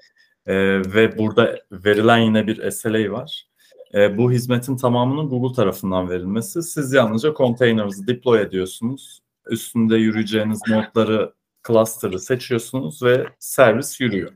e, 0.47 0.55
ve 0.95 1.19
burada 1.19 1.59
verilen 1.73 2.19
yine 2.19 2.47
bir 2.47 2.71
SLA 2.71 3.13
var. 3.13 3.47
E, 3.95 4.19
bu 4.19 4.33
hizmetin 4.33 4.77
tamamının 4.77 5.29
Google 5.29 5.55
tarafından 5.55 6.11
verilmesi. 6.11 6.63
Siz 6.63 6.93
yalnızca 6.93 7.35
container'ınızı 7.35 8.07
deploy 8.07 8.41
ediyorsunuz. 8.41 9.23
Üstünde 9.51 9.97
yürüyeceğiniz 9.97 10.61
notları, 10.69 11.33
cluster'ı 11.67 12.19
seçiyorsunuz 12.21 13.03
ve 13.03 13.27
servis 13.39 14.01
yürüyor. 14.01 14.33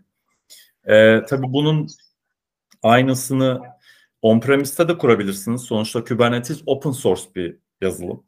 E, 0.85 1.25
tabii 1.25 1.53
bunun 1.53 1.89
aynısını 2.83 3.61
on-premise'te 4.23 4.89
de 4.89 4.99
kurabilirsiniz. 4.99 5.63
Sonuçta 5.63 6.05
Kubernetes 6.05 6.63
open 6.67 6.91
source 6.91 7.23
bir 7.35 7.57
yazılım. 7.81 8.25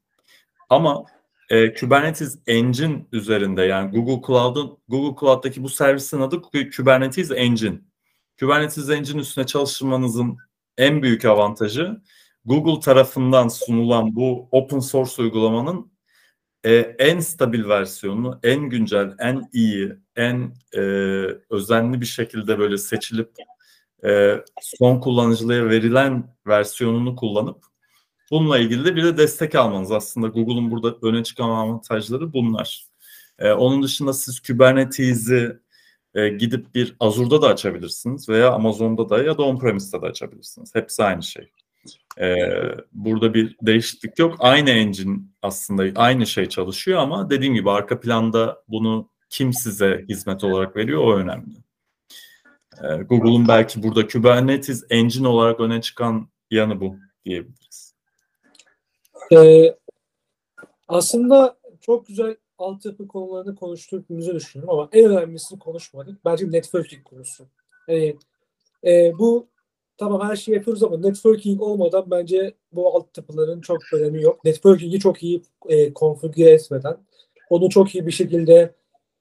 Ama 0.69 1.05
e, 1.51 1.75
Kubernetes 1.75 2.39
Engine 2.47 3.07
üzerinde 3.13 3.63
yani 3.63 3.91
Google 3.91 4.27
Cloud'un 4.27 4.79
Google 4.89 5.21
Cloud'daki 5.21 5.63
bu 5.63 5.69
servisin 5.69 6.21
adı 6.21 6.43
Kubernetes 6.77 7.31
Engine. 7.31 7.81
Kubernetes 8.41 8.91
Engine 8.91 9.21
üstüne 9.21 9.47
çalışmanızın 9.47 10.37
en 10.79 11.03
büyük 11.03 11.25
avantajı 11.25 12.03
Google 12.45 12.81
tarafından 12.81 13.49
sunulan 13.49 14.17
bu 14.17 14.49
open 14.51 14.79
source 14.79 15.23
uygulamanın 15.23 15.93
e, 16.67 16.97
en 16.99 17.21
stabil 17.21 17.69
versiyonu, 17.69 18.41
en 18.43 18.71
güncel, 18.71 19.15
en 19.19 19.49
iyi, 19.53 19.93
en 20.17 20.55
e, 20.75 20.81
özenli 21.51 22.01
bir 22.01 22.07
şekilde 22.07 22.59
böyle 22.59 22.79
seçilip 22.79 23.31
e, 24.05 24.41
son 24.61 25.01
kullanıcıya 25.01 25.69
verilen 25.69 26.37
versiyonunu 26.47 27.17
kullanıp 27.17 27.65
bununla 28.31 28.59
ilgili 28.59 28.85
de 28.85 28.97
bir 28.97 29.05
de 29.05 29.17
destek 29.17 29.55
almanız. 29.55 29.93
Aslında 29.93 30.27
Google'un 30.27 30.71
burada 30.71 30.97
öne 31.03 31.25
çıkan 31.25 31.49
avantajları 31.49 32.33
bunlar. 32.33 32.87
E, 33.39 33.53
onun 33.53 33.83
dışında 33.83 34.13
siz 34.13 34.41
Kubernetes'i 34.41 35.59
e, 36.15 36.29
gidip 36.29 36.75
bir 36.75 36.97
Azure'da 37.01 37.43
da 37.43 37.49
açabilirsiniz 37.49 38.29
veya 38.29 38.51
Amazon'da 38.51 39.09
da 39.09 39.23
ya 39.23 39.39
da 39.39 39.43
on-premise'de 39.43 40.03
de 40.03 40.07
açabilirsiniz. 40.07 40.75
Hepsi 40.75 41.05
aynı 41.05 41.23
şey. 41.23 41.51
E, 42.21 42.37
burada 42.93 43.35
bir 43.35 43.57
değişiklik 43.63 44.19
yok. 44.19 44.37
Aynı 44.39 44.71
engine 44.71 45.19
aslında 45.43 46.01
aynı 46.01 46.27
şey 46.27 46.47
çalışıyor 46.47 46.99
ama 46.99 47.31
dediğim 47.31 47.55
gibi 47.55 47.71
arka 47.71 48.01
planda 48.01 48.63
bunu 48.69 49.11
kim 49.31 49.53
size 49.53 50.05
hizmet 50.09 50.45
olarak 50.45 50.77
veriyor 50.77 51.03
o 51.05 51.17
önemli. 51.17 51.57
E, 52.83 53.03
Google'un 53.03 53.49
belki 53.49 53.83
burada 53.83 54.07
Kubernetes 54.07 54.85
engine 54.91 55.29
olarak 55.29 55.61
öne 55.61 55.81
çıkan 55.81 56.29
yanı 56.51 56.81
bu 56.81 56.97
diyebiliriz. 57.25 57.95
Ee, 59.33 59.77
aslında 60.89 61.57
çok 61.81 62.07
güzel 62.07 62.37
altyapı 62.59 63.09
konularını 63.09 63.57
konuştuğumuzu 63.57 64.35
düşünüyorum 64.35 64.79
ama 64.79 64.89
en 64.93 65.05
önemlisini 65.05 65.59
konuşmadık. 65.59 66.25
Bence 66.25 66.53
networking 66.53 67.05
konusu. 67.05 67.47
Yani, 67.89 68.17
e, 68.85 69.13
bu 69.19 69.49
tamam 69.99 70.29
her 70.29 70.37
şeyi 70.37 70.55
yapıyoruz 70.55 70.83
ama 70.83 70.97
networking 70.99 71.63
olmadan 71.63 72.11
bence 72.11 72.55
bu 72.73 72.97
altyapıların 72.97 73.61
çok 73.61 73.79
önemi 73.93 74.23
yok. 74.23 74.45
Networking'i 74.45 75.01
çok 75.01 75.23
iyi 75.23 75.43
e, 75.69 75.93
konfigüre 75.93 76.51
etmeden, 76.51 76.97
onu 77.51 77.71
çok 77.71 77.95
iyi 77.95 78.07
bir 78.07 78.13
şekilde 78.13 78.75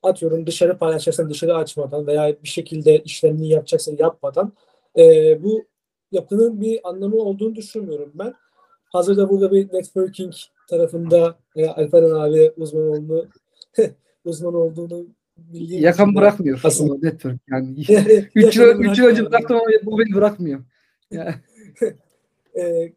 atıyorum 0.04 0.48
dışarı 0.48 0.78
paylaşacaksan 0.78 1.30
dışarı 1.30 1.56
açmadan 1.56 2.08
veya 2.08 2.36
bir 2.44 2.48
şekilde 2.48 3.00
işlemini 3.00 3.50
yapacaksan 3.50 3.96
yapmadan 4.00 4.54
e, 4.98 5.04
bu 5.44 5.66
yapının 6.12 6.62
bir 6.62 6.90
anlamı 6.90 7.16
olduğunu 7.16 7.56
düşünmüyorum 7.56 8.12
ben. 8.14 8.34
Hazırda 8.92 9.30
burada 9.30 9.52
bir 9.52 9.74
networking 9.74 10.34
tarafında 10.70 11.38
e, 11.56 11.68
Alperen 11.68 12.10
abi 12.10 12.52
uzman 12.58 12.88
olduğunu 12.88 13.26
uzman 14.26 14.54
olduğunu 14.54 15.08
için 15.54 16.16
bırakmıyor 16.16 16.62
aslında. 16.64 17.08
network 17.08 17.40
yani. 17.52 17.84
Yani 17.90 18.30
3 18.36 18.58
yıl, 18.58 18.80
üç 18.80 19.00
yıl 19.00 19.06
önce 19.06 19.26
bıraktım 19.26 19.58
ama 19.58 19.66
bu 19.84 20.00
beni 20.00 20.16
bırakmıyor. 20.16 20.60
Ya, 21.12 21.36
E, 22.58 22.94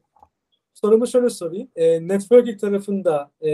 sorumu 0.75 1.07
şöyle 1.07 1.31
sorayım. 1.31 1.69
E, 1.77 2.09
networking 2.09 2.61
tarafında 2.61 3.31
e, 3.45 3.51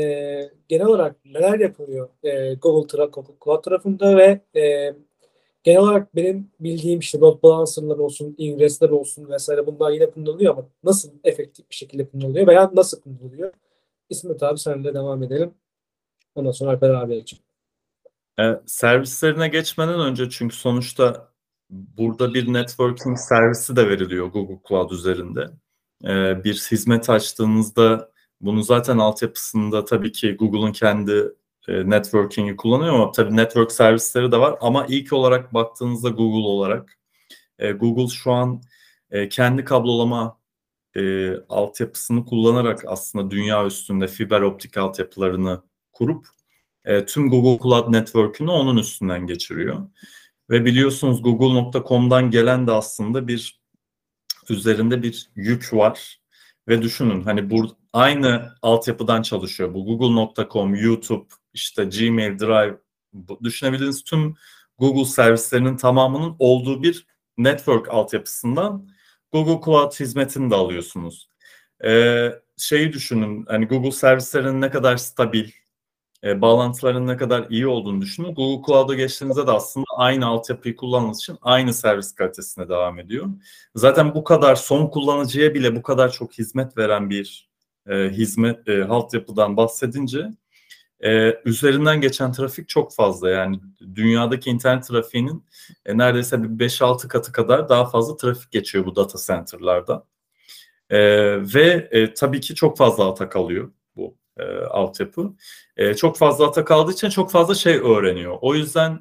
genel 0.68 0.86
olarak 0.86 1.24
neler 1.24 1.58
yapılıyor 1.58 2.08
e, 2.22 2.54
Google, 2.54 3.04
Google 3.06 3.34
Cloud 3.44 3.62
tarafında 3.62 4.16
ve 4.16 4.40
e, 4.60 4.94
genel 5.64 5.80
olarak 5.80 6.16
benim 6.16 6.50
bildiğim 6.60 6.98
işte 6.98 7.18
load 7.18 7.42
balancer'lar 7.42 7.98
olsun, 7.98 8.34
ingress'ler 8.38 8.90
olsun 8.90 9.28
vesaire 9.28 9.66
bunlar 9.66 9.92
yine 9.92 10.10
kullanılıyor 10.10 10.52
ama 10.52 10.68
nasıl 10.84 11.10
efektif 11.24 11.70
bir 11.70 11.74
şekilde 11.74 12.08
kullanılıyor 12.08 12.46
veya 12.46 12.70
nasıl 12.74 13.00
kullanılıyor? 13.00 13.52
İsmet 14.10 14.42
abi 14.42 14.58
senle 14.58 14.94
devam 14.94 15.22
edelim. 15.22 15.54
Ondan 16.34 16.50
sonra 16.50 16.70
Alper 16.70 16.90
abi 16.90 17.16
için. 17.16 17.38
E, 18.40 18.60
servislerine 18.66 19.48
geçmeden 19.48 20.00
önce 20.00 20.30
çünkü 20.30 20.56
sonuçta 20.56 21.32
burada 21.70 22.34
bir 22.34 22.52
networking 22.52 23.18
servisi 23.18 23.76
de 23.76 23.88
veriliyor 23.88 24.26
Google 24.26 24.60
Cloud 24.68 24.90
üzerinde. 24.90 25.50
E, 26.04 26.44
bir 26.44 26.54
hizmet 26.54 27.10
açtığınızda 27.10 28.10
bunu 28.40 28.62
zaten 28.62 28.98
altyapısında 28.98 29.84
tabii 29.84 30.12
ki 30.12 30.36
Google'un 30.36 30.72
kendi 30.72 31.32
e, 31.68 31.90
networking'i 31.90 32.56
kullanıyor 32.56 32.94
ama 32.94 33.12
tabii 33.12 33.36
network 33.36 33.72
servisleri 33.72 34.32
de 34.32 34.38
var. 34.38 34.58
Ama 34.60 34.86
ilk 34.88 35.12
olarak 35.12 35.54
baktığınızda 35.54 36.08
Google 36.08 36.48
olarak 36.48 36.98
e, 37.58 37.72
Google 37.72 38.08
şu 38.14 38.32
an 38.32 38.62
e, 39.10 39.28
kendi 39.28 39.64
kablolama 39.64 40.38
e, 40.96 41.32
altyapısını 41.48 42.24
kullanarak 42.24 42.84
aslında 42.86 43.30
dünya 43.30 43.66
üstünde 43.66 44.08
fiber 44.08 44.40
optik 44.40 44.76
altyapılarını 44.76 45.62
kurup 45.92 46.26
e, 46.84 47.06
tüm 47.06 47.30
Google 47.30 47.62
Cloud 47.62 47.92
Network'ünü 47.92 48.50
onun 48.50 48.76
üstünden 48.76 49.26
geçiriyor. 49.26 49.88
Ve 50.50 50.64
biliyorsunuz 50.64 51.22
Google.com'dan 51.22 52.30
gelen 52.30 52.66
de 52.66 52.72
aslında 52.72 53.28
bir 53.28 53.60
üzerinde 54.50 55.02
bir 55.02 55.30
yük 55.36 55.74
var. 55.74 56.20
Ve 56.68 56.82
düşünün 56.82 57.22
hani 57.22 57.50
bu 57.50 57.76
aynı 57.92 58.54
altyapıdan 58.62 59.22
çalışıyor. 59.22 59.74
Bu 59.74 59.84
Google.com, 59.84 60.74
YouTube, 60.74 61.26
işte 61.52 61.84
Gmail, 61.84 62.38
Drive 62.38 62.78
düşünebildiğiniz 63.42 64.04
tüm 64.04 64.34
Google 64.78 65.04
servislerinin 65.04 65.76
tamamının 65.76 66.36
olduğu 66.38 66.82
bir 66.82 67.06
network 67.38 67.88
altyapısından 67.88 68.88
Google 69.32 69.64
Cloud 69.64 69.92
hizmetini 69.92 70.50
de 70.50 70.54
alıyorsunuz. 70.54 71.30
Ee, 71.84 72.32
şeyi 72.56 72.92
düşünün 72.92 73.44
hani 73.48 73.66
Google 73.66 73.90
servislerinin 73.90 74.60
ne 74.60 74.70
kadar 74.70 74.96
stabil, 74.96 75.50
e, 76.24 76.40
bağlantıların 76.40 77.06
ne 77.06 77.16
kadar 77.16 77.46
iyi 77.50 77.66
olduğunu 77.66 78.02
düşünün. 78.02 78.34
Google 78.34 78.66
Cloud'a 78.66 78.94
geçtiğinizde 78.94 79.46
de 79.46 79.50
aslında 79.50 79.86
aynı 79.96 80.26
altyapıyı 80.26 80.76
kullandığınız 80.76 81.18
için 81.18 81.38
aynı 81.42 81.74
servis 81.74 82.14
kalitesine 82.14 82.68
devam 82.68 82.98
ediyor. 82.98 83.26
Zaten 83.74 84.14
bu 84.14 84.24
kadar 84.24 84.54
son 84.54 84.86
kullanıcıya 84.86 85.54
bile 85.54 85.76
bu 85.76 85.82
kadar 85.82 86.12
çok 86.12 86.32
hizmet 86.32 86.78
veren 86.78 87.10
bir 87.10 87.48
e, 87.88 87.94
hizmet 87.94 88.68
e, 88.68 88.84
altyapıdan 88.84 89.56
bahsedince 89.56 90.30
e, 91.04 91.40
üzerinden 91.44 92.00
geçen 92.00 92.32
trafik 92.32 92.68
çok 92.68 92.94
fazla. 92.94 93.30
Yani 93.30 93.60
dünyadaki 93.94 94.50
internet 94.50 94.84
trafiğinin 94.84 95.44
e, 95.86 95.98
neredeyse 95.98 96.42
bir 96.42 96.66
5-6 96.68 97.08
katı 97.08 97.32
kadar 97.32 97.68
daha 97.68 97.84
fazla 97.84 98.16
trafik 98.16 98.52
geçiyor 98.52 98.86
bu 98.86 98.96
data 98.96 99.18
center'larda. 99.26 100.04
E, 100.90 100.98
ve 101.54 101.88
e, 101.90 102.14
tabii 102.14 102.40
ki 102.40 102.54
çok 102.54 102.78
fazla 102.78 103.10
atak 103.10 103.36
alıyor 103.36 103.70
e, 104.38 104.44
altyapı. 104.64 105.32
E, 105.76 105.94
çok 105.94 106.18
fazla 106.18 106.46
atak 106.46 106.70
aldığı 106.70 106.92
için 106.92 107.08
çok 107.08 107.30
fazla 107.30 107.54
şey 107.54 107.76
öğreniyor. 107.76 108.38
O 108.40 108.54
yüzden 108.54 108.98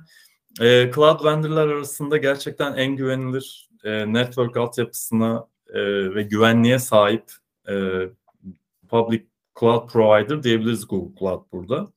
e, 0.61 0.91
cloud 0.95 1.25
vendorlar 1.25 1.67
arasında 1.67 2.17
gerçekten 2.17 2.73
en 2.73 2.95
güvenilir 2.95 3.69
e, 3.84 4.13
network 4.13 4.57
altyapısına 4.57 5.47
e, 5.73 5.81
ve 6.15 6.23
güvenliğe 6.23 6.79
sahip 6.79 7.31
e, 7.69 7.73
public 8.89 9.25
cloud 9.59 9.89
provider 9.89 10.43
diyebiliriz 10.43 10.88
Google 10.88 11.19
Cloud 11.19 11.51
burada. 11.51 11.88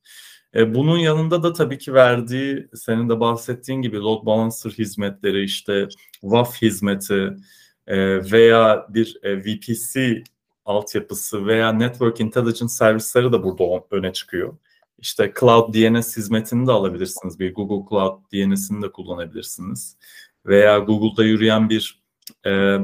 E, 0.54 0.74
bunun 0.74 0.98
yanında 0.98 1.42
da 1.42 1.52
tabii 1.52 1.78
ki 1.78 1.94
verdiği 1.94 2.68
senin 2.74 3.08
de 3.08 3.20
bahsettiğin 3.20 3.82
gibi 3.82 3.96
load 3.96 4.26
balancer 4.26 4.70
hizmetleri 4.70 5.44
işte 5.44 5.88
WAF 6.20 6.62
hizmeti 6.62 7.36
e, 7.86 7.96
veya 8.32 8.86
bir 8.88 9.18
e, 9.22 9.38
VPC 9.38 10.22
altyapısı 10.66 11.46
veya 11.46 11.72
network 11.72 12.20
intelligence 12.20 12.68
servisleri 12.68 13.32
de 13.32 13.42
burada 13.42 13.84
öne 13.90 14.12
çıkıyor. 14.12 14.56
İşte 14.98 15.32
Cloud 15.40 15.74
DNS 15.74 16.16
hizmetini 16.16 16.66
de 16.66 16.72
alabilirsiniz. 16.72 17.40
Bir 17.40 17.54
Google 17.54 17.88
Cloud 17.90 18.18
DNS'ini 18.32 18.82
de 18.82 18.92
kullanabilirsiniz. 18.92 19.96
Veya 20.46 20.78
Google'da 20.78 21.24
yürüyen 21.24 21.70
bir 21.70 22.02
e, 22.46 22.78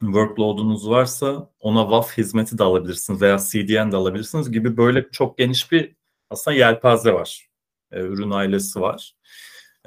workload'unuz 0.00 0.90
varsa 0.90 1.50
ona 1.60 1.82
WAF 1.82 2.18
hizmeti 2.18 2.58
de 2.58 2.64
alabilirsiniz 2.64 3.22
veya 3.22 3.38
CDN 3.38 3.92
de 3.92 3.96
alabilirsiniz 3.96 4.52
gibi 4.52 4.76
böyle 4.76 5.08
çok 5.12 5.38
geniş 5.38 5.72
bir 5.72 5.94
aslında 6.30 6.56
yelpaze 6.56 7.12
var. 7.12 7.48
E, 7.92 8.00
ürün 8.00 8.30
ailesi 8.30 8.80
var. 8.80 9.14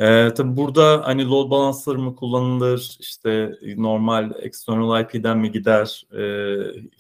E, 0.01 0.33
tabii 0.33 0.57
burada 0.57 1.01
hani 1.07 1.29
load 1.29 1.49
balancer 1.49 1.95
mı 1.95 2.15
kullanılır, 2.15 2.97
işte 2.99 3.59
normal 3.77 4.31
external 4.39 5.01
IP'den 5.01 5.37
mi 5.37 5.51
gider, 5.51 6.05
e, 6.13 6.23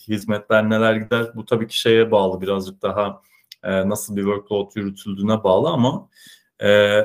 hizmetler 0.07 0.69
neler 0.69 0.95
gider 0.95 1.31
bu 1.35 1.45
tabii 1.45 1.67
ki 1.67 1.79
şeye 1.79 2.11
bağlı 2.11 2.41
birazcık 2.41 2.81
daha 2.81 3.21
e, 3.63 3.89
nasıl 3.89 4.15
bir 4.15 4.21
workload 4.21 4.71
yürütüldüğüne 4.75 5.43
bağlı 5.43 5.69
ama 5.69 6.09
e, 6.63 6.99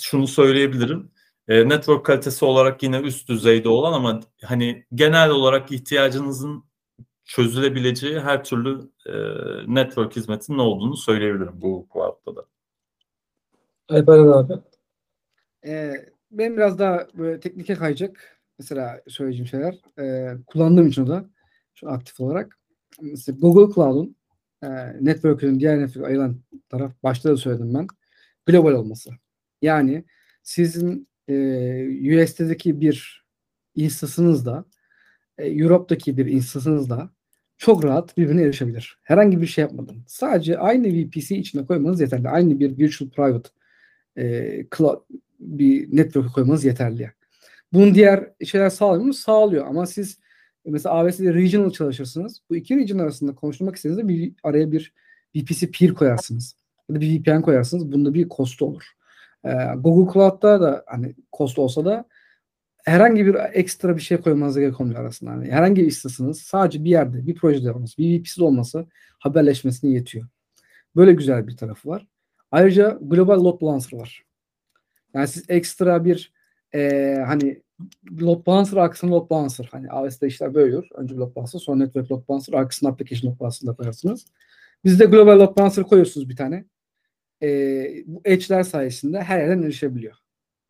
şunu 0.00 0.26
söyleyebilirim. 0.26 1.10
E, 1.48 1.68
network 1.68 2.06
kalitesi 2.06 2.44
olarak 2.44 2.82
yine 2.82 3.00
üst 3.00 3.28
düzeyde 3.28 3.68
olan 3.68 3.92
ama 3.92 4.20
hani 4.44 4.86
genel 4.94 5.30
olarak 5.30 5.72
ihtiyacınızın 5.72 6.64
çözülebileceği 7.24 8.20
her 8.20 8.44
türlü 8.44 8.90
e, 9.06 9.12
network 9.74 10.16
hizmetinin 10.16 10.58
olduğunu 10.58 10.96
söyleyebilirim 10.96 11.54
bu 11.54 11.86
Cloud'da 11.92 12.36
da. 12.36 12.44
Alperen 13.88 14.26
abi. 14.26 14.54
Benim 16.30 16.56
biraz 16.56 16.78
daha 16.78 17.08
böyle 17.14 17.40
teknike 17.40 17.74
kayacak 17.74 18.40
mesela 18.58 19.02
söyleyeceğim 19.08 19.46
şeyler. 19.46 19.78
Ee, 19.98 20.36
kullandığım 20.46 20.86
için 20.88 21.02
o 21.02 21.06
da 21.06 21.30
şu 21.74 21.90
aktif 21.90 22.20
olarak. 22.20 22.58
Mesela 23.02 23.38
Google 23.40 23.74
Cloud'un 23.74 24.16
e, 24.62 24.68
network'ün 25.00 25.60
diğer 25.60 25.78
network 25.80 26.06
ayıran 26.06 26.40
taraf 26.68 26.92
başta 27.02 27.30
da 27.30 27.36
söyledim 27.36 27.74
ben. 27.74 27.86
Global 28.46 28.72
olması. 28.72 29.10
Yani 29.62 30.04
sizin 30.42 31.08
e, 31.28 32.22
US'deki 32.22 32.80
bir 32.80 33.24
instansınızda 33.74 34.64
e, 35.38 35.46
Europe'daki 35.46 36.16
bir 36.16 36.26
instansınızda 36.26 37.10
çok 37.56 37.84
rahat 37.84 38.16
birbirine 38.16 38.42
erişebilir. 38.42 38.98
Herhangi 39.02 39.40
bir 39.40 39.46
şey 39.46 39.62
yapmadan. 39.62 39.96
Sadece 40.06 40.58
aynı 40.58 40.88
VPC 40.88 41.36
içine 41.36 41.66
koymanız 41.66 42.00
yeterli. 42.00 42.28
Aynı 42.28 42.60
bir 42.60 42.78
virtual 42.78 43.10
private 43.10 43.50
e, 44.16 44.66
cloud, 44.76 45.00
bir 45.40 45.96
network 45.96 46.34
koymanız 46.34 46.64
yeterli. 46.64 47.12
Bunun 47.72 47.94
diğer 47.94 48.30
şeyler 48.44 48.70
sağlıyor 48.70 49.04
mu? 49.04 49.14
Sağlıyor. 49.14 49.66
Ama 49.66 49.86
siz 49.86 50.18
mesela 50.64 50.94
AWS'de 50.94 51.34
regional 51.34 51.70
çalışırsınız. 51.70 52.42
Bu 52.50 52.56
iki 52.56 52.76
region 52.76 52.98
arasında 52.98 53.34
konuşmak 53.34 53.76
istediğinizde 53.76 54.08
bir 54.08 54.34
araya 54.42 54.72
bir 54.72 54.94
VPC 55.36 55.70
peer 55.70 55.94
koyarsınız. 55.94 56.56
Ya 56.88 56.96
da 56.96 57.00
bir 57.00 57.20
VPN 57.20 57.40
koyarsınız. 57.40 57.92
Bunda 57.92 58.14
bir 58.14 58.28
cost 58.28 58.62
olur. 58.62 58.84
Ee, 59.44 59.50
Google 59.76 60.12
Cloud'da 60.12 60.60
da 60.60 60.84
hani 60.86 61.14
cost 61.36 61.58
olsa 61.58 61.84
da 61.84 62.08
herhangi 62.84 63.26
bir 63.26 63.36
ekstra 63.52 63.96
bir 63.96 64.02
şey 64.02 64.18
koymanıza 64.18 64.60
gerek 64.60 64.80
olmuyor 64.80 65.00
arasında. 65.00 65.30
Yani 65.30 65.50
herhangi 65.50 65.82
bir 65.82 65.86
istasınız 65.86 66.42
sadece 66.42 66.84
bir 66.84 66.90
yerde 66.90 67.26
bir 67.26 67.34
projede 67.34 67.72
olması, 67.72 67.98
bir 67.98 68.20
VPC'de 68.20 68.44
olması 68.44 68.86
haberleşmesine 69.18 69.90
yetiyor. 69.90 70.28
Böyle 70.96 71.12
güzel 71.12 71.46
bir 71.46 71.56
tarafı 71.56 71.88
var. 71.88 72.06
Ayrıca 72.50 72.98
Global 73.02 73.44
Load 73.44 73.60
Balancer 73.60 73.98
var. 73.98 74.27
Yani 75.14 75.28
siz 75.28 75.44
ekstra 75.48 76.04
bir 76.04 76.32
e, 76.74 77.14
hani 77.26 77.62
load 78.20 78.46
balancer 78.46 78.76
arkasına 78.76 79.10
load 79.10 79.30
balancer. 79.30 79.68
Hani 79.72 79.90
AWS'de 79.90 80.26
işler 80.26 80.54
böyle 80.54 80.76
olur. 80.76 80.88
Önce 80.94 81.14
load 81.14 81.36
balancer 81.36 81.58
sonra 81.58 81.78
network 81.78 82.12
load 82.12 82.28
balancer 82.28 82.52
arkasına 82.52 82.90
application 82.90 83.32
load 83.32 83.40
balancer 83.40 83.76
koyarsınız. 83.76 84.26
Bizde 84.84 85.04
global 85.04 85.38
load 85.38 85.56
balancer 85.56 85.84
koyuyorsunuz 85.84 86.28
bir 86.28 86.36
tane. 86.36 86.64
E, 87.42 87.48
bu 88.06 88.20
edge'ler 88.24 88.62
sayesinde 88.62 89.22
her 89.22 89.40
yerden 89.40 89.62
erişebiliyor. 89.62 90.16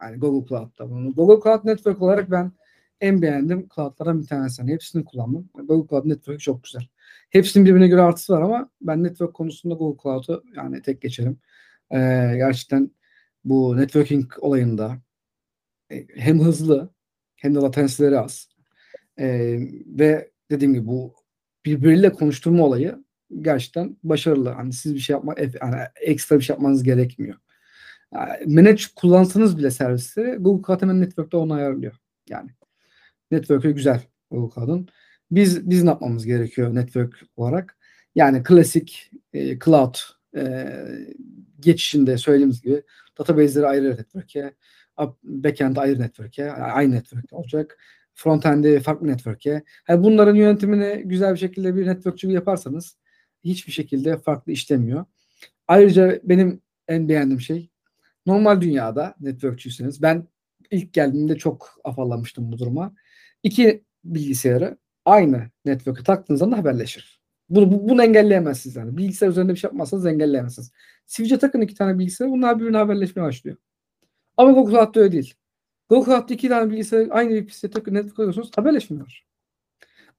Yani 0.03 0.18
Google 0.18 0.49
Cloud'da 0.49 0.91
bunu. 0.91 1.14
Google 1.14 1.43
Cloud 1.43 1.64
Network 1.64 2.03
olarak 2.03 2.30
ben 2.30 2.53
en 3.01 3.22
beğendiğim 3.22 3.68
cloudlardan 3.74 4.20
bir 4.20 4.26
tanesi. 4.26 4.62
Yani 4.62 4.72
hepsini 4.72 5.05
kullandım. 5.05 5.51
Google 5.55 5.89
Cloud 5.89 6.09
Network 6.09 6.41
çok 6.41 6.64
güzel. 6.64 6.82
Hepsinin 7.30 7.66
birbirine 7.66 7.89
göre 7.89 8.01
artısı 8.01 8.32
var 8.32 8.43
ama 8.43 8.70
ben 8.80 9.05
network 9.05 9.34
konusunda 9.34 9.74
Google 9.74 10.03
Cloud'u 10.03 10.45
yani 10.57 10.82
tek 10.82 11.03
geçerim. 11.03 11.39
Ee, 11.93 12.32
gerçekten 12.36 12.91
bu 13.45 13.76
networking 13.76 14.32
olayında 14.41 14.99
e, 15.93 16.07
hem 16.16 16.41
hızlı 16.41 16.91
hem 17.36 17.55
de 17.55 17.59
latensileri 17.59 18.18
az. 18.18 18.49
Ee, 19.18 19.59
ve 19.86 20.30
dediğim 20.51 20.74
gibi 20.74 20.86
bu 20.86 21.14
birbiriyle 21.64 22.12
konuşturma 22.12 22.64
olayı 22.64 23.05
gerçekten 23.41 23.97
başarılı. 24.03 24.49
Hani 24.49 24.72
siz 24.72 24.95
bir 24.95 25.01
şey 25.01 25.14
yapmak, 25.14 25.39
yani 25.39 25.80
ekstra 26.01 26.39
bir 26.39 26.45
şey 26.45 26.55
yapmanız 26.55 26.82
gerekmiyor. 26.82 27.36
Yani 28.14 28.55
manage 28.55 28.82
kullansanız 28.97 29.59
bile 29.59 29.70
servisleri 29.70 30.36
Google 30.36 30.66
Cloud 30.66 30.82
hemen 30.82 31.01
network'te 31.01 31.36
onu 31.36 31.55
ayarlıyor. 31.55 31.97
Yani 32.28 32.51
network'ü 33.30 33.70
güzel 33.70 34.03
Google 34.30 34.55
Cloud'un. 34.55 34.89
Biz 35.30 35.70
biz 35.70 35.82
ne 35.82 35.91
yapmamız 35.91 36.26
gerekiyor 36.26 36.74
network 36.74 37.22
olarak? 37.36 37.78
Yani 38.14 38.43
klasik 38.43 39.11
e, 39.32 39.59
cloud 39.59 39.95
e, 40.37 40.72
geçişinde 41.61 42.18
söylediğimiz 42.18 42.62
gibi 42.62 42.83
database'leri 43.18 43.66
ayrı 43.66 43.91
network'e, 43.91 44.55
backend 45.22 45.76
ayrı 45.76 46.01
network'e, 46.01 46.53
aynı 46.53 46.95
network'te 46.95 47.37
olacak. 47.37 47.79
Frontend'i 48.14 48.81
farklı 48.81 49.07
network'e. 49.07 49.62
Yani 49.89 50.05
bunların 50.05 50.35
yönetimini 50.35 51.03
güzel 51.05 51.35
bir 51.35 51.39
şekilde 51.39 51.76
bir 51.76 51.87
networkçü 51.87 52.31
yaparsanız 52.31 52.97
hiçbir 53.45 53.72
şekilde 53.72 54.18
farklı 54.18 54.53
işlemiyor. 54.53 55.05
Ayrıca 55.68 56.20
benim 56.24 56.61
en 56.89 57.09
beğendiğim 57.09 57.41
şey 57.41 57.70
normal 58.26 58.61
dünyada 58.61 59.14
networkçüyseniz 59.20 60.03
ben 60.03 60.29
ilk 60.70 60.93
geldiğimde 60.93 61.37
çok 61.37 61.81
afallamıştım 61.85 62.53
bu 62.53 62.59
duruma. 62.59 62.95
İki 63.43 63.85
bilgisayarı 64.05 64.79
aynı 65.05 65.51
network'e 65.64 66.03
taktığınız 66.03 66.43
anda 66.43 66.59
haberleşir. 66.59 67.18
Bunu, 67.51 67.72
bu, 67.72 67.88
bunu 67.88 68.03
engelleyemezsiniz 68.03 68.76
yani. 68.76 68.96
Bilgisayar 68.96 69.28
üzerinde 69.28 69.53
bir 69.55 69.59
şey 69.59 69.68
yapmazsanız 69.68 70.07
engelleyemezsiniz. 70.07 70.72
Switch'e 71.07 71.38
takın 71.38 71.61
iki 71.61 71.74
tane 71.74 71.99
bilgisayar 71.99 72.30
bunlar 72.30 72.59
birbirine 72.61 72.76
haberleşmeye 72.76 73.26
başlıyor. 73.26 73.57
Ama 74.36 74.53
Google 74.53 74.72
Cloud'da 74.72 75.01
öyle 75.01 75.12
değil. 75.12 75.34
Google 75.88 76.12
Cloud'da 76.12 76.34
iki 76.34 76.49
tane 76.49 76.70
bilgisayar 76.70 77.09
aynı 77.11 77.30
bir 77.30 77.42
bilgisayara 77.42 77.74
takın 77.74 77.94
network 77.94 78.16
koyuyorsunuz 78.16 78.51
haberleşmiyorlar. 78.57 79.26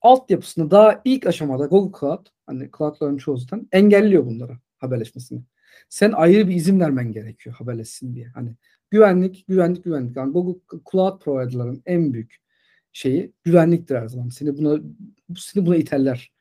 Altyapısını 0.01 0.71
daha 0.71 1.01
ilk 1.05 1.27
aşamada 1.27 1.65
Google 1.65 1.99
Cloud 1.99 2.27
hani 2.45 2.69
cloudların 2.77 3.17
çoğu 3.17 3.37
zaten 3.37 3.67
engelliyor 3.71 4.25
bunları 4.25 4.57
haberleşmesini. 4.77 5.41
Sen 5.89 6.11
ayrı 6.11 6.47
bir 6.47 6.55
izin 6.55 6.79
vermen 6.79 7.11
gerekiyor 7.11 7.55
haberleşsin 7.55 8.15
diye. 8.15 8.27
Hani 8.27 8.55
güvenlik, 8.91 9.47
güvenlik, 9.47 9.83
güvenlik. 9.83 10.17
Yani 10.17 10.33
Google 10.33 10.61
Cloud 10.91 11.21
provider'ların 11.21 11.81
en 11.85 12.13
büyük 12.13 12.37
şeyi 12.93 13.33
güvenliktir 13.43 13.95
her 13.95 14.07
zaman. 14.07 14.29
Seni 14.29 14.57
buna 14.57 14.81
seni 15.37 15.65
buna 15.65 15.75
iterler. 15.75 16.31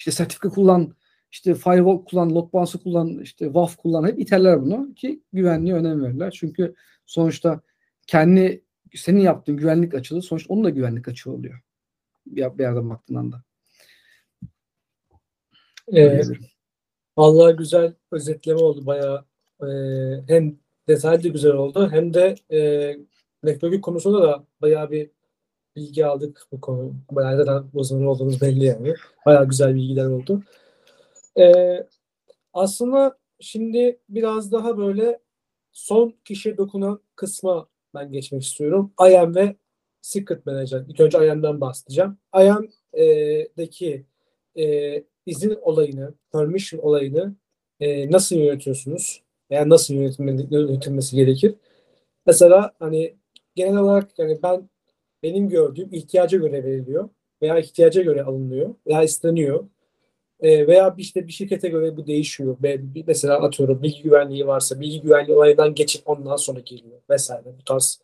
İşte 0.00 0.10
sertifika 0.10 0.48
kullan, 0.48 0.94
işte 1.32 1.54
firewall 1.54 2.04
kullan, 2.04 2.34
load 2.34 2.52
balancer 2.52 2.82
kullan, 2.82 3.18
işte 3.18 3.44
WAF 3.44 3.76
kullan 3.76 4.06
hep 4.06 4.18
iterler 4.18 4.62
bunu 4.62 4.94
ki 4.94 5.22
güvenliğe 5.32 5.74
önem 5.74 6.02
verirler. 6.02 6.30
Çünkü 6.30 6.74
sonuçta 7.06 7.60
kendi 8.06 8.64
senin 8.94 9.20
yaptığın 9.20 9.56
güvenlik 9.56 9.94
açığı 9.94 10.22
sonuçta 10.22 10.54
onun 10.54 10.64
da 10.64 10.70
güvenlik 10.70 11.08
açığı 11.08 11.32
oluyor. 11.32 11.60
Bir, 12.26 12.58
bir 12.58 12.62
yerden 12.62 12.90
baktığından 12.90 13.32
da. 13.32 13.42
Ee, 15.96 16.22
vallahi 17.16 17.56
güzel 17.56 17.94
özetleme 18.12 18.60
oldu 18.60 18.86
bayağı. 18.86 19.24
Ee, 19.62 20.22
hem 20.28 20.56
detaylı 20.88 21.28
güzel 21.28 21.52
oldu 21.52 21.90
hem 21.90 22.14
de 22.14 22.34
e, 22.50 22.60
networking 23.42 23.84
konusunda 23.84 24.22
da 24.22 24.46
bayağı 24.60 24.90
bir 24.90 25.10
bilgi 25.76 26.06
aldık 26.06 26.42
bu 26.52 26.60
konu. 26.60 26.94
Bayağı 27.10 27.46
da 27.46 27.64
uzman 27.74 28.06
olduğumuz 28.06 28.40
belli 28.40 28.64
yani. 28.64 28.94
Bayağı 29.26 29.48
güzel 29.48 29.74
bilgiler 29.74 30.06
oldu. 30.06 30.42
Ee, 31.38 31.86
aslında 32.52 33.18
şimdi 33.40 34.00
biraz 34.08 34.52
daha 34.52 34.78
böyle 34.78 35.18
son 35.72 36.14
kişiye 36.24 36.56
dokunan 36.56 37.00
kısma 37.16 37.68
ben 37.94 38.12
geçmek 38.12 38.42
istiyorum. 38.42 38.92
IAM 39.10 39.34
ve 39.34 39.56
Secret 40.02 40.46
Manager. 40.46 40.84
İlk 40.88 41.00
önce 41.00 41.26
IAM'dan 41.26 41.60
bahsedeceğim. 41.60 42.18
IAM'deki 42.34 44.06
e, 44.58 45.04
izin 45.26 45.58
olayını, 45.62 46.14
permission 46.32 46.80
olayını 46.80 47.34
e, 47.80 48.10
nasıl 48.10 48.36
yönetiyorsunuz? 48.36 49.22
Veya 49.50 49.68
nasıl 49.68 49.94
yönetilmesi 49.94 51.16
gerekir? 51.16 51.54
Mesela 52.26 52.72
hani 52.78 53.16
genel 53.54 53.76
olarak 53.76 54.18
yani 54.18 54.38
ben 54.42 54.68
benim 55.22 55.48
gördüğüm 55.48 55.88
ihtiyaca 55.92 56.38
göre 56.38 56.64
veriliyor 56.64 57.08
veya 57.42 57.58
ihtiyaca 57.58 58.02
göre 58.02 58.22
alınıyor 58.22 58.74
veya 58.86 59.02
isteniyor. 59.02 59.64
E, 60.40 60.66
veya 60.66 60.94
işte 60.98 61.26
bir 61.26 61.32
şirkete 61.32 61.68
göre 61.68 61.96
bu 61.96 62.06
değişiyor. 62.06 62.56
Mesela 63.06 63.42
atıyorum 63.42 63.82
bilgi 63.82 64.02
güvenliği 64.02 64.46
varsa 64.46 64.80
bilgi 64.80 65.00
güvenliği 65.00 65.36
olayından 65.36 65.74
geçip 65.74 66.08
ondan 66.08 66.36
sonra 66.36 66.60
geliyor 66.60 67.00
vesaire. 67.10 67.44
Bu 67.60 67.64
tarz 67.64 68.00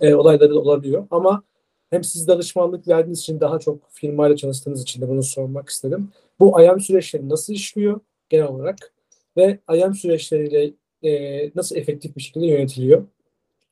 e, 0.00 0.14
olayları 0.14 0.50
da 0.50 0.60
olabiliyor. 0.60 1.06
Ama 1.10 1.42
hem 1.90 2.04
siz 2.04 2.28
danışmanlık 2.28 2.88
verdiğiniz 2.88 3.20
için 3.20 3.40
daha 3.40 3.58
çok 3.58 3.90
firmayla 3.90 4.36
çalıştığınız 4.36 4.82
için 4.82 5.02
de 5.02 5.08
bunu 5.08 5.22
sormak 5.22 5.68
istedim. 5.68 6.10
Bu 6.40 6.62
IAM 6.62 6.80
süreçleri 6.80 7.28
nasıl 7.28 7.52
işliyor 7.52 8.00
genel 8.28 8.46
olarak 8.46 8.92
ve 9.36 9.58
IAM 9.74 9.94
süreçleriyle 9.94 10.72
e, 11.02 11.50
nasıl 11.54 11.76
efektif 11.76 12.16
bir 12.16 12.22
şekilde 12.22 12.46
yönetiliyor? 12.46 13.04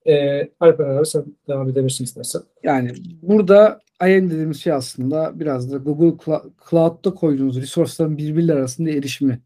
E, 0.06 0.48
Alper 0.60 0.84
abi 0.84 1.06
sen 1.06 1.24
devam 1.48 1.68
edebilirsin 1.68 2.04
istersen. 2.04 2.42
Yani 2.62 2.92
burada 3.22 3.80
IAM 4.00 4.30
dediğimiz 4.30 4.60
şey 4.60 4.72
aslında 4.72 5.40
biraz 5.40 5.72
da 5.72 5.76
Google 5.76 6.24
Cloud'da 6.70 7.14
koyduğunuz 7.14 7.60
resource'ların 7.60 8.18
birbirleri 8.18 8.58
arasında 8.58 8.90
erişimi. 8.90 9.40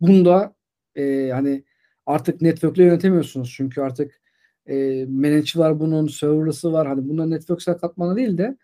Bunda 0.00 0.54
e, 0.96 1.30
hani 1.32 1.64
artık 2.06 2.40
network'le 2.40 2.78
yönetemiyorsunuz 2.78 3.54
çünkü 3.56 3.80
artık 3.80 4.20
e, 4.66 5.06
manage 5.08 5.50
var 5.56 5.80
bunun, 5.80 6.06
server'lısı 6.06 6.72
var. 6.72 6.88
Hani 6.88 7.08
bunlar 7.08 7.30
networksel 7.30 7.78
katmanı 7.78 8.16
değil 8.16 8.38
de 8.38 8.56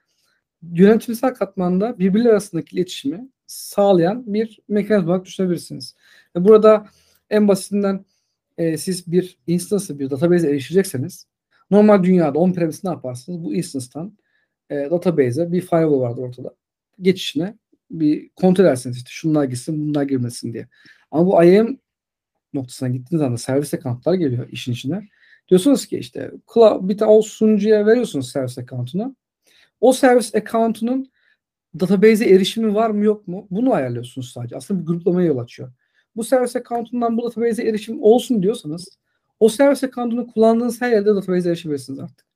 yönetimsel 0.73 1.35
katmanda 1.35 1.99
birbirleri 1.99 2.33
arasındaki 2.33 2.77
iletişimi 2.77 3.29
sağlayan 3.47 4.35
bir 4.35 4.61
mekanizma 4.69 5.11
olarak 5.11 5.25
düşünebilirsiniz. 5.25 5.97
Burada 6.37 6.87
en 7.31 7.49
basitinden 7.49 8.05
e, 8.59 8.77
siz 8.77 9.13
bir 9.13 9.39
instance'ı, 9.47 9.99
bir 9.99 10.11
database'e 10.11 10.51
erişecekseniz 10.51 11.27
normal 11.73 12.05
dünyada 12.05 12.39
on-premise 12.39 12.81
ne 12.85 12.91
yaparsınız? 12.91 13.45
Bu 13.45 13.55
instance'tan 13.55 14.19
e, 14.71 14.75
database'e 14.91 15.53
bir 15.53 15.61
firewall 15.61 16.01
vardır 16.01 16.23
ortada. 16.23 16.55
Geçişine 17.01 17.59
bir 17.91 18.29
kontrol 18.29 18.65
edersiniz 18.65 18.97
işte 18.97 19.11
şunlar 19.11 19.45
gitsin 19.45 19.89
bunlar 19.89 20.03
girmesin 20.03 20.53
diye. 20.53 20.69
Ama 21.11 21.27
bu 21.27 21.45
IAM 21.45 21.79
noktasına 22.55 22.89
gittiğiniz 22.89 23.23
anda 23.23 23.39
servis 23.39 23.75
account'lar 23.75 24.15
geliyor 24.15 24.49
işin 24.49 24.73
içine. 24.73 25.09
Diyorsunuz 25.49 25.87
ki 25.87 25.99
işte 25.99 26.31
bir 26.81 26.99
tane 26.99 27.11
o 27.11 27.23
sunucuya 27.23 27.87
veriyorsunuz 27.87 28.31
servis 28.33 28.59
account'unu. 28.59 29.17
O 29.81 29.93
servis 29.93 30.35
account'unun 30.35 31.13
database'e 31.81 32.35
erişimi 32.35 32.75
var 32.75 32.91
mı 32.91 33.05
yok 33.05 33.29
mu? 33.29 33.47
Bunu 33.51 33.75
ayarlıyorsunuz 33.75 34.33
sadece. 34.33 34.57
Aslında 34.57 34.81
bir 34.81 34.87
gruplamaya 34.87 35.27
yol 35.27 35.39
açıyor. 35.39 35.73
Bu 36.17 36.25
servis 36.25 36.57
account'undan 36.57 37.17
bu 37.17 37.25
database'e 37.25 37.69
erişim 37.69 38.03
olsun 38.03 38.43
diyorsanız 38.43 38.99
o 39.43 39.49
servis 39.49 39.85
account'unu 39.85 40.27
kullandığınız 40.27 40.81
her 40.81 40.91
yerde 40.91 41.15
database'e 41.15 41.51
erişebilirsiniz 41.51 41.99
artık. 41.99 42.27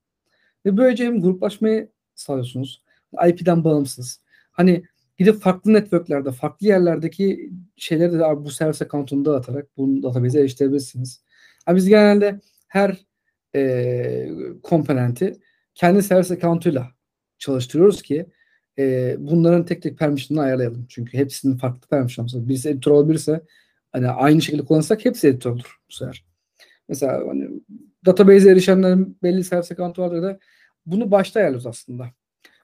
Ve 0.65 0.77
böylece 0.77 1.05
hem 1.05 1.23
gruplaşmayı 1.23 1.91
sağlıyorsunuz. 2.15 2.83
IP'den 3.29 3.65
bağımsız. 3.65 4.21
Hani 4.53 4.85
gidip 5.19 5.41
farklı 5.41 5.73
networklerde, 5.73 6.33
farklı 6.33 6.67
yerlerdeki 6.67 7.51
şeyleri 7.77 8.13
de 8.13 8.45
bu 8.45 8.51
servis 8.51 8.83
account'unu 8.83 9.25
dağıtarak 9.25 9.77
bunu 9.77 10.03
database'e 10.03 10.41
eriştirebilirsiniz. 10.41 11.23
Yani 11.69 11.77
biz 11.77 11.89
genelde 11.89 12.41
her 12.69 13.07
e, 13.55 14.29
komponenti 14.63 15.37
kendi 15.75 16.03
servis 16.03 16.31
account'uyla 16.31 16.89
çalıştırıyoruz 17.39 18.03
ki 18.03 18.27
e, 18.79 19.17
bunların 19.19 19.65
tek 19.65 19.83
tek 19.83 19.99
permission'ını 19.99 20.45
ayarlayalım. 20.45 20.87
Çünkü 20.89 21.19
hepsinin 21.19 21.57
farklı 21.57 21.89
permission'ı. 21.89 22.49
Birisi 22.49 22.69
editör 22.69 22.91
olabilirse 22.93 23.43
hani 23.93 24.09
aynı 24.09 24.43
şekilde 24.43 24.65
kullanırsak 24.65 25.05
hepsi 25.05 25.29
editör 25.29 25.51
olur 25.51 25.77
bu 25.91 25.93
sefer. 25.93 26.36
Mesela 26.89 27.29
hani 27.29 27.51
database'e 28.07 28.53
erişenlerin 28.53 29.19
belli 29.23 29.45
servis 29.45 29.73
account'u 29.73 30.03
vardır 30.03 30.23
da 30.23 30.39
bunu 30.87 31.11
başta 31.11 31.41
ayarlıyoruz 31.41 31.67
aslında. 31.67 32.11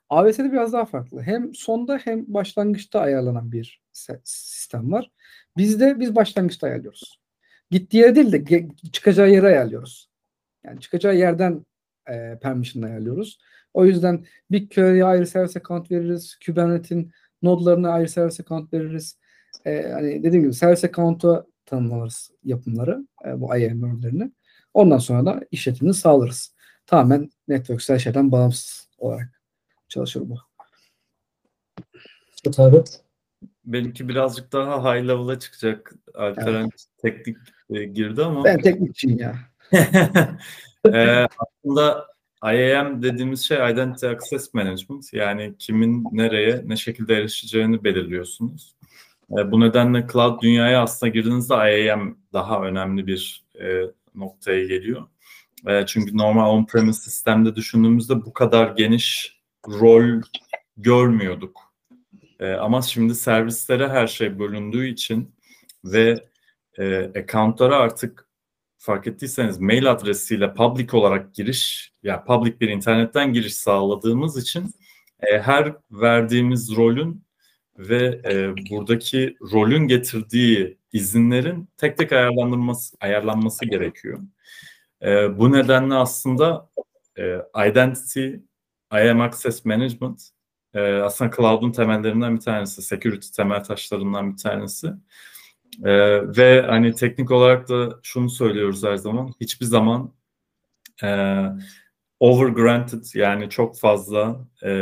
AWS'de 0.09 0.53
biraz 0.53 0.73
daha 0.73 0.85
farklı. 0.85 1.23
Hem 1.23 1.55
sonda 1.55 1.99
hem 2.05 2.25
başlangıçta 2.35 3.01
ayarlanan 3.01 3.53
bir 3.53 3.83
sistem 4.25 4.93
var. 4.93 5.11
Bizde 5.57 6.01
biz 6.01 6.15
başlangıçta 6.15 6.67
ayarlıyoruz. 6.67 7.21
Gittiği 7.71 7.97
yere 7.97 8.15
değil 8.15 8.33
de 8.33 8.69
çıkacağı 8.93 9.31
yere 9.31 9.47
ayarlıyoruz. 9.47 10.11
Yani 10.65 10.81
çıkacağı 10.81 11.17
yerden 11.17 11.67
e, 12.11 12.39
permission 12.43 12.83
ayarlıyoruz. 12.83 13.39
O 13.75 13.87
yüzden 13.87 14.27
BigQuery'e 14.51 15.05
ayrı 15.05 15.27
servis 15.27 15.57
account 15.57 15.91
veririz. 15.91 16.39
Kubernetes'in 16.47 17.13
nodlarına 17.43 17.91
ayrı 17.91 18.09
servis 18.09 18.41
account 18.41 18.73
veririz. 18.73 19.19
E, 19.65 19.91
hani 19.93 20.23
dediğim 20.23 20.43
gibi 20.43 20.55
servis 20.55 20.85
account'u 20.85 21.52
tanımlarız 21.73 22.31
yapımları, 22.45 23.07
e, 23.27 23.41
bu 23.41 23.57
IAM 23.57 23.83
örneğlerini. 23.83 24.33
Ondan 24.75 24.99
sonra 24.99 25.27
da 25.27 25.41
işletimini 25.51 25.95
sağlarız. 25.95 26.55
Tamamen 26.87 27.31
networksel 27.49 27.99
şeyden 27.99 28.33
bağımsız 28.33 28.89
olarak 28.99 29.43
çalışır 29.89 30.23
bu. 30.29 30.39
Tabii. 32.53 32.85
Benimki 33.65 34.09
birazcık 34.09 34.53
daha 34.53 34.95
high 34.95 35.09
level'a 35.09 35.39
çıkacak. 35.39 35.93
Alperen 36.15 36.63
evet. 36.63 36.85
teknik 37.03 37.37
e, 37.71 37.85
girdi 37.85 38.25
ama. 38.25 38.45
Ben 38.45 38.61
teknikçiyim 38.61 39.19
ya. 39.19 39.39
e, 40.93 41.27
aslında 41.39 42.07
IAM 42.45 43.03
dediğimiz 43.03 43.41
şey 43.41 43.71
Identity 43.71 44.07
Access 44.07 44.55
Management. 44.55 45.13
Yani 45.13 45.55
kimin 45.59 46.05
nereye, 46.13 46.63
ne 46.65 46.77
şekilde 46.77 47.15
erişeceğini 47.15 47.85
belirliyorsunuz. 47.85 48.75
E, 49.39 49.53
bu 49.53 49.61
nedenle 49.61 50.07
cloud 50.13 50.43
dünyaya 50.43 50.83
aslında 50.83 51.11
girdiğinizde 51.11 51.55
IAM 51.55 52.19
daha 52.33 52.63
önemli 52.63 53.07
bir 53.07 53.45
e, 53.61 53.83
noktaya 54.15 54.67
geliyor. 54.67 55.03
E, 55.67 55.87
çünkü 55.87 56.17
normal 56.17 56.51
on-premise 56.51 57.01
sistemde 57.01 57.57
düşündüğümüzde 57.57 58.25
bu 58.25 58.33
kadar 58.33 58.69
geniş 58.77 59.39
rol 59.69 60.23
görmüyorduk. 60.77 61.61
E, 62.41 62.53
ama 62.53 62.83
şimdi 62.83 63.15
servislere 63.15 63.89
her 63.89 64.07
şey 64.07 64.39
bölündüğü 64.39 64.89
için 64.89 65.35
ve 65.85 66.25
e, 66.79 67.11
accountlara 67.21 67.77
artık 67.77 68.29
fark 68.79 69.07
ettiyseniz 69.07 69.59
mail 69.59 69.91
adresiyle 69.91 70.55
public 70.55 70.89
olarak 70.93 71.35
giriş, 71.35 71.93
yani 72.03 72.25
public 72.25 72.61
bir 72.61 72.69
internetten 72.69 73.33
giriş 73.33 73.55
sağladığımız 73.55 74.43
için 74.43 74.71
e, 75.21 75.39
her 75.41 75.75
verdiğimiz 75.91 76.77
rolün 76.77 77.25
ve 77.79 78.21
e, 78.25 78.55
buradaki 78.71 79.37
rolün 79.53 79.89
getirdiği 79.89 80.79
izinlerin 80.93 81.69
tek 81.77 81.99
tek 81.99 82.13
ayarlanması 82.13 82.97
ayarlanması 83.01 83.65
gerekiyor. 83.65 84.19
E, 85.03 85.39
bu 85.39 85.53
nedenle 85.53 85.95
aslında 85.95 86.71
e, 87.19 87.39
identity, 87.71 88.29
IAM 88.93 89.21
access 89.21 89.65
management 89.65 90.23
e, 90.75 90.81
aslında 90.81 91.37
cloud'un 91.37 91.73
temellerinden 91.73 92.37
bir 92.37 92.41
tanesi, 92.41 92.83
security 92.83 93.27
temel 93.37 93.65
taşlarından 93.65 94.33
bir 94.33 94.37
tanesi. 94.37 94.87
E, 95.85 95.93
ve 96.37 96.63
hani 96.63 96.95
teknik 96.95 97.31
olarak 97.31 97.69
da 97.69 98.01
şunu 98.03 98.31
söylüyoruz 98.31 98.85
her 98.85 98.97
zaman, 98.97 99.33
hiçbir 99.41 99.67
zaman 99.67 100.13
e, 101.03 101.39
over 102.21 102.49
granted 102.49 103.05
yani 103.15 103.51
çok 103.51 103.79
fazla 103.79 104.49
e, 104.65 104.73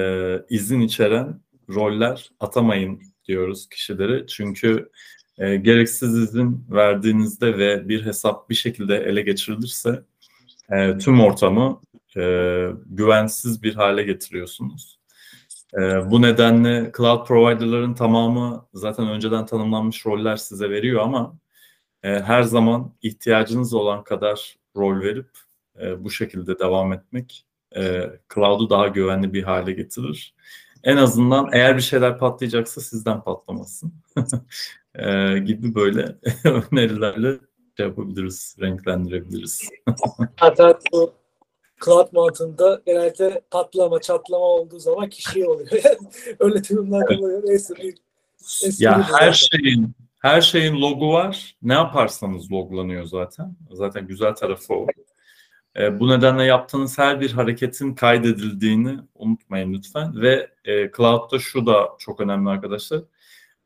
izin 0.51 0.81
içeren 0.81 1.41
roller 1.75 2.31
atamayın 2.41 3.03
diyoruz 3.29 3.69
kişilere. 3.69 4.27
Çünkü 4.27 4.91
e, 5.39 5.57
gereksiz 5.57 6.19
izin 6.19 6.67
verdiğinizde 6.71 7.59
ve 7.59 7.89
bir 7.89 8.07
hesap 8.07 8.51
bir 8.51 8.55
şekilde 8.55 8.97
ele 8.97 9.23
geçirilirse 9.23 10.03
e, 10.73 10.99
tüm 10.99 11.21
ortamı 11.21 11.81
e, 12.17 12.23
güvensiz 12.87 13.63
bir 13.63 13.75
hale 13.75 14.03
getiriyorsunuz. 14.03 14.99
E, 15.75 16.11
bu 16.11 16.23
nedenle 16.23 16.93
cloud 16.97 17.27
providerların 17.27 17.95
tamamı 17.95 18.67
zaten 18.75 19.09
önceden 19.09 19.47
tanımlanmış 19.47 20.07
roller 20.07 20.37
size 20.37 20.71
veriyor 20.71 21.03
ama 21.03 21.39
e, 22.03 22.09
her 22.09 22.43
zaman 22.43 22.95
ihtiyacınız 23.03 23.75
olan 23.75 24.05
kadar 24.05 24.57
rol 24.77 25.01
verip 25.01 25.31
e, 25.81 26.05
bu 26.05 26.11
şekilde 26.11 26.59
devam 26.59 26.93
etmek 26.93 27.47
e, 27.77 28.11
cloud'u 28.35 28.71
daha 28.71 28.89
güvenli 28.89 29.33
bir 29.33 29.43
hale 29.43 29.73
getirir 29.73 30.35
en 30.85 30.97
azından 30.97 31.49
eğer 31.53 31.77
bir 31.77 31.83
şeyler 31.83 32.19
patlayacaksa 32.19 32.81
sizden 32.81 33.23
patlamasın 33.23 33.93
e, 34.95 35.39
gibi 35.39 35.75
böyle 35.75 36.17
önerilerle 36.45 37.39
şey 37.77 37.87
yapabiliriz, 37.87 38.57
renklendirebiliriz. 38.61 39.69
Zaten 40.41 40.75
bu 40.93 41.13
cloud 41.85 42.13
mantığında 42.13 42.83
genelde 42.87 43.41
patlama, 43.51 44.01
çatlama 44.01 44.45
olduğu 44.45 44.79
zaman 44.79 45.09
kişiye 45.09 45.47
oluyor. 45.47 45.71
Öyle 46.39 46.69
durumlar 46.69 47.19
oluyor. 47.19 47.43
Neyse 47.45 47.75
bir 47.75 47.95
ya 48.79 49.11
her 49.21 49.33
şeyin 49.33 49.95
her 50.21 50.41
şeyin 50.41 50.81
logu 50.81 51.13
var. 51.13 51.57
Ne 51.63 51.73
yaparsanız 51.73 52.53
loglanıyor 52.53 53.05
zaten. 53.05 53.57
Zaten 53.71 54.07
güzel 54.07 54.35
tarafı 54.35 54.75
o. 54.75 54.87
E, 55.77 56.01
bu 56.01 56.09
nedenle 56.09 56.45
yaptığınız 56.45 56.99
her 56.99 57.21
bir 57.21 57.33
hareketin 57.33 57.95
kaydedildiğini 57.95 58.99
unutmayın 59.15 59.73
lütfen. 59.73 60.21
Ve 60.21 60.51
e, 60.65 60.91
Cloud'da 60.97 61.39
şu 61.39 61.67
da 61.67 61.89
çok 61.99 62.21
önemli 62.21 62.51
arkadaşlar. 62.51 63.01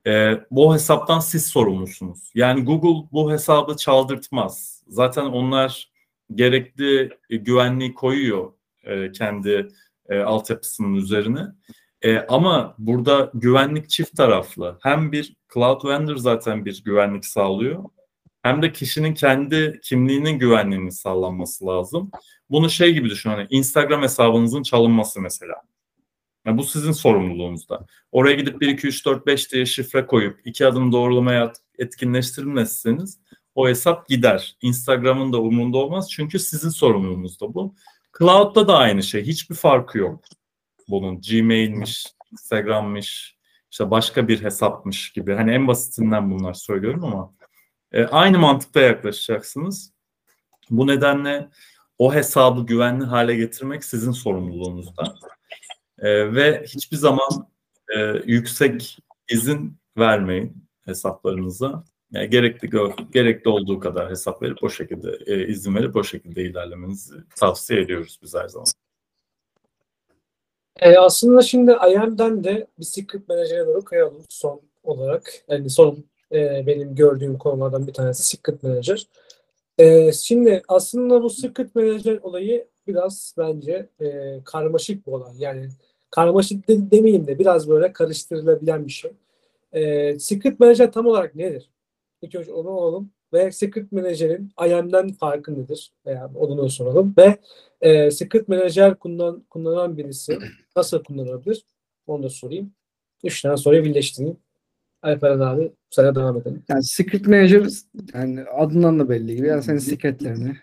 E, 0.06 0.40
bu 0.50 0.74
hesaptan 0.74 1.20
siz 1.20 1.46
sorumlusunuz. 1.46 2.30
Yani 2.34 2.64
Google 2.64 3.08
bu 3.12 3.32
hesabı 3.32 3.76
çaldırtmaz. 3.76 4.82
Zaten 4.88 5.24
onlar 5.24 5.90
gerekli 6.34 7.10
e, 7.30 7.36
güvenliği 7.36 7.94
koyuyor 7.94 8.52
e, 8.84 9.12
kendi 9.12 9.68
e, 10.08 10.18
altyapısının 10.18 10.94
üzerine. 10.94 11.46
E, 12.02 12.18
ama 12.18 12.74
burada 12.78 13.30
güvenlik 13.34 13.90
çift 13.90 14.16
taraflı. 14.16 14.78
Hem 14.82 15.12
bir 15.12 15.36
cloud 15.54 15.84
vendor 15.84 16.16
zaten 16.16 16.64
bir 16.64 16.84
güvenlik 16.84 17.26
sağlıyor 17.26 17.84
hem 18.44 18.62
de 18.62 18.72
kişinin 18.72 19.14
kendi 19.14 19.80
kimliğinin 19.82 20.38
güvenliğinin 20.38 20.88
sağlanması 20.88 21.66
lazım. 21.66 22.10
Bunu 22.50 22.70
şey 22.70 22.92
gibi 22.94 23.10
düşün 23.10 23.30
hani 23.30 23.46
Instagram 23.50 24.02
hesabınızın 24.02 24.62
çalınması 24.62 25.20
mesela. 25.20 25.54
Yani 26.46 26.58
bu 26.58 26.62
sizin 26.62 26.92
sorumluluğunuzda. 26.92 27.86
Oraya 28.12 28.34
gidip 28.34 28.60
1, 28.60 28.68
2, 28.68 28.86
3, 28.86 29.06
4, 29.06 29.26
5 29.26 29.52
diye 29.52 29.66
şifre 29.66 30.06
koyup 30.06 30.40
iki 30.44 30.66
adım 30.66 30.92
doğrulamaya 30.92 31.52
etkinleştirmezseniz 31.78 33.20
o 33.54 33.68
hesap 33.68 34.08
gider. 34.08 34.56
Instagram'ın 34.62 35.32
da 35.32 35.40
umurunda 35.40 35.78
olmaz 35.78 36.10
çünkü 36.10 36.38
sizin 36.38 36.70
sorumluluğunuzda 36.70 37.54
bu. 37.54 37.74
Cloud'da 38.18 38.68
da 38.68 38.76
aynı 38.76 39.02
şey. 39.02 39.22
Hiçbir 39.22 39.54
farkı 39.54 39.98
yok 39.98 40.24
bunun. 40.88 41.20
Gmail'miş, 41.20 42.06
Instagram'mış, 42.32 43.36
işte 43.70 43.90
başka 43.90 44.28
bir 44.28 44.42
hesapmış 44.42 45.12
gibi. 45.12 45.34
Hani 45.34 45.52
en 45.52 45.68
basitinden 45.68 46.30
bunlar 46.30 46.54
söylüyorum 46.54 47.04
ama 47.04 47.34
e, 47.94 48.04
aynı 48.04 48.38
mantıkta 48.38 48.80
yaklaşacaksınız. 48.80 49.92
Bu 50.70 50.86
nedenle 50.86 51.48
o 51.98 52.14
hesabı 52.14 52.66
güvenli 52.66 53.04
hale 53.04 53.36
getirmek 53.36 53.84
sizin 53.84 54.12
sorumluluğunuzda. 54.12 55.14
E, 55.98 56.34
ve 56.34 56.64
hiçbir 56.66 56.96
zaman 56.96 57.48
e, 57.96 57.98
yüksek 58.24 58.98
izin 59.30 59.78
vermeyin 59.98 60.68
hesaplarınıza. 60.84 61.84
Yani 62.12 62.30
gerekli 62.30 62.70
gerekli 63.12 63.48
olduğu 63.48 63.80
kadar 63.80 64.10
hesap 64.10 64.42
verip 64.42 64.64
o 64.64 64.70
şekilde 64.70 65.18
e, 65.26 65.46
izin 65.46 65.74
verip 65.74 65.96
o 65.96 66.04
şekilde 66.04 66.42
ilerlemenizi 66.42 67.14
tavsiye 67.36 67.80
ediyoruz 67.80 68.18
biz 68.22 68.34
her 68.34 68.48
zaman. 68.48 68.66
E, 70.80 70.96
aslında 70.96 71.42
şimdi 71.42 71.72
IAM'den 71.72 72.44
de 72.44 72.66
bir 72.78 72.84
secret 72.84 73.28
manager'e 73.28 73.66
doğru 73.66 73.84
kayalım 73.84 74.24
son 74.28 74.60
olarak. 74.82 75.32
Yani 75.48 75.70
son 75.70 76.04
e, 76.34 76.66
benim 76.66 76.94
gördüğüm 76.94 77.38
konulardan 77.38 77.86
bir 77.86 77.92
tanesi 77.92 78.22
secret 78.22 78.62
manager. 78.62 79.06
E, 79.78 80.12
şimdi 80.12 80.62
aslında 80.68 81.22
bu 81.22 81.30
secret 81.30 81.74
manager 81.74 82.18
olayı 82.22 82.68
biraz 82.86 83.34
bence 83.38 83.88
e, 84.00 84.40
karmaşık 84.44 85.06
bir 85.06 85.12
olay. 85.12 85.32
Yani 85.38 85.68
karmaşık 86.10 86.68
de, 86.68 86.90
demeyeyim 86.90 87.26
de 87.26 87.38
biraz 87.38 87.68
böyle 87.68 87.92
karıştırılabilen 87.92 88.86
bir 88.86 88.92
şey. 88.92 89.12
E, 89.72 90.18
secret 90.18 90.60
manager 90.60 90.92
tam 90.92 91.06
olarak 91.06 91.34
nedir? 91.34 91.70
İlk 92.22 92.34
önce 92.34 92.52
onu 92.52 92.70
alalım. 92.70 93.10
Ve 93.34 93.52
Secret 93.52 93.92
Manager'in 93.92 94.52
IAM'den 94.68 95.12
farkı 95.12 95.54
nedir? 95.62 95.92
Veya 96.06 96.30
onu 96.34 96.70
soralım. 96.70 97.14
Ve 97.18 97.38
e, 97.80 98.10
Secret 98.10 98.48
Manager 98.48 98.98
kullan, 98.98 99.40
kullanan 99.50 99.96
birisi 99.96 100.38
nasıl 100.76 101.04
kullanabilir? 101.04 101.64
Onu 102.06 102.22
da 102.22 102.28
sorayım. 102.28 102.72
Üç 103.24 103.42
tane 103.42 103.56
soruyu 103.56 103.84
birleştireyim. 103.84 104.36
Alperen 105.04 105.40
abi 105.40 105.72
sana 105.90 106.14
devam 106.14 106.36
edelim. 106.36 106.62
Yani 106.68 106.84
Secret 106.84 107.26
Manager 107.26 107.68
yani 108.14 108.42
adından 108.42 108.98
da 108.98 109.08
belli 109.08 109.36
gibi. 109.36 109.46
Yani 109.46 109.62
senin 109.62 109.78
secretlerini 109.78 110.56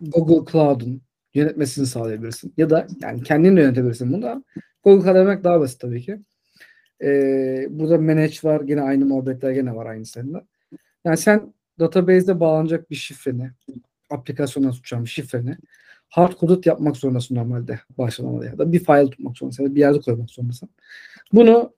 Google 0.00 0.52
Cloud'un 0.52 1.02
yönetmesini 1.34 1.86
sağlayabilirsin. 1.86 2.54
Ya 2.56 2.70
da 2.70 2.86
yani 3.02 3.22
kendin 3.22 3.56
de 3.56 3.60
yönetebilirsin 3.60 4.12
bunu 4.12 4.22
da. 4.22 4.44
Google 4.84 5.04
Cloud 5.04 5.16
demek 5.16 5.44
daha 5.44 5.60
basit 5.60 5.80
tabii 5.80 6.02
ki. 6.02 6.20
Ee, 7.02 7.66
burada 7.70 7.98
manage 7.98 8.36
var. 8.44 8.60
Gene 8.60 8.82
aynı 8.82 9.06
muhabbetler 9.06 9.50
gene 9.50 9.76
var 9.76 9.86
aynı 9.86 10.06
seninle. 10.06 10.44
Yani 11.04 11.16
sen 11.16 11.54
database'de 11.78 12.40
bağlanacak 12.40 12.90
bir 12.90 12.96
şifreni, 12.96 13.50
aplikasyona 14.10 14.70
tutacağım 14.70 15.06
şifreni 15.06 15.56
hard 16.08 16.38
coded 16.38 16.64
yapmak 16.64 16.96
zorundasın 16.96 17.34
normalde 17.34 17.80
başlamada 17.98 18.46
ya 18.46 18.58
da 18.58 18.72
bir 18.72 18.84
file 18.84 19.10
tutmak 19.10 19.38
zorundasın 19.38 19.62
ya 19.62 19.70
da 19.70 19.74
bir 19.74 19.80
yerde 19.80 20.00
koymak 20.00 20.30
zorundasın. 20.30 20.68
Bunu 21.32 21.72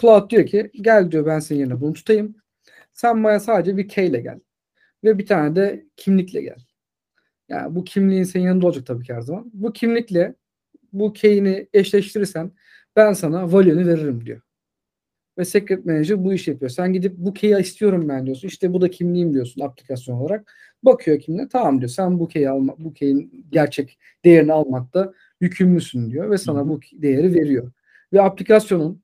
Cloud 0.00 0.30
diyor 0.30 0.46
ki 0.46 0.70
gel 0.74 1.10
diyor 1.10 1.26
ben 1.26 1.38
senin 1.40 1.60
yerine 1.60 1.80
bunu 1.80 1.92
tutayım. 1.92 2.36
Sen 2.92 3.24
bana 3.24 3.40
sadece 3.40 3.76
bir 3.76 3.88
key 3.88 4.06
ile 4.06 4.20
gel. 4.20 4.40
Ve 5.04 5.18
bir 5.18 5.26
tane 5.26 5.56
de 5.56 5.86
kimlikle 5.96 6.42
gel. 6.42 6.58
Yani 7.48 7.74
bu 7.74 7.84
kimliğin 7.84 8.24
senin 8.24 8.44
yanında 8.44 8.66
olacak 8.66 8.86
tabii 8.86 9.04
ki 9.04 9.14
her 9.14 9.20
zaman. 9.20 9.50
Bu 9.54 9.72
kimlikle 9.72 10.34
bu 10.92 11.12
key'ini 11.12 11.68
eşleştirirsen 11.74 12.52
ben 12.96 13.12
sana 13.12 13.52
value'ni 13.52 13.86
veririm 13.86 14.26
diyor 14.26 14.40
ve 15.38 15.44
Secret 15.44 15.86
Manager 15.86 16.24
bu 16.24 16.34
işi 16.34 16.50
yapıyor. 16.50 16.70
Sen 16.70 16.92
gidip 16.92 17.14
bu 17.18 17.34
key'i 17.34 17.60
istiyorum 17.60 18.08
ben 18.08 18.26
diyorsun. 18.26 18.48
İşte 18.48 18.72
bu 18.72 18.80
da 18.80 18.90
kimliğim 18.90 19.34
diyorsun 19.34 19.60
aplikasyon 19.60 20.16
olarak. 20.16 20.54
Bakıyor 20.82 21.20
kimliğe 21.20 21.48
tamam 21.48 21.80
diyor. 21.80 21.88
Sen 21.88 22.18
bu 22.18 22.28
key'i 22.28 22.48
alma, 22.50 22.74
bu 22.78 22.94
key'in 22.94 23.46
gerçek 23.50 23.98
değerini 24.24 24.52
almakta 24.52 25.12
yükümlüsün 25.40 26.10
diyor 26.10 26.30
ve 26.30 26.38
sana 26.38 26.68
bu 26.68 26.80
değeri 26.92 27.34
veriyor. 27.34 27.72
Ve 28.12 28.22
aplikasyonun 28.22 29.02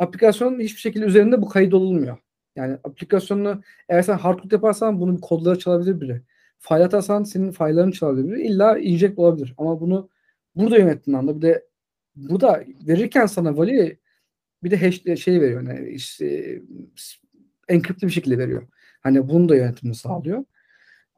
aplikasyonun 0.00 0.60
hiçbir 0.60 0.80
şekilde 0.80 1.04
üzerinde 1.04 1.42
bu 1.42 1.48
kayıt 1.48 1.74
olunmuyor. 1.74 2.18
Yani 2.56 2.78
aplikasyonunu 2.84 3.62
eğer 3.88 4.02
sen 4.02 4.18
hardcode 4.18 4.54
yaparsan 4.54 5.00
bunun 5.00 5.16
kodları 5.16 5.58
çalabilir 5.58 6.00
biri. 6.00 6.22
File 6.58 6.84
atarsan 6.84 7.22
senin 7.22 7.50
file'larını 7.50 7.92
çalabilir 7.92 8.28
biri. 8.28 8.42
İlla 8.42 8.78
inject 8.78 9.18
olabilir. 9.18 9.54
Ama 9.58 9.80
bunu 9.80 10.08
burada 10.56 10.78
yönettiğin 10.78 11.18
anda 11.18 11.36
bir 11.36 11.42
de 11.42 11.66
burada 12.16 12.64
verirken 12.86 13.26
sana 13.26 13.56
value 13.56 13.96
bir 14.62 14.70
de 14.70 14.76
hash 14.76 15.20
şey 15.22 15.40
veriyor. 15.40 15.62
Yani 15.62 15.90
işte, 15.90 16.58
enkripte 17.68 18.06
bir 18.06 18.12
şekilde 18.12 18.38
veriyor. 18.38 18.68
Hani 19.00 19.28
bunu 19.28 19.48
da 19.48 19.56
yönetimini 19.56 19.94
sağlıyor. 19.94 20.44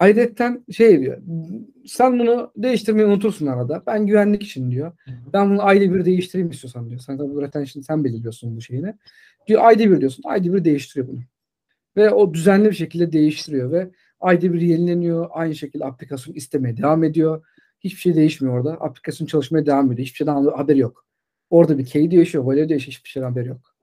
Ayrıca 0.02 0.60
şey 0.72 1.00
diyor. 1.00 1.22
Sen 1.86 2.18
bunu 2.18 2.52
değiştirmeyi 2.56 3.06
unutursun 3.06 3.46
arada. 3.46 3.82
Ben 3.86 4.06
güvenlik 4.06 4.42
için 4.42 4.70
diyor. 4.70 4.92
Ben 5.32 5.50
bunu 5.50 5.62
ayda 5.64 5.94
bir 5.94 6.04
değiştireyim 6.04 6.50
istiyorsan 6.50 6.88
diyor. 6.88 7.00
Sen 7.00 7.18
tabii 7.18 7.42
retention 7.42 7.82
sen 7.82 8.04
belirliyorsun 8.04 8.56
bu 8.56 8.60
şeyini. 8.60 8.94
Diyor 9.46 9.64
ayda 9.64 9.90
bir 9.90 10.00
diyorsun. 10.00 10.22
Ayda 10.26 10.54
bir 10.54 10.64
değiştiriyor 10.64 11.08
bunu. 11.08 11.20
Ve 11.96 12.10
o 12.10 12.34
düzenli 12.34 12.70
bir 12.70 12.74
şekilde 12.74 13.12
değiştiriyor 13.12 13.72
ve 13.72 13.90
ayda 14.20 14.52
bir 14.52 14.60
yenileniyor. 14.60 15.28
Aynı 15.30 15.54
şekilde 15.54 15.84
aplikasyon 15.84 16.34
istemeye 16.34 16.76
devam 16.76 17.04
ediyor. 17.04 17.44
Hiçbir 17.80 18.00
şey 18.00 18.14
değişmiyor 18.14 18.58
orada. 18.58 18.72
Aplikasyon 18.72 19.26
çalışmaya 19.26 19.66
devam 19.66 19.92
ediyor. 19.92 20.06
Hiçbir 20.06 20.16
şeyden 20.16 20.44
haberi 20.44 20.78
yok. 20.78 21.06
Orada 21.50 21.78
bir 21.78 21.86
key 21.86 22.10
değişiyor, 22.10 22.44
value 22.44 22.68
değişiyor. 22.68 22.92
Hiçbir 22.92 23.08
şeyden 23.08 23.28
haberi 23.28 23.48
yok. 23.48 23.74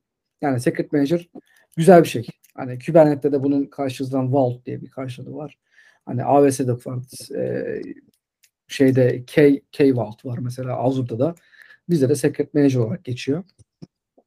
Yani 0.41 0.59
Secret 0.59 0.93
Manager 0.93 1.29
güzel 1.77 2.03
bir 2.03 2.07
şey. 2.07 2.27
Hani 2.55 2.79
Kubernetes'te 2.85 3.31
de 3.31 3.43
bunun 3.43 3.65
karşılığından 3.65 4.33
Vault 4.33 4.65
diye 4.65 4.81
bir 4.81 4.89
karşılığı 4.89 5.35
var. 5.35 5.57
Hani 6.09 6.23
AWS'de 6.23 6.73
var. 6.73 6.99
E, 7.35 7.81
şeyde 8.67 9.23
K, 9.25 9.61
K 9.71 9.95
Vault 9.95 10.25
var 10.25 10.37
mesela 10.37 10.77
Azure'da 10.77 11.19
da. 11.19 11.35
Bizde 11.89 12.09
de 12.09 12.15
Secret 12.15 12.53
Manager 12.53 12.79
olarak 12.79 13.05
geçiyor. 13.05 13.43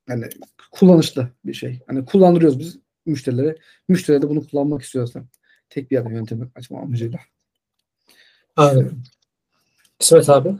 Yani 0.08 0.24
kullanışlı 0.70 1.28
bir 1.44 1.54
şey. 1.54 1.80
Hani 1.86 2.04
kullandırıyoruz 2.04 2.58
biz 2.58 2.78
müşterilere. 3.06 3.56
Müşteri 3.88 4.22
de 4.22 4.28
bunu 4.28 4.46
kullanmak 4.46 4.82
istiyorsa 4.82 5.24
tek 5.70 5.90
bir 5.90 5.96
yerden 5.96 6.10
yöntemi 6.10 6.48
açma 6.54 6.80
amacıyla. 6.80 7.20
Aynen. 8.56 8.90
İsmet 10.00 10.28
abi. 10.28 10.54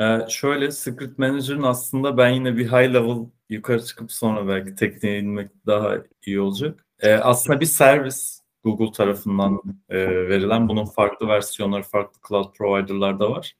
Ee, 0.00 0.18
şöyle 0.28 0.70
Secret 0.70 1.18
Manager'ın 1.18 1.62
aslında 1.62 2.16
ben 2.16 2.30
yine 2.30 2.56
bir 2.56 2.66
high 2.66 2.94
level 2.94 3.26
yukarı 3.48 3.84
çıkıp 3.84 4.12
sonra 4.12 4.48
belki 4.48 4.74
tekniğe 4.74 5.18
inmek 5.18 5.50
daha 5.66 5.96
iyi 6.26 6.40
olacak. 6.40 6.86
Ee, 7.00 7.12
aslında 7.14 7.60
bir 7.60 7.66
servis 7.66 8.41
Google 8.64 8.92
tarafından 8.92 9.62
e, 9.88 9.98
verilen 10.08 10.68
bunun 10.68 10.84
farklı 10.84 11.28
versiyonları 11.28 11.82
farklı 11.82 12.20
cloud 12.28 12.54
provider'larda 12.54 13.30
var. 13.30 13.56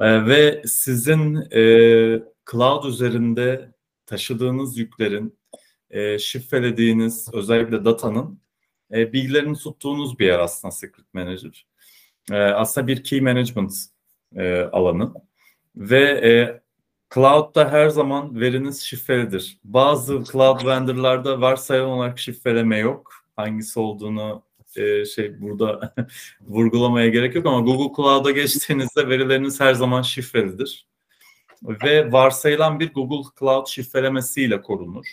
E, 0.00 0.26
ve 0.26 0.62
sizin 0.66 1.36
e, 1.36 1.62
cloud 2.50 2.84
üzerinde 2.84 3.72
taşıdığınız 4.06 4.78
yüklerin, 4.78 5.38
e, 5.90 6.18
şifrelediğiniz 6.18 7.28
özellikle 7.34 7.84
datanın 7.84 8.40
e, 8.92 9.12
bilgilerini 9.12 9.56
tuttuğunuz 9.56 10.18
bir 10.18 10.26
yer 10.26 10.38
aslında 10.38 10.72
Secret 10.72 11.14
Manager. 11.14 11.66
E, 12.30 12.36
aslında 12.36 12.86
bir 12.86 13.04
key 13.04 13.20
management 13.20 13.72
e, 14.36 14.60
alanı. 14.60 15.12
Ve 15.76 16.02
e, 16.02 16.62
cloud'da 17.14 17.72
her 17.72 17.88
zaman 17.88 18.40
veriniz 18.40 18.82
şifrelidir. 18.82 19.58
Bazı 19.64 20.24
cloud 20.32 20.66
vendor'larda 20.66 21.40
varsayılan 21.40 21.90
olarak 21.90 22.18
şifreleme 22.18 22.78
yok. 22.78 23.21
Hangisi 23.36 23.80
olduğunu 23.80 24.42
e, 24.76 25.04
şey 25.04 25.40
burada 25.40 25.94
vurgulamaya 26.40 27.08
gerek 27.08 27.34
yok 27.34 27.46
ama 27.46 27.60
Google 27.60 27.96
Cloud'a 27.96 28.30
geçtiğinizde 28.30 29.08
verileriniz 29.08 29.60
her 29.60 29.74
zaman 29.74 30.02
şifrelidir. 30.02 30.86
Ve 31.62 32.12
varsayılan 32.12 32.80
bir 32.80 32.92
Google 32.92 33.30
Cloud 33.38 33.66
şifrelemesiyle 33.66 34.62
korunur. 34.62 35.06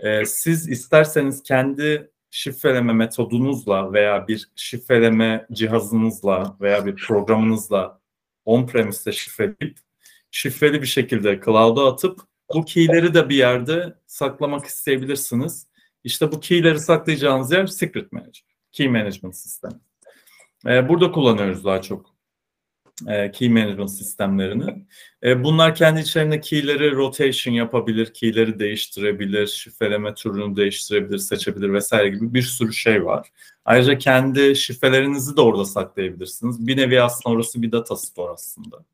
E, 0.00 0.24
siz 0.24 0.68
isterseniz 0.68 1.42
kendi 1.42 2.10
şifreleme 2.30 2.92
metodunuzla 2.92 3.92
veya 3.92 4.28
bir 4.28 4.48
şifreleme 4.56 5.46
cihazınızla 5.52 6.56
veya 6.60 6.86
bir 6.86 6.96
programınızla 6.96 8.00
on-premise'te 8.44 9.12
şifreleyip 9.12 9.78
şifreli 10.30 10.82
bir 10.82 10.86
şekilde 10.86 11.40
cloud'a 11.44 11.88
atıp 11.92 12.20
bu 12.54 12.64
key'leri 12.64 13.14
de 13.14 13.28
bir 13.28 13.36
yerde 13.36 13.94
saklamak 14.06 14.66
isteyebilirsiniz. 14.66 15.66
İşte 16.04 16.32
bu 16.32 16.40
key'leri 16.40 16.78
saklayacağınız 16.78 17.52
yer 17.52 17.66
Secret 17.66 18.12
Manager, 18.12 18.44
Key 18.72 18.88
Management 18.88 19.36
Sistemi. 19.36 19.80
Ee, 20.66 20.88
burada 20.88 21.12
kullanıyoruz 21.12 21.64
daha 21.64 21.82
çok 21.82 22.14
e, 23.08 23.30
key 23.30 23.48
management 23.48 23.90
sistemlerini. 23.90 24.86
E, 25.22 25.44
bunlar 25.44 25.74
kendi 25.74 26.00
içerisinde 26.00 26.40
key'leri 26.40 26.92
rotation 26.92 27.54
yapabilir, 27.54 28.14
key'leri 28.14 28.58
değiştirebilir, 28.58 29.46
şifreleme 29.46 30.14
türünü 30.14 30.56
değiştirebilir, 30.56 31.18
seçebilir 31.18 31.72
vesaire 31.72 32.08
gibi 32.08 32.34
bir 32.34 32.42
sürü 32.42 32.72
şey 32.72 33.04
var. 33.04 33.28
Ayrıca 33.64 33.98
kendi 33.98 34.56
şifrelerinizi 34.56 35.36
de 35.36 35.40
orada 35.40 35.64
saklayabilirsiniz. 35.64 36.66
Bir 36.66 36.76
nevi 36.76 37.02
aslında 37.02 37.34
orası 37.34 37.62
bir 37.62 37.72
data 37.72 37.96
store 37.96 38.32
aslında. 38.32 38.84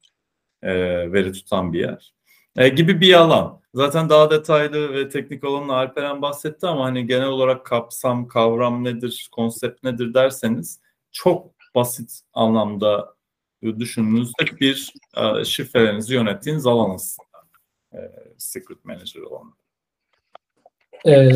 E, 0.62 0.72
veri 1.12 1.32
tutan 1.32 1.72
bir 1.72 1.80
yer. 1.80 2.12
E, 2.56 2.68
gibi 2.68 3.00
bir 3.00 3.14
alan. 3.14 3.60
Zaten 3.74 4.08
daha 4.08 4.30
detaylı 4.30 4.94
ve 4.94 5.08
teknik 5.08 5.44
olanla 5.44 5.72
Alperen 5.74 6.22
bahsetti 6.22 6.66
ama 6.66 6.84
hani 6.84 7.06
genel 7.06 7.28
olarak 7.28 7.66
kapsam, 7.66 8.28
kavram 8.28 8.84
nedir, 8.84 9.28
konsept 9.32 9.84
nedir 9.84 10.14
derseniz 10.14 10.80
çok 11.12 11.50
basit 11.74 12.20
anlamda 12.34 13.14
düşündüğünüzde 13.62 14.58
bir 14.60 14.94
e, 15.16 15.44
şifrelerinizi 15.44 16.14
yönettiğiniz 16.14 16.66
alan 16.66 16.90
aslında. 16.90 17.28
E, 17.94 17.98
Secret 18.38 18.84
Manager 18.84 19.20
olan. 19.20 19.54
Ee, 21.06 21.30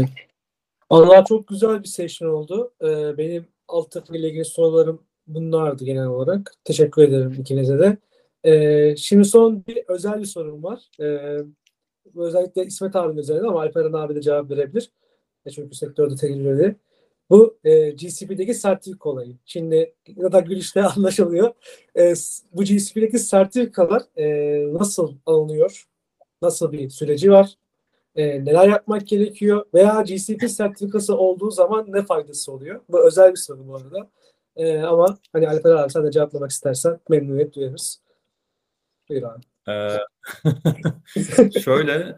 Allah 0.91 1.25
çok 1.25 1.49
güzel 1.49 1.83
bir 1.83 1.89
session 1.89 2.29
oldu. 2.29 2.73
Ee, 2.83 3.19
benim 3.19 3.47
alt 3.69 3.91
takım 3.91 4.15
ilgili 4.15 4.45
sorularım 4.45 5.03
bunlardı 5.27 5.85
genel 5.85 6.07
olarak. 6.07 6.55
Teşekkür 6.65 7.03
ederim 7.03 7.37
ikinize 7.41 7.79
de. 7.79 7.97
Ee, 8.45 8.97
şimdi 8.97 9.25
son 9.25 9.65
bir 9.67 9.85
özel 9.89 10.21
bir 10.21 10.27
sorum 10.27 10.63
var. 10.63 10.83
Ee, 11.01 11.39
özellikle 12.17 12.67
İsmet 12.67 12.97
abinin 12.97 13.21
üzerine 13.21 13.49
ama 13.49 13.61
Alperen 13.61 13.93
abi 13.93 14.15
de 14.15 14.21
cevap 14.23 14.51
verebilir. 14.51 14.91
E 15.47 15.51
çünkü 15.51 15.77
sektörde 15.77 16.17
tecrübeli. 16.17 16.77
Bu 17.31 17.59
e, 17.65 17.91
GCP'deki 17.91 18.55
sertifika 18.55 19.11
olayı. 19.11 19.37
Şimdi 19.45 19.95
ya 20.17 20.33
da 20.33 20.41
gülüşte 20.41 20.83
anlaşılıyor. 20.97 21.53
E, 21.99 22.15
bu 22.53 22.65
GCP'deki 22.65 23.19
sertifikalar 23.19 24.03
e, 24.17 24.27
nasıl 24.75 25.15
alınıyor? 25.27 25.89
Nasıl 26.43 26.73
bir 26.73 26.91
süreci 26.91 27.31
var? 27.33 27.55
E, 28.17 28.45
neler 28.45 28.69
yapmak 28.69 29.07
gerekiyor? 29.07 29.65
Veya 29.75 30.03
GCP 30.03 30.51
sertifikası 30.51 31.17
olduğu 31.19 31.51
zaman 31.51 31.87
ne 31.89 32.03
faydası 32.03 32.53
oluyor? 32.53 32.81
Bu 32.89 33.07
özel 33.07 33.31
bir 33.33 33.37
soru 33.37 33.69
bu 33.69 33.77
arada. 33.77 34.11
E, 34.57 34.79
ama 34.79 35.19
hani 35.33 35.49
Alper 35.49 35.71
abi 35.71 35.93
sen 35.93 36.05
de 36.07 36.11
cevaplamak 36.11 36.51
istersen 36.51 37.01
memnuniyet 37.09 37.55
duyarız. 37.55 38.04
Buyur 39.09 39.23
abi. 39.23 39.43
Ee, 39.69 39.99
şöyle 41.61 42.17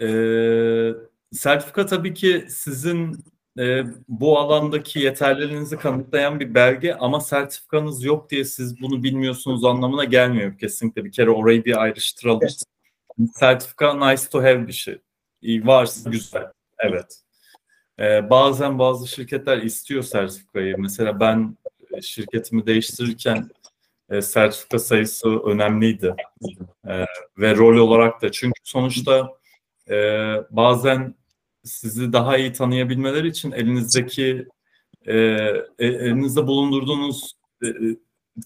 e, 0.00 0.06
e, 0.06 0.94
sertifika 1.32 1.86
tabii 1.86 2.14
ki 2.14 2.46
sizin 2.48 3.24
e, 3.58 3.84
bu 4.08 4.38
alandaki 4.38 4.98
yeterliliğinizi 5.00 5.76
kanıtlayan 5.76 6.40
bir 6.40 6.54
belge 6.54 6.94
ama 6.94 7.20
sertifikanız 7.20 8.04
yok 8.04 8.30
diye 8.30 8.44
siz 8.44 8.80
bunu 8.80 9.02
bilmiyorsunuz 9.02 9.64
anlamına 9.64 10.04
gelmiyor 10.04 10.58
kesinlikle. 10.58 11.04
Bir 11.04 11.12
kere 11.12 11.30
orayı 11.30 11.64
bir 11.64 11.82
ayrıştıralım. 11.82 12.40
Evet. 12.42 12.62
Sertifika 13.34 14.10
nice 14.10 14.22
to 14.30 14.38
have 14.42 14.66
bir 14.66 14.72
şey. 14.72 15.00
Varsa 15.42 16.10
güzel. 16.10 16.52
Evet. 16.78 17.20
Ee, 17.98 18.30
bazen 18.30 18.78
bazı 18.78 19.08
şirketler 19.08 19.58
istiyor 19.58 20.02
sertifikayı. 20.02 20.78
Mesela 20.78 21.20
ben 21.20 21.56
şirketimi 22.02 22.66
değiştirirken 22.66 23.50
e, 24.10 24.22
sertifika 24.22 24.78
sayısı 24.78 25.28
önemliydi. 25.28 26.14
E, 26.88 27.04
ve 27.38 27.56
rol 27.56 27.76
olarak 27.76 28.22
da. 28.22 28.32
Çünkü 28.32 28.60
sonuçta 28.64 29.28
e, 29.90 29.96
bazen 30.50 31.14
sizi 31.64 32.12
daha 32.12 32.36
iyi 32.36 32.52
tanıyabilmeleri 32.52 33.28
için 33.28 33.52
elinizdeki 33.52 34.48
e, 35.06 35.16
e 35.78 35.86
elinizde 35.86 36.46
bulundurduğunuz 36.46 37.36
e, 37.64 37.68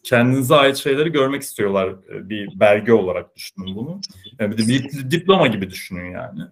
kendinize 0.03 0.55
ait 0.55 0.77
şeyleri 0.77 1.13
görmek 1.13 1.43
istiyorlar 1.43 1.89
e, 1.89 2.29
bir 2.29 2.61
belge 2.61 2.93
olarak 2.93 3.37
düşünün 3.37 3.77
bunu. 3.77 4.01
Yani 4.41 4.59
bir, 4.59 4.69
bir 4.69 5.11
diploma 5.11 5.47
gibi 5.47 5.71
düşünün 5.71 6.11
yani. 6.11 6.43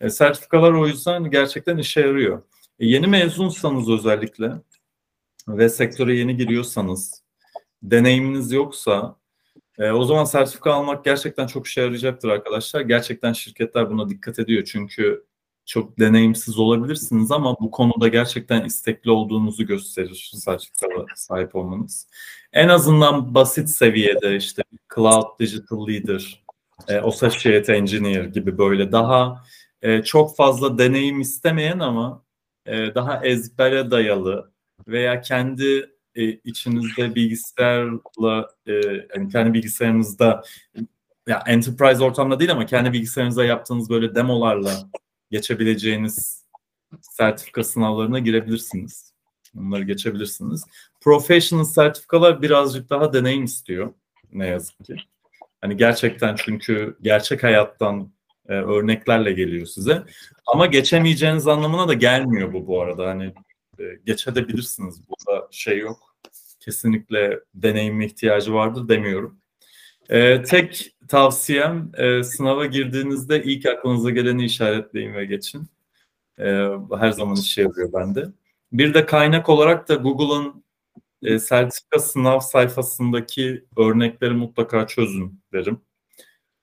E, 0.00 0.10
sertifikalar 0.10 0.72
o 0.72 0.86
yüzden 0.86 1.30
gerçekten 1.30 1.78
işe 1.78 2.00
yarıyor. 2.00 2.42
E, 2.78 2.86
yeni 2.86 3.06
mezunsanız 3.06 3.90
özellikle 3.90 4.52
ve 5.48 5.68
sektöre 5.68 6.16
yeni 6.16 6.36
giriyorsanız 6.36 7.22
deneyiminiz 7.82 8.52
yoksa 8.52 9.16
e, 9.78 9.90
o 9.90 10.04
zaman 10.04 10.24
sertifika 10.24 10.72
almak 10.72 11.04
gerçekten 11.04 11.46
çok 11.46 11.66
işe 11.66 11.80
yarayacaktır 11.80 12.28
arkadaşlar. 12.28 12.80
Gerçekten 12.80 13.32
şirketler 13.32 13.90
buna 13.90 14.08
dikkat 14.08 14.38
ediyor 14.38 14.64
çünkü 14.64 15.24
çok 15.66 15.98
deneyimsiz 15.98 16.58
olabilirsiniz 16.58 17.32
ama 17.32 17.56
bu 17.60 17.70
konuda 17.70 18.08
gerçekten 18.08 18.64
istekli 18.64 19.10
olduğunuzu 19.10 19.66
gösterir 19.66 20.30
sertifikalı 20.34 21.06
sahip 21.14 21.56
olmanız. 21.56 22.06
En 22.52 22.68
azından 22.68 23.34
basit 23.34 23.68
seviyede 23.68 24.36
işte 24.36 24.62
Cloud 24.94 25.40
Digital 25.40 25.88
Leader, 25.88 26.44
e, 26.88 26.96
Associate 26.96 27.72
Engineer 27.72 28.24
gibi 28.24 28.58
böyle 28.58 28.92
daha 28.92 29.44
e, 29.82 30.02
çok 30.02 30.36
fazla 30.36 30.78
deneyim 30.78 31.20
istemeyen 31.20 31.78
ama 31.78 32.24
e, 32.66 32.94
daha 32.94 33.26
ezbere 33.26 33.90
dayalı 33.90 34.52
veya 34.88 35.20
kendi 35.20 35.97
e, 36.18 36.24
içinizde 36.24 37.14
bilgisayarla 37.14 38.48
e, 38.66 38.72
yani 39.14 39.28
kendi 39.32 39.54
bilgisayarınızda 39.54 40.42
ya 41.28 41.42
enterprise 41.46 42.04
ortamda 42.04 42.38
değil 42.38 42.52
ama 42.52 42.66
kendi 42.66 42.92
bilgisayarınızda 42.92 43.44
yaptığınız 43.44 43.90
böyle 43.90 44.14
demolarla 44.14 44.72
geçebileceğiniz 45.30 46.44
sertifika 47.00 47.64
sınavlarına 47.64 48.18
girebilirsiniz. 48.18 49.12
Bunları 49.54 49.82
geçebilirsiniz. 49.82 50.64
Professional 51.00 51.64
sertifikalar 51.64 52.42
birazcık 52.42 52.90
daha 52.90 53.12
deneyim 53.12 53.44
istiyor 53.44 53.92
ne 54.32 54.46
yazık 54.46 54.84
ki. 54.84 54.96
Hani 55.60 55.76
gerçekten 55.76 56.36
çünkü 56.36 56.96
gerçek 57.02 57.42
hayattan 57.42 58.12
e, 58.48 58.52
örneklerle 58.52 59.32
geliyor 59.32 59.66
size. 59.66 60.02
Ama 60.46 60.66
geçemeyeceğiniz 60.66 61.48
anlamına 61.48 61.88
da 61.88 61.94
gelmiyor 61.94 62.52
bu 62.52 62.66
bu 62.66 62.82
arada. 62.82 63.06
Hani 63.08 63.34
e, 63.78 63.84
geçebilirsiniz. 64.04 65.00
Burada 65.08 65.48
şey 65.50 65.78
yok. 65.78 66.07
Kesinlikle 66.68 67.40
deneyime 67.54 68.06
ihtiyacı 68.06 68.54
vardır 68.54 68.88
demiyorum. 68.88 69.40
E, 70.08 70.42
tek 70.42 70.96
tavsiyem 71.08 71.90
e, 71.98 72.22
sınava 72.22 72.66
girdiğinizde 72.66 73.42
ilk 73.42 73.66
aklınıza 73.66 74.10
geleni 74.10 74.44
işaretleyin 74.44 75.14
ve 75.14 75.24
geçin. 75.24 75.68
E, 76.38 76.68
her 76.98 77.10
zaman 77.10 77.36
işe 77.36 77.62
yarıyor 77.62 77.92
bende. 77.92 78.26
Bir 78.72 78.94
de 78.94 79.06
kaynak 79.06 79.48
olarak 79.48 79.88
da 79.88 79.94
Google'ın 79.94 80.64
e, 81.22 81.38
sertifika 81.38 81.98
sınav 81.98 82.40
sayfasındaki 82.40 83.64
örnekleri 83.76 84.34
mutlaka 84.34 84.86
çözün 84.86 85.40
derim. 85.52 85.80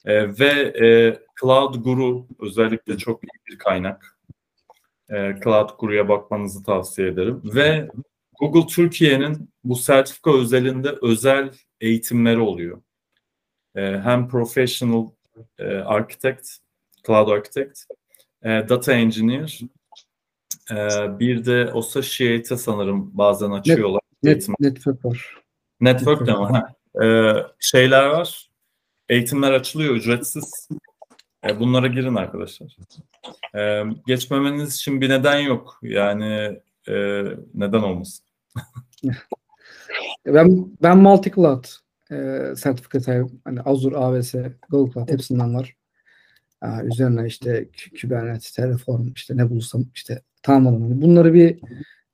E, 0.05 0.39
ve 0.39 0.73
e, 0.85 1.19
Cloud 1.41 1.83
Guru 1.83 2.27
özellikle 2.39 2.97
çok 2.97 3.23
iyi 3.23 3.39
bir 3.47 3.57
kaynak. 3.57 4.17
E, 5.09 5.35
Cloud 5.43 5.69
Guru'ya 5.79 6.09
bakmanızı 6.09 6.63
tavsiye 6.63 7.07
ederim. 7.07 7.41
Ve 7.43 7.89
Google 8.39 8.67
Türkiye'nin 8.67 9.49
bu 9.63 9.75
sertifika 9.75 10.37
özelinde 10.37 10.89
özel 11.01 11.51
eğitimleri 11.81 12.39
oluyor. 12.39 12.81
E, 13.75 13.81
hem 13.81 14.27
Professional 14.27 15.07
e, 15.59 15.65
Architect, 15.75 16.47
Cloud 17.07 17.27
Architect, 17.27 17.79
e, 18.43 18.49
Data 18.49 18.93
Engineer, 18.93 19.59
e, 20.71 20.75
bir 21.19 21.45
de 21.45 21.71
Associate'e 21.73 22.57
sanırım 22.57 23.17
bazen 23.17 23.51
açıyorlar. 23.51 24.01
Net, 24.23 24.49
net, 24.49 24.59
network 24.59 25.05
var. 25.05 25.37
Network 25.81 26.27
de 26.27 26.33
mi? 26.33 26.61
E, 27.05 27.33
şeyler 27.59 28.05
var. 28.05 28.49
Eğitimler 29.09 29.51
açılıyor 29.51 29.95
ücretsiz. 29.95 30.69
E, 31.47 31.59
bunlara 31.59 31.87
girin 31.87 32.15
arkadaşlar. 32.15 32.77
E, 33.55 33.83
geçmemeniz 34.07 34.75
için 34.75 35.01
bir 35.01 35.09
neden 35.09 35.39
yok. 35.39 35.79
Yani 35.81 36.59
e, 36.87 37.23
neden 37.53 37.81
olmasın? 37.81 38.24
ben 40.25 40.77
ben 40.83 40.97
multi 40.97 41.31
cloud 41.31 41.65
e, 42.11 42.53
sertifika. 42.55 42.99
Hani 43.43 43.61
Azure, 43.61 43.97
AWS, 43.97 44.35
Google 44.69 44.93
Cloud 44.93 45.09
hepsinden 45.09 45.55
var. 45.55 45.75
Aa, 46.61 46.83
üzerine 46.83 47.27
işte 47.27 47.69
Kubernetes, 48.01 48.51
Terraform 48.51 49.11
işte 49.15 49.37
ne 49.37 49.49
bulursam 49.49 49.85
işte 49.95 50.21
tamamladım. 50.43 51.01
Bunları 51.01 51.33
bir 51.33 51.59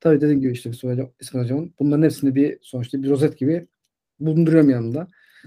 tabii 0.00 0.20
dediğim 0.20 0.40
gibi 0.40 0.52
işte 0.52 0.70
İsmail 0.70 1.04
Hocam'ın 1.32 1.74
bunların 1.78 2.02
hepsini 2.02 2.34
bir 2.34 2.58
sonuçta 2.62 3.02
bir 3.02 3.08
rozet 3.08 3.38
gibi 3.38 3.66
bulunduruyorum 4.20 4.70
yanımda. 4.70 5.06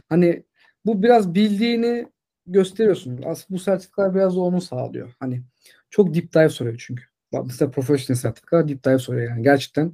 Hani 0.09 0.43
bu 0.85 1.03
biraz 1.03 1.35
bildiğini 1.35 2.07
gösteriyorsun. 2.47 3.21
Aslında 3.25 3.57
bu 3.57 3.59
sertifikalar 3.59 4.15
biraz 4.15 4.35
da 4.35 4.39
onu 4.39 4.61
sağlıyor. 4.61 5.13
Hani 5.19 5.43
çok 5.89 6.15
deep 6.15 6.33
dive 6.33 6.49
soruyor 6.49 6.75
çünkü. 6.87 7.03
Mesela 7.45 7.71
professional 7.71 8.19
sertifika 8.19 8.67
deep 8.67 8.85
dive 8.85 8.99
soruyor 8.99 9.29
yani. 9.29 9.43
Gerçekten 9.43 9.93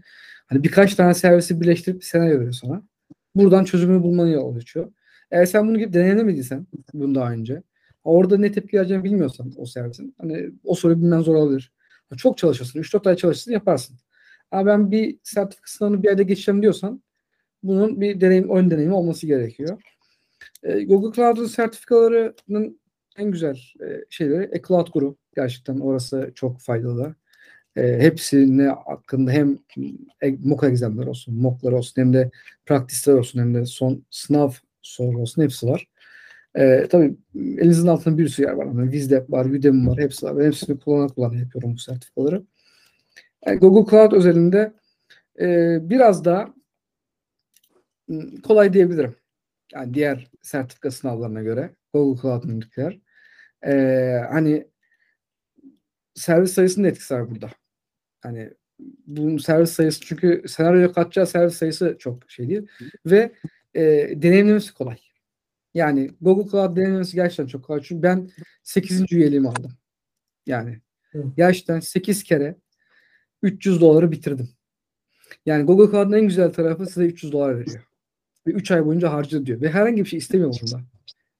hani 0.52 0.64
birkaç 0.64 0.96
tane 0.96 1.14
servisi 1.14 1.62
birleştirip 1.62 2.00
bir 2.00 2.06
senaryo 2.06 2.36
veriyor 2.36 2.54
sana. 2.54 2.84
Buradan 3.36 3.64
çözümünü 3.64 4.04
bulmanı 4.04 4.30
yol 4.30 4.56
açıyor. 4.56 4.92
Eğer 5.32 5.46
sen 5.46 5.68
bunu 5.68 5.80
gibi 5.80 5.94
deneyimlemediysen 5.94 6.68
bunu 6.94 7.16
daha 7.16 7.32
önce 7.32 7.64
orada 8.04 8.38
ne 8.38 8.52
tepki 8.52 8.78
vereceğini 8.78 9.04
bilmiyorsan 9.04 9.54
o 9.58 9.66
servisin 9.66 10.16
hani 10.22 10.52
o 10.64 10.76
soruyu 10.76 11.02
bilmen 11.02 11.20
zor 11.20 11.36
olabilir. 11.36 11.72
Çok 12.18 12.38
çalışırsın. 12.38 12.80
3-4 12.80 13.10
ay 13.10 13.16
çalışırsın 13.16 13.52
yaparsın. 13.52 13.98
Ama 14.52 14.66
ben 14.66 14.92
bir 14.92 15.18
sertifika 15.24 15.72
sınavını 15.72 16.04
bir 16.04 16.08
yerde 16.08 16.24
geçeceğim 16.24 16.62
diyorsan 16.62 17.04
bunun 17.64 18.02
bir 18.02 18.22
deneyim, 18.22 18.50
ön 18.50 18.72
deneyimi 18.72 18.94
olması 18.94 19.28
gerekiyor. 19.28 19.82
E, 20.64 20.84
Google 20.84 21.16
Cloud'un 21.16 21.46
sertifikalarının 21.46 22.80
en 23.18 23.32
güzel 23.32 23.60
e, 23.82 24.06
şeyleri 24.10 24.50
e, 24.52 24.62
Cloud 24.68 24.88
Guru. 24.94 25.18
Gerçekten 25.36 25.80
orası 25.80 26.32
çok 26.36 26.62
faydalı. 26.62 27.16
E, 27.76 28.00
hepsine 28.00 28.68
hakkında 28.68 29.32
hem 29.32 29.58
e, 30.24 30.32
mock 30.44 30.64
exam'ler 30.64 31.08
olsun, 31.08 31.42
mock'lar 31.42 31.72
olsun 31.72 32.02
hem 32.02 32.14
de 32.14 32.32
practice'ler 32.66 33.18
olsun 33.18 33.40
hem 33.40 33.56
de 33.56 33.66
son 33.66 34.06
sınav 34.10 34.52
soru 34.82 35.18
olsun 35.18 35.44
hepsi 35.44 35.68
var. 35.68 35.88
Ee, 36.56 36.88
tabii 36.92 37.16
elinizin 37.36 37.88
altında 37.88 38.18
bir 38.18 38.28
sürü 38.28 38.48
yer 38.48 38.54
var. 38.54 38.66
Yani 38.66 38.92
Vizdep 38.92 39.32
var, 39.32 39.46
Udemy 39.46 39.88
var, 39.88 40.00
hepsi 40.00 40.26
var. 40.26 40.38
Ben 40.38 40.46
hepsini 40.46 40.80
kullana 40.80 41.08
kullana 41.08 41.36
yapıyorum 41.36 41.74
bu 41.74 41.78
sertifikaları. 41.78 42.44
Yani 43.46 43.60
Google 43.60 43.92
Cloud 43.92 44.12
özelinde 44.12 44.74
e, 45.40 45.78
biraz 45.90 46.26
daha 46.26 46.54
kolay 48.44 48.74
diyebilirim. 48.74 49.16
Yani 49.74 49.94
diğer 49.94 50.28
sertifika 50.42 50.92
sınavlarına 50.92 51.42
göre 51.42 51.76
Google 51.94 52.22
Cloud'undakiler. 52.22 53.00
Ee, 53.66 54.22
hani 54.32 54.68
servis 56.16 56.54
sayısının 56.54 56.88
etkisi 56.88 57.14
var 57.14 57.32
burada. 57.32 57.50
Hani 58.22 58.50
bunun 59.08 59.38
servis 59.38 59.72
sayısı 59.72 60.02
çünkü 60.02 60.44
senaryoya 60.48 60.92
katacağı 60.92 61.28
servis 61.28 61.56
sayısı 61.56 61.96
çok 62.00 62.32
şey 62.32 62.50
değil 62.50 62.68
ve 63.06 63.32
e, 63.74 63.82
deneyimlemesi 64.16 64.74
kolay. 64.74 64.98
Yani 65.74 66.12
Google 66.22 66.52
Cloud 66.52 66.76
deneyimlemesi 66.76 67.16
gerçekten 67.16 67.46
çok 67.46 67.64
kolay. 67.64 67.82
Çünkü 67.84 68.04
ben 68.04 68.30
8. 68.64 69.12
üyeliğimi 69.12 69.50
aldım. 69.50 69.72
Yani 70.46 70.80
Hı. 71.12 71.24
gerçekten 71.38 71.80
8 71.80 72.24
kere 72.24 72.56
300 73.44 73.82
doları 73.82 74.12
bitirdim. 74.12 74.50
Yani 75.46 75.64
Google 75.64 75.92
Cloud'un 75.92 76.14
en 76.14 76.28
güzel 76.28 76.54
tarafı 76.54 76.86
size 76.86 77.06
300 77.06 77.32
dolar 77.32 77.60
veriyor. 77.60 77.84
Ve 78.48 78.52
3 78.52 78.72
ay 78.72 78.86
boyunca 78.86 79.14
harca 79.14 79.46
diyor. 79.46 79.62
Ve 79.62 79.70
herhangi 79.70 80.04
bir 80.04 80.10
şey 80.10 80.18
istemiyor 80.18 80.56
bunda. 80.62 80.82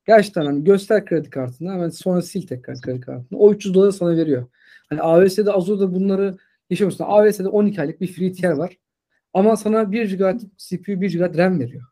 Gerçekten 0.08 0.46
hani 0.46 0.64
göster 0.64 1.06
kredi 1.06 1.30
kartını 1.30 1.72
hemen 1.72 1.90
sonra 1.90 2.22
sil 2.30 2.44
tekrar 2.48 2.82
kredi 2.82 3.00
kartını. 3.00 3.40
O 3.40 3.54
300 3.54 3.74
doları 3.74 3.94
sana 3.94 4.18
veriyor. 4.18 4.48
Hani 4.90 5.02
AWS'de 5.02 5.52
Azure'da 5.52 5.94
bunları 5.94 6.38
yaşamıyorsun. 6.72 7.06
AWS'de 7.08 7.48
12 7.48 7.82
aylık 7.82 8.02
bir 8.02 8.08
free 8.08 8.32
tier 8.32 8.52
var. 8.52 8.78
Ama 9.34 9.58
sana 9.58 9.92
1 9.92 10.18
GB 10.18 10.40
CPU 10.58 11.02
1 11.02 11.14
GB 11.14 11.38
RAM 11.38 11.60
veriyor. 11.60 11.84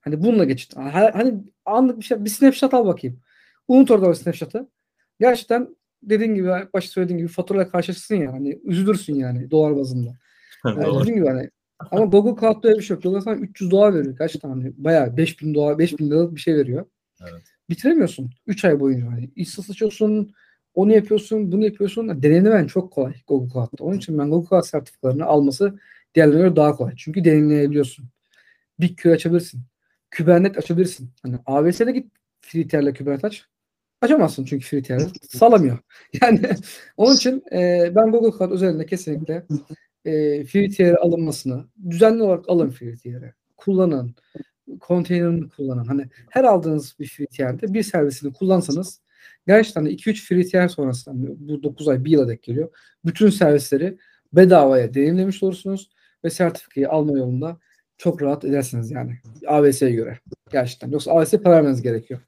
Hani 0.00 0.22
bununla 0.22 0.44
geçit. 0.44 0.76
Hani 0.76 1.34
anlık 1.64 1.98
bir 1.98 2.04
şey 2.04 2.24
bir 2.24 2.30
snapshot 2.30 2.74
al 2.74 2.86
bakayım. 2.86 3.20
Unut 3.68 3.90
orada 3.90 4.08
o 4.08 4.14
snapshot'ı. 4.14 4.68
Gerçekten 5.20 5.76
dediğin 6.02 6.34
gibi 6.34 6.48
başta 6.48 6.92
söylediğin 6.92 7.18
gibi 7.18 7.28
faturayla 7.28 7.70
karşılaşırsın 7.70 8.14
ya 8.14 8.32
hani 8.32 8.60
üzülürsün 8.64 9.14
yani 9.14 9.50
dolar 9.50 9.76
bazında. 9.76 10.10
Yani 10.64 11.00
dediğim 11.00 11.16
gibi 11.16 11.26
hani 11.28 11.50
ama 11.90 12.04
Google 12.04 12.40
Cloud'da 12.40 12.68
öyle 12.68 12.78
bir 12.78 12.84
şey 12.84 12.94
yok. 12.94 13.02
Google 13.02 13.20
sana 13.20 13.34
300 13.34 13.70
dolar 13.70 13.94
veriyor. 13.94 14.16
Kaç 14.16 14.32
tane? 14.32 14.54
Hani 14.54 14.72
bayağı 14.76 15.16
5000 15.16 15.54
dolar, 15.54 15.78
5000 15.78 16.10
liralık 16.10 16.34
bir 16.34 16.40
şey 16.40 16.56
veriyor. 16.56 16.86
Evet. 17.20 17.42
Bitiremiyorsun. 17.70 18.30
3 18.46 18.64
ay 18.64 18.80
boyunca. 18.80 19.06
Hani 19.06 19.30
iş 19.36 19.48
satışıyorsun, 19.48 20.34
onu 20.74 20.92
yapıyorsun, 20.92 21.52
bunu 21.52 21.64
yapıyorsun. 21.64 22.22
Deneyimlemen 22.22 22.66
çok 22.66 22.92
kolay 22.92 23.14
Google 23.28 23.52
Cloud'da. 23.52 23.84
Onun 23.84 23.96
için 23.96 24.18
ben 24.18 24.30
Google 24.30 24.48
Cloud 24.48 24.64
sertifikalarını 24.64 25.24
alması 25.24 25.78
diğerlerine 26.14 26.40
göre 26.40 26.56
daha 26.56 26.76
kolay. 26.76 26.94
Çünkü 26.96 27.24
deneyimleyebiliyorsun. 27.24 28.08
BigQuery 28.80 29.14
açabilirsin. 29.14 29.60
Kubernetes 30.16 30.58
açabilirsin. 30.58 31.10
Hani 31.22 31.36
AWS'de 31.46 31.92
git 31.92 32.12
free 32.40 32.68
tier'le 32.68 32.94
Kubernetes 32.94 33.24
aç. 33.24 33.46
Açamazsın 34.00 34.44
çünkü 34.44 34.66
free 34.66 34.82
tier'le. 34.82 35.08
Sağlamıyor. 35.28 35.78
Yani 36.22 36.40
onun 36.96 37.14
için 37.14 37.42
e, 37.52 37.92
ben 37.94 38.10
Google 38.10 38.38
Cloud 38.38 38.50
özelinde 38.50 38.86
kesinlikle 38.86 39.46
e, 40.04 40.44
free 40.44 40.96
alınmasını 40.96 41.64
düzenli 41.90 42.22
olarak 42.22 42.48
alın 42.48 42.70
free. 42.70 43.34
Kullanın. 43.56 44.14
Container'ını 44.80 45.48
kullanın. 45.48 45.84
Hani 45.84 46.08
her 46.30 46.44
aldığınız 46.44 46.96
bir 46.98 47.08
free 47.08 47.74
bir 47.74 47.82
servisini 47.82 48.32
kullansanız 48.32 49.00
gerçekten 49.46 49.84
2-3 49.84 50.26
free 50.28 50.44
tier 50.44 50.68
sonrasında 50.68 51.34
bu 51.38 51.62
9 51.62 51.88
ay 51.88 52.04
1 52.04 52.10
yıla 52.10 52.28
denk 52.28 52.42
geliyor. 52.42 52.68
Bütün 53.04 53.30
servisleri 53.30 53.98
bedavaya 54.32 54.94
deneyimlemiş 54.94 55.42
olursunuz 55.42 55.90
ve 56.24 56.30
sertifikayı 56.30 56.90
alma 56.90 57.18
yolunda 57.18 57.58
çok 57.96 58.22
rahat 58.22 58.44
edersiniz 58.44 58.90
yani. 58.90 59.18
AWS'ye 59.46 59.90
göre. 59.90 60.18
Gerçekten. 60.52 60.90
Yoksa 60.90 61.12
AWS'ye 61.12 61.42
para 61.42 61.54
vermeniz 61.54 61.82
gerekiyor. 61.82 62.20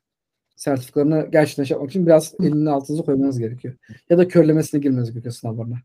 Sertifikalarını 0.56 1.28
gerçekten 1.32 1.64
şey 1.64 1.74
yapmak 1.74 1.90
için 1.90 2.06
biraz 2.06 2.34
elini 2.40 2.70
altınıza 2.70 3.04
koymanız 3.04 3.38
gerekiyor. 3.38 3.74
Ya 4.10 4.18
da 4.18 4.28
körlemesine 4.28 4.80
girmeniz 4.80 5.10
gerekiyor 5.10 5.34
sınavlarına. 5.34 5.76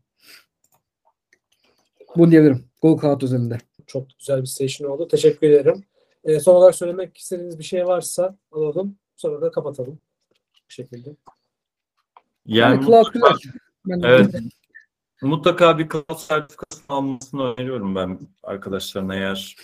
Bunu 2.16 2.30
diyebilirim. 2.30 2.64
Google 2.82 3.00
Cloud 3.00 3.22
özelinde. 3.22 3.58
Çok 3.86 4.06
güzel 4.18 4.40
bir 4.40 4.46
session 4.46 4.90
oldu. 4.90 5.08
Teşekkür 5.08 5.50
ederim. 5.50 5.84
Ee, 6.24 6.40
son 6.40 6.54
olarak 6.54 6.74
söylemek 6.74 7.16
istediğiniz 7.16 7.58
bir 7.58 7.64
şey 7.64 7.86
varsa 7.86 8.36
alalım. 8.52 8.96
Sonra 9.16 9.42
da 9.42 9.50
kapatalım. 9.50 9.98
Bu 10.70 10.74
şekilde. 10.74 11.16
Yani, 12.46 12.74
Yani 12.74 12.86
Cloud 12.86 13.06
mutlaka, 13.14 13.36
güzel. 13.84 14.00
Evet. 14.04 14.34
mutlaka 15.22 15.78
bir 15.78 15.88
cloud 15.88 16.18
sertifikasını 16.18 16.84
almasını 16.88 17.42
öneriyorum 17.42 17.94
ben 17.94 18.18
arkadaşlarına 18.42 19.14
eğer 19.14 19.56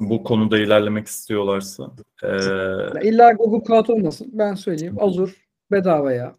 bu 0.00 0.22
konuda 0.24 0.58
ilerlemek 0.58 1.06
istiyorlarsa. 1.06 1.90
Ee, 2.22 3.08
İlla 3.08 3.32
Google 3.32 3.66
Cloud 3.66 3.88
olmasın. 3.88 4.30
Ben 4.32 4.54
söyleyeyim. 4.54 4.96
Azure 5.00 5.32
bedavaya 5.70 6.36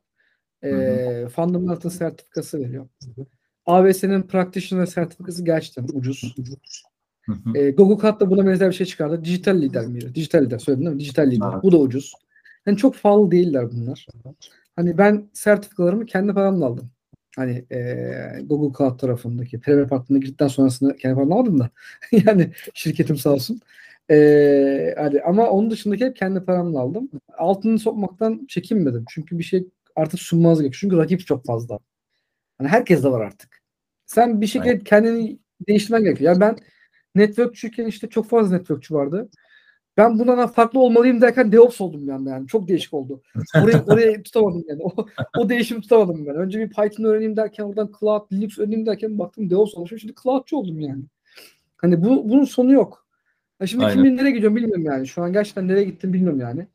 e, 0.64 1.28
Fundamental 1.36 1.90
sertifikası 1.90 2.60
veriyor. 2.60 2.88
AWS'nin 3.66 4.22
Practitioner 4.22 4.86
sertifikası 4.86 5.46
gerçekten 5.46 5.88
ucuz. 5.94 6.36
hı 7.26 7.32
hı. 7.32 7.58
E, 7.58 7.72
Google 7.72 8.02
Cloud 8.02 8.20
da 8.20 8.30
buna 8.30 8.48
benzer 8.48 8.70
bir 8.70 8.76
şey 8.76 8.86
çıkardı. 8.86 9.26
Dijital 9.26 9.62
lider 9.62 9.86
miydi? 9.86 10.16
Dijital 10.16 10.42
lider 10.42 10.60
söyledin 10.60 10.86
değil 10.86 10.96
mi? 10.96 11.00
Dijital 11.00 11.32
lider. 11.32 11.50
Evet. 11.54 11.64
Bu 11.64 11.72
da 11.72 11.78
ucuz. 11.78 12.14
Yani 12.70 12.78
çok 12.78 13.02
pahalı 13.02 13.32
değiller 13.32 13.72
bunlar. 13.72 14.08
Hani 14.76 14.98
ben 14.98 15.30
sertifikalarımı 15.34 16.06
kendi 16.06 16.34
paramla 16.34 16.66
aldım. 16.66 16.92
Hani 17.36 17.66
e, 17.72 18.42
Google 18.44 18.78
Cloud 18.78 19.00
tarafındaki 19.00 19.60
Premier 19.60 19.88
Partner'ına 19.88 20.22
girdikten 20.22 20.48
sonrasında 20.48 20.96
kendi 20.96 21.16
paramla 21.16 21.36
almadım 21.36 21.60
da. 21.60 21.70
yani 22.12 22.52
şirketim 22.74 23.18
sağ 23.18 23.30
olsun. 23.30 23.62
E, 24.12 24.96
hani 24.98 25.22
ama 25.22 25.50
onun 25.50 25.72
dışındaki 25.72 26.06
hep 26.06 26.16
kendi 26.16 26.46
paramla 26.46 26.80
aldım. 26.80 27.10
Altını 27.38 27.80
sokmaktan 27.80 28.46
çekinmedim. 28.50 29.06
Çünkü 29.10 29.40
bir 29.40 29.44
şey 29.44 29.68
artık 29.96 30.20
sunmanız 30.20 30.60
gerekiyor. 30.60 30.80
Çünkü 30.82 30.98
rakip 30.98 31.28
çok 31.28 31.46
fazla. 31.46 31.80
Hani 32.58 32.68
herkes 32.68 33.04
de 33.04 33.12
var 33.12 33.22
artık. 33.22 33.62
Sen 34.06 34.42
bir 34.42 34.48
şekilde 34.48 34.80
kendini 34.80 35.40
değiştirmen 35.68 36.04
gerekiyor. 36.04 36.32
Yani 36.32 36.42
ben 36.42 36.58
networkçüyken 37.16 37.86
işte 37.86 38.10
çok 38.10 38.30
fazla 38.30 38.58
networkçü 38.58 38.94
vardı. 38.96 39.30
Ben 40.00 40.20
bundan 40.20 40.48
farklı 40.48 40.80
olmalıyım 40.80 41.22
derken 41.22 41.52
DevOps 41.52 41.82
oldum 41.82 42.08
bir 42.08 42.12
anda 42.12 42.30
yani. 42.30 42.48
Çok 42.48 42.68
değişik 42.68 42.94
oldu. 42.94 43.22
Orayı, 43.64 43.84
orayı 43.88 44.24
tutamadım 44.24 44.64
yani. 44.68 44.84
O, 44.84 45.06
o 45.38 45.50
değişimi 45.50 45.82
tutamadım 45.82 46.26
ben. 46.26 46.36
Önce 46.36 46.60
bir 46.60 46.70
Python 46.70 47.04
öğreneyim 47.04 47.38
derken 47.38 47.64
oradan 47.64 47.92
Cloud, 48.00 48.34
Linux 48.34 48.60
öğreneyim 48.60 48.86
derken 48.86 49.20
baktım 49.20 49.50
DevOps 49.50 49.76
olmuş. 49.76 50.02
Şimdi 50.02 50.14
Cloud'cu 50.24 50.58
oldum 50.58 50.80
yani. 50.80 51.04
Hani 51.78 52.04
bu, 52.04 52.30
bunun 52.30 52.44
sonu 52.44 52.74
yok. 52.74 53.08
Ya 53.62 53.68
şimdi 53.68 53.86
Aynen. 53.86 53.98
kimin 53.98 54.18
nereye 54.18 54.32
gidiyorum 54.32 54.56
bilmiyorum 54.56 54.86
yani. 54.86 55.08
Şu 55.08 55.24
an 55.24 55.34
gerçekten 55.34 55.68
nereye 55.68 55.84
gittim 55.84 56.14
bilmiyorum 56.14 56.40
yani. 56.40 56.68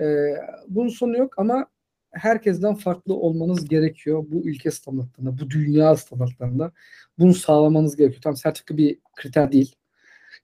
Ee, 0.00 0.34
bunun 0.68 0.88
sonu 0.88 1.16
yok 1.16 1.38
ama 1.38 1.66
herkesten 2.10 2.74
farklı 2.74 3.14
olmanız 3.14 3.68
gerekiyor 3.68 4.24
bu 4.28 4.48
ülke 4.48 4.70
standartlarında, 4.70 5.38
bu 5.38 5.50
dünya 5.50 5.96
standartlarında. 5.96 6.72
Bunu 7.18 7.34
sağlamanız 7.34 7.96
gerekiyor. 7.96 8.22
Tam 8.22 8.36
sertifika 8.36 8.76
bir 8.76 8.98
kriter 9.16 9.52
değil. 9.52 9.76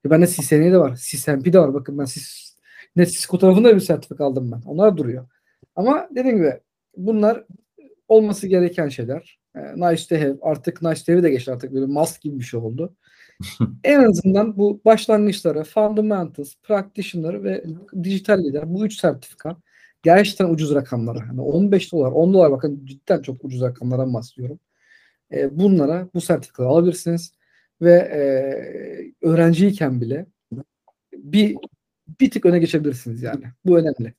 Ya 0.04 0.10
bende 0.10 0.26
CCNA 0.26 0.72
de 0.72 0.78
var. 0.78 0.96
CCNP 0.96 1.52
de 1.52 1.58
var. 1.58 1.74
Bakın 1.74 1.98
ben 1.98 2.04
Cis, 2.04 2.56
net 2.96 3.12
Cisco 3.12 3.38
tarafında 3.38 3.74
bir 3.74 3.80
sertifika 3.80 4.24
aldım 4.24 4.52
ben. 4.52 4.62
Onlar 4.66 4.96
duruyor. 4.96 5.28
Ama 5.76 6.08
dediğim 6.16 6.36
gibi 6.36 6.60
bunlar 6.96 7.44
olması 8.08 8.46
gereken 8.46 8.88
şeyler. 8.88 9.38
E, 9.56 9.60
nice 9.76 10.06
to 10.08 10.16
have. 10.16 10.36
Artık 10.42 10.82
nice 10.82 11.04
to 11.04 11.12
have'i 11.12 11.22
de 11.22 11.30
geçti 11.30 11.52
artık 11.52 11.74
böyle 11.74 11.86
must 11.86 12.20
gibi 12.22 12.38
bir 12.38 12.44
şey 12.44 12.60
oldu. 12.60 12.96
en 13.84 14.04
azından 14.04 14.56
bu 14.58 14.80
başlangıçlara 14.84 15.64
fundamentals, 15.64 16.54
practitioner 16.62 17.44
ve 17.44 17.64
dijital 18.02 18.38
lider 18.44 18.74
bu 18.74 18.86
üç 18.86 19.00
sertifika 19.00 19.56
gerçekten 20.02 20.48
ucuz 20.50 20.74
rakamlara. 20.74 21.18
Yani 21.26 21.40
15 21.40 21.92
dolar, 21.92 22.12
10 22.12 22.34
dolar 22.34 22.50
bakın 22.52 22.86
cidden 22.86 23.22
çok 23.22 23.44
ucuz 23.44 23.62
rakamlardan 23.62 24.14
bahsediyorum. 24.14 24.60
E, 25.32 25.58
bunlara 25.58 26.08
bu 26.14 26.20
sertifikaları 26.20 26.70
alabilirsiniz 26.70 27.32
ve 27.82 27.92
e, 27.92 28.20
öğrenciyken 29.26 30.00
bile 30.00 30.26
bir 31.12 31.56
bir 32.20 32.30
tık 32.30 32.46
öne 32.46 32.58
geçebilirsiniz 32.58 33.22
yani. 33.22 33.44
Bu 33.64 33.78
önemli. 33.78 34.14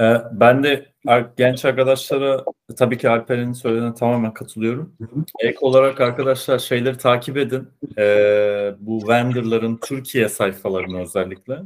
Ee, 0.00 0.16
ben 0.32 0.64
de 0.64 0.92
genç 1.36 1.64
arkadaşlara 1.64 2.44
tabii 2.76 2.98
ki 2.98 3.08
Alper'in 3.08 3.52
söylediğine 3.52 3.94
tamamen 3.94 4.34
katılıyorum. 4.34 4.96
Ek 5.40 5.58
olarak 5.60 6.00
arkadaşlar 6.00 6.58
şeyleri 6.58 6.98
takip 6.98 7.36
edin. 7.36 7.68
Ee, 7.98 8.74
bu 8.78 9.08
vendorların 9.08 9.76
Türkiye 9.76 10.28
sayfalarını 10.28 11.00
özellikle. 11.00 11.62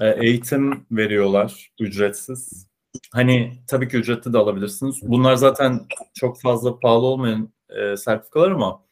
Ee, 0.00 0.08
eğitim 0.08 0.86
veriyorlar 0.90 1.70
ücretsiz. 1.80 2.66
Hani 3.12 3.52
tabii 3.68 3.88
ki 3.88 3.96
ücretli 3.96 4.32
de 4.32 4.38
alabilirsiniz. 4.38 5.00
Bunlar 5.02 5.36
zaten 5.36 5.80
çok 6.14 6.40
fazla 6.40 6.80
pahalı 6.80 7.06
olmayan 7.06 7.48
e, 7.68 7.96
sertifikalar 7.96 8.50
ama 8.50 8.83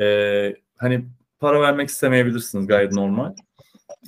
e, 0.00 0.56
hani 0.76 1.06
para 1.40 1.60
vermek 1.60 1.88
istemeyebilirsiniz 1.88 2.66
gayet 2.66 2.92
normal. 2.92 3.34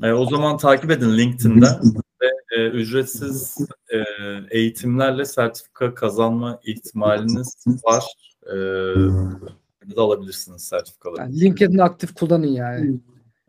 E, 0.03 0.12
o 0.12 0.26
zaman 0.26 0.57
takip 0.57 0.90
edin 0.90 1.18
LinkedIn'den 1.18 1.80
ve 2.22 2.57
e, 2.57 2.68
ücretsiz 2.68 3.59
e, 3.93 4.05
eğitimlerle 4.51 5.24
sertifika 5.24 5.95
kazanma 5.95 6.61
ihtimaliniz 6.64 7.64
var. 7.84 8.05
E, 8.47 8.57
alabilirsiniz 9.97 10.62
sertifikaları. 10.62 11.20
Yani 11.20 11.40
LinkedIn'i 11.40 11.82
aktif 11.82 12.14
kullanın 12.14 12.47
yani. 12.47 13.01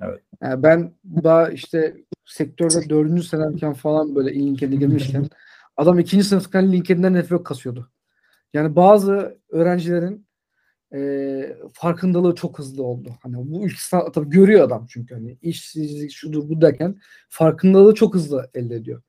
Evet. 0.01 0.21
Yani 0.41 0.63
ben 0.63 0.93
daha 1.23 1.49
işte 1.49 1.97
sektörde 2.25 2.89
dördüncü 2.89 3.23
senemken 3.23 3.73
falan 3.73 4.15
böyle 4.15 4.35
LinkedIn'e 4.35 4.75
girmişken 4.75 5.29
adam 5.77 5.99
ikinci 5.99 6.23
sınıfken 6.23 6.71
LinkedIn'den 6.71 7.13
network 7.13 7.45
kasıyordu. 7.45 7.89
Yani 8.53 8.75
bazı 8.75 9.37
öğrencilerin 9.49 10.27
e, 10.93 11.57
farkındalığı 11.73 12.35
çok 12.35 12.59
hızlı 12.59 12.83
oldu. 12.83 13.09
Hani 13.23 13.35
bu 13.37 13.65
sınıf- 13.65 14.11
tabii 14.11 14.29
görüyor 14.29 14.63
adam 14.63 14.85
çünkü 14.89 15.13
hani 15.15 15.37
işsizlik 15.41 16.11
şudur 16.11 16.49
bu 16.49 16.61
derken 16.61 16.95
farkındalığı 17.29 17.95
çok 17.95 18.15
hızlı 18.15 18.49
elde 18.53 18.75
ediyor. 18.75 19.01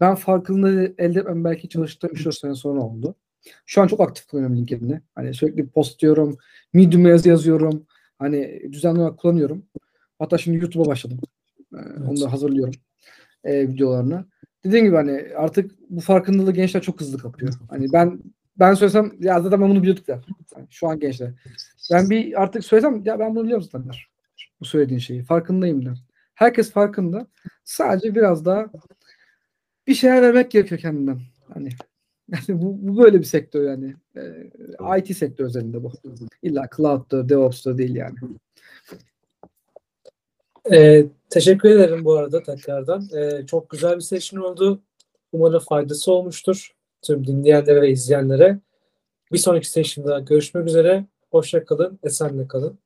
Ben 0.00 0.14
farkındalığı 0.14 0.94
elde 0.98 1.20
etmem 1.20 1.44
belki 1.44 1.68
çalıştığım 1.68 2.10
3-4 2.10 2.32
sene 2.38 2.54
sonra 2.54 2.80
oldu. 2.80 3.14
Şu 3.66 3.82
an 3.82 3.86
çok 3.86 4.00
aktif 4.00 4.26
kullanıyorum 4.26 4.56
LinkedIn'i. 4.56 5.00
Hani 5.14 5.34
sürekli 5.34 5.68
post 5.68 6.00
diyorum, 6.00 6.36
Medium'a 6.72 7.08
yazı 7.08 7.28
yazıyorum. 7.28 7.86
Hani 8.18 8.62
düzenli 8.72 9.00
olarak 9.00 9.18
kullanıyorum. 9.18 9.66
Hatta 10.18 10.38
şimdi 10.38 10.56
YouTube'a 10.58 10.86
başladım. 10.86 11.20
Ee, 11.74 11.76
Onu 12.08 12.20
da 12.20 12.32
hazırlıyorum 12.32 12.74
e, 13.44 13.68
videolarını. 13.68 14.24
Dediğim 14.64 14.86
gibi 14.86 14.96
hani 14.96 15.26
artık 15.36 15.70
bu 15.90 16.00
farkındalığı 16.00 16.52
gençler 16.52 16.82
çok 16.82 17.00
hızlı 17.00 17.18
kapıyor. 17.18 17.52
Hani 17.70 17.86
ben 17.92 18.20
ben 18.56 18.74
söylesem 18.74 19.12
ya 19.20 19.40
zaten 19.40 19.60
ben 19.60 19.70
bunu 19.70 19.82
biliyorduk 19.82 20.08
der. 20.08 20.18
Yani 20.56 20.66
şu 20.70 20.88
an 20.88 21.00
gençler. 21.00 21.30
Ben 21.92 22.10
bir 22.10 22.42
artık 22.42 22.64
söylesem 22.64 23.04
ya 23.04 23.18
ben 23.18 23.34
bunu 23.34 23.44
biliyorum 23.44 23.68
zaten 23.72 23.88
der. 23.88 24.08
Bu 24.60 24.64
söylediğin 24.64 24.98
şeyi. 24.98 25.22
Farkındayım 25.22 25.86
der. 25.86 25.98
Herkes 26.34 26.72
farkında. 26.72 27.26
Sadece 27.64 28.14
biraz 28.14 28.44
daha 28.44 28.66
bir 29.86 29.94
şeyler 29.94 30.22
vermek 30.22 30.50
gerekiyor 30.50 30.80
kendinden. 30.80 31.20
Hani 31.54 31.68
yani 32.28 32.62
bu, 32.62 32.78
bu 32.80 33.02
böyle 33.02 33.18
bir 33.18 33.24
sektör 33.24 33.64
yani. 33.64 33.94
Ee, 34.16 34.98
IT 34.98 35.16
sektör 35.16 35.44
özelinde 35.44 35.82
bu. 35.82 35.92
İlla 36.42 36.68
cloud'da, 36.76 37.28
DevOps'ta 37.28 37.78
değil 37.78 37.94
yani. 37.94 38.16
Ee, 40.72 41.06
teşekkür 41.30 41.70
ederim 41.70 42.04
bu 42.04 42.14
arada 42.14 42.42
tekrardan. 42.42 43.08
Ee, 43.16 43.46
çok 43.46 43.70
güzel 43.70 43.96
bir 43.96 44.00
seçim 44.00 44.42
oldu. 44.42 44.82
Umarım 45.32 45.60
faydası 45.60 46.12
olmuştur 46.12 46.74
tüm 47.02 47.26
dinleyenlere 47.26 47.82
ve 47.82 47.90
izleyenlere. 47.90 48.58
Bir 49.32 49.38
sonraki 49.38 49.70
session'da 49.70 50.20
görüşmek 50.20 50.66
üzere. 50.66 51.06
Hoşça 51.30 51.64
kalın, 51.64 51.98
esenle 52.02 52.48
kalın. 52.48 52.78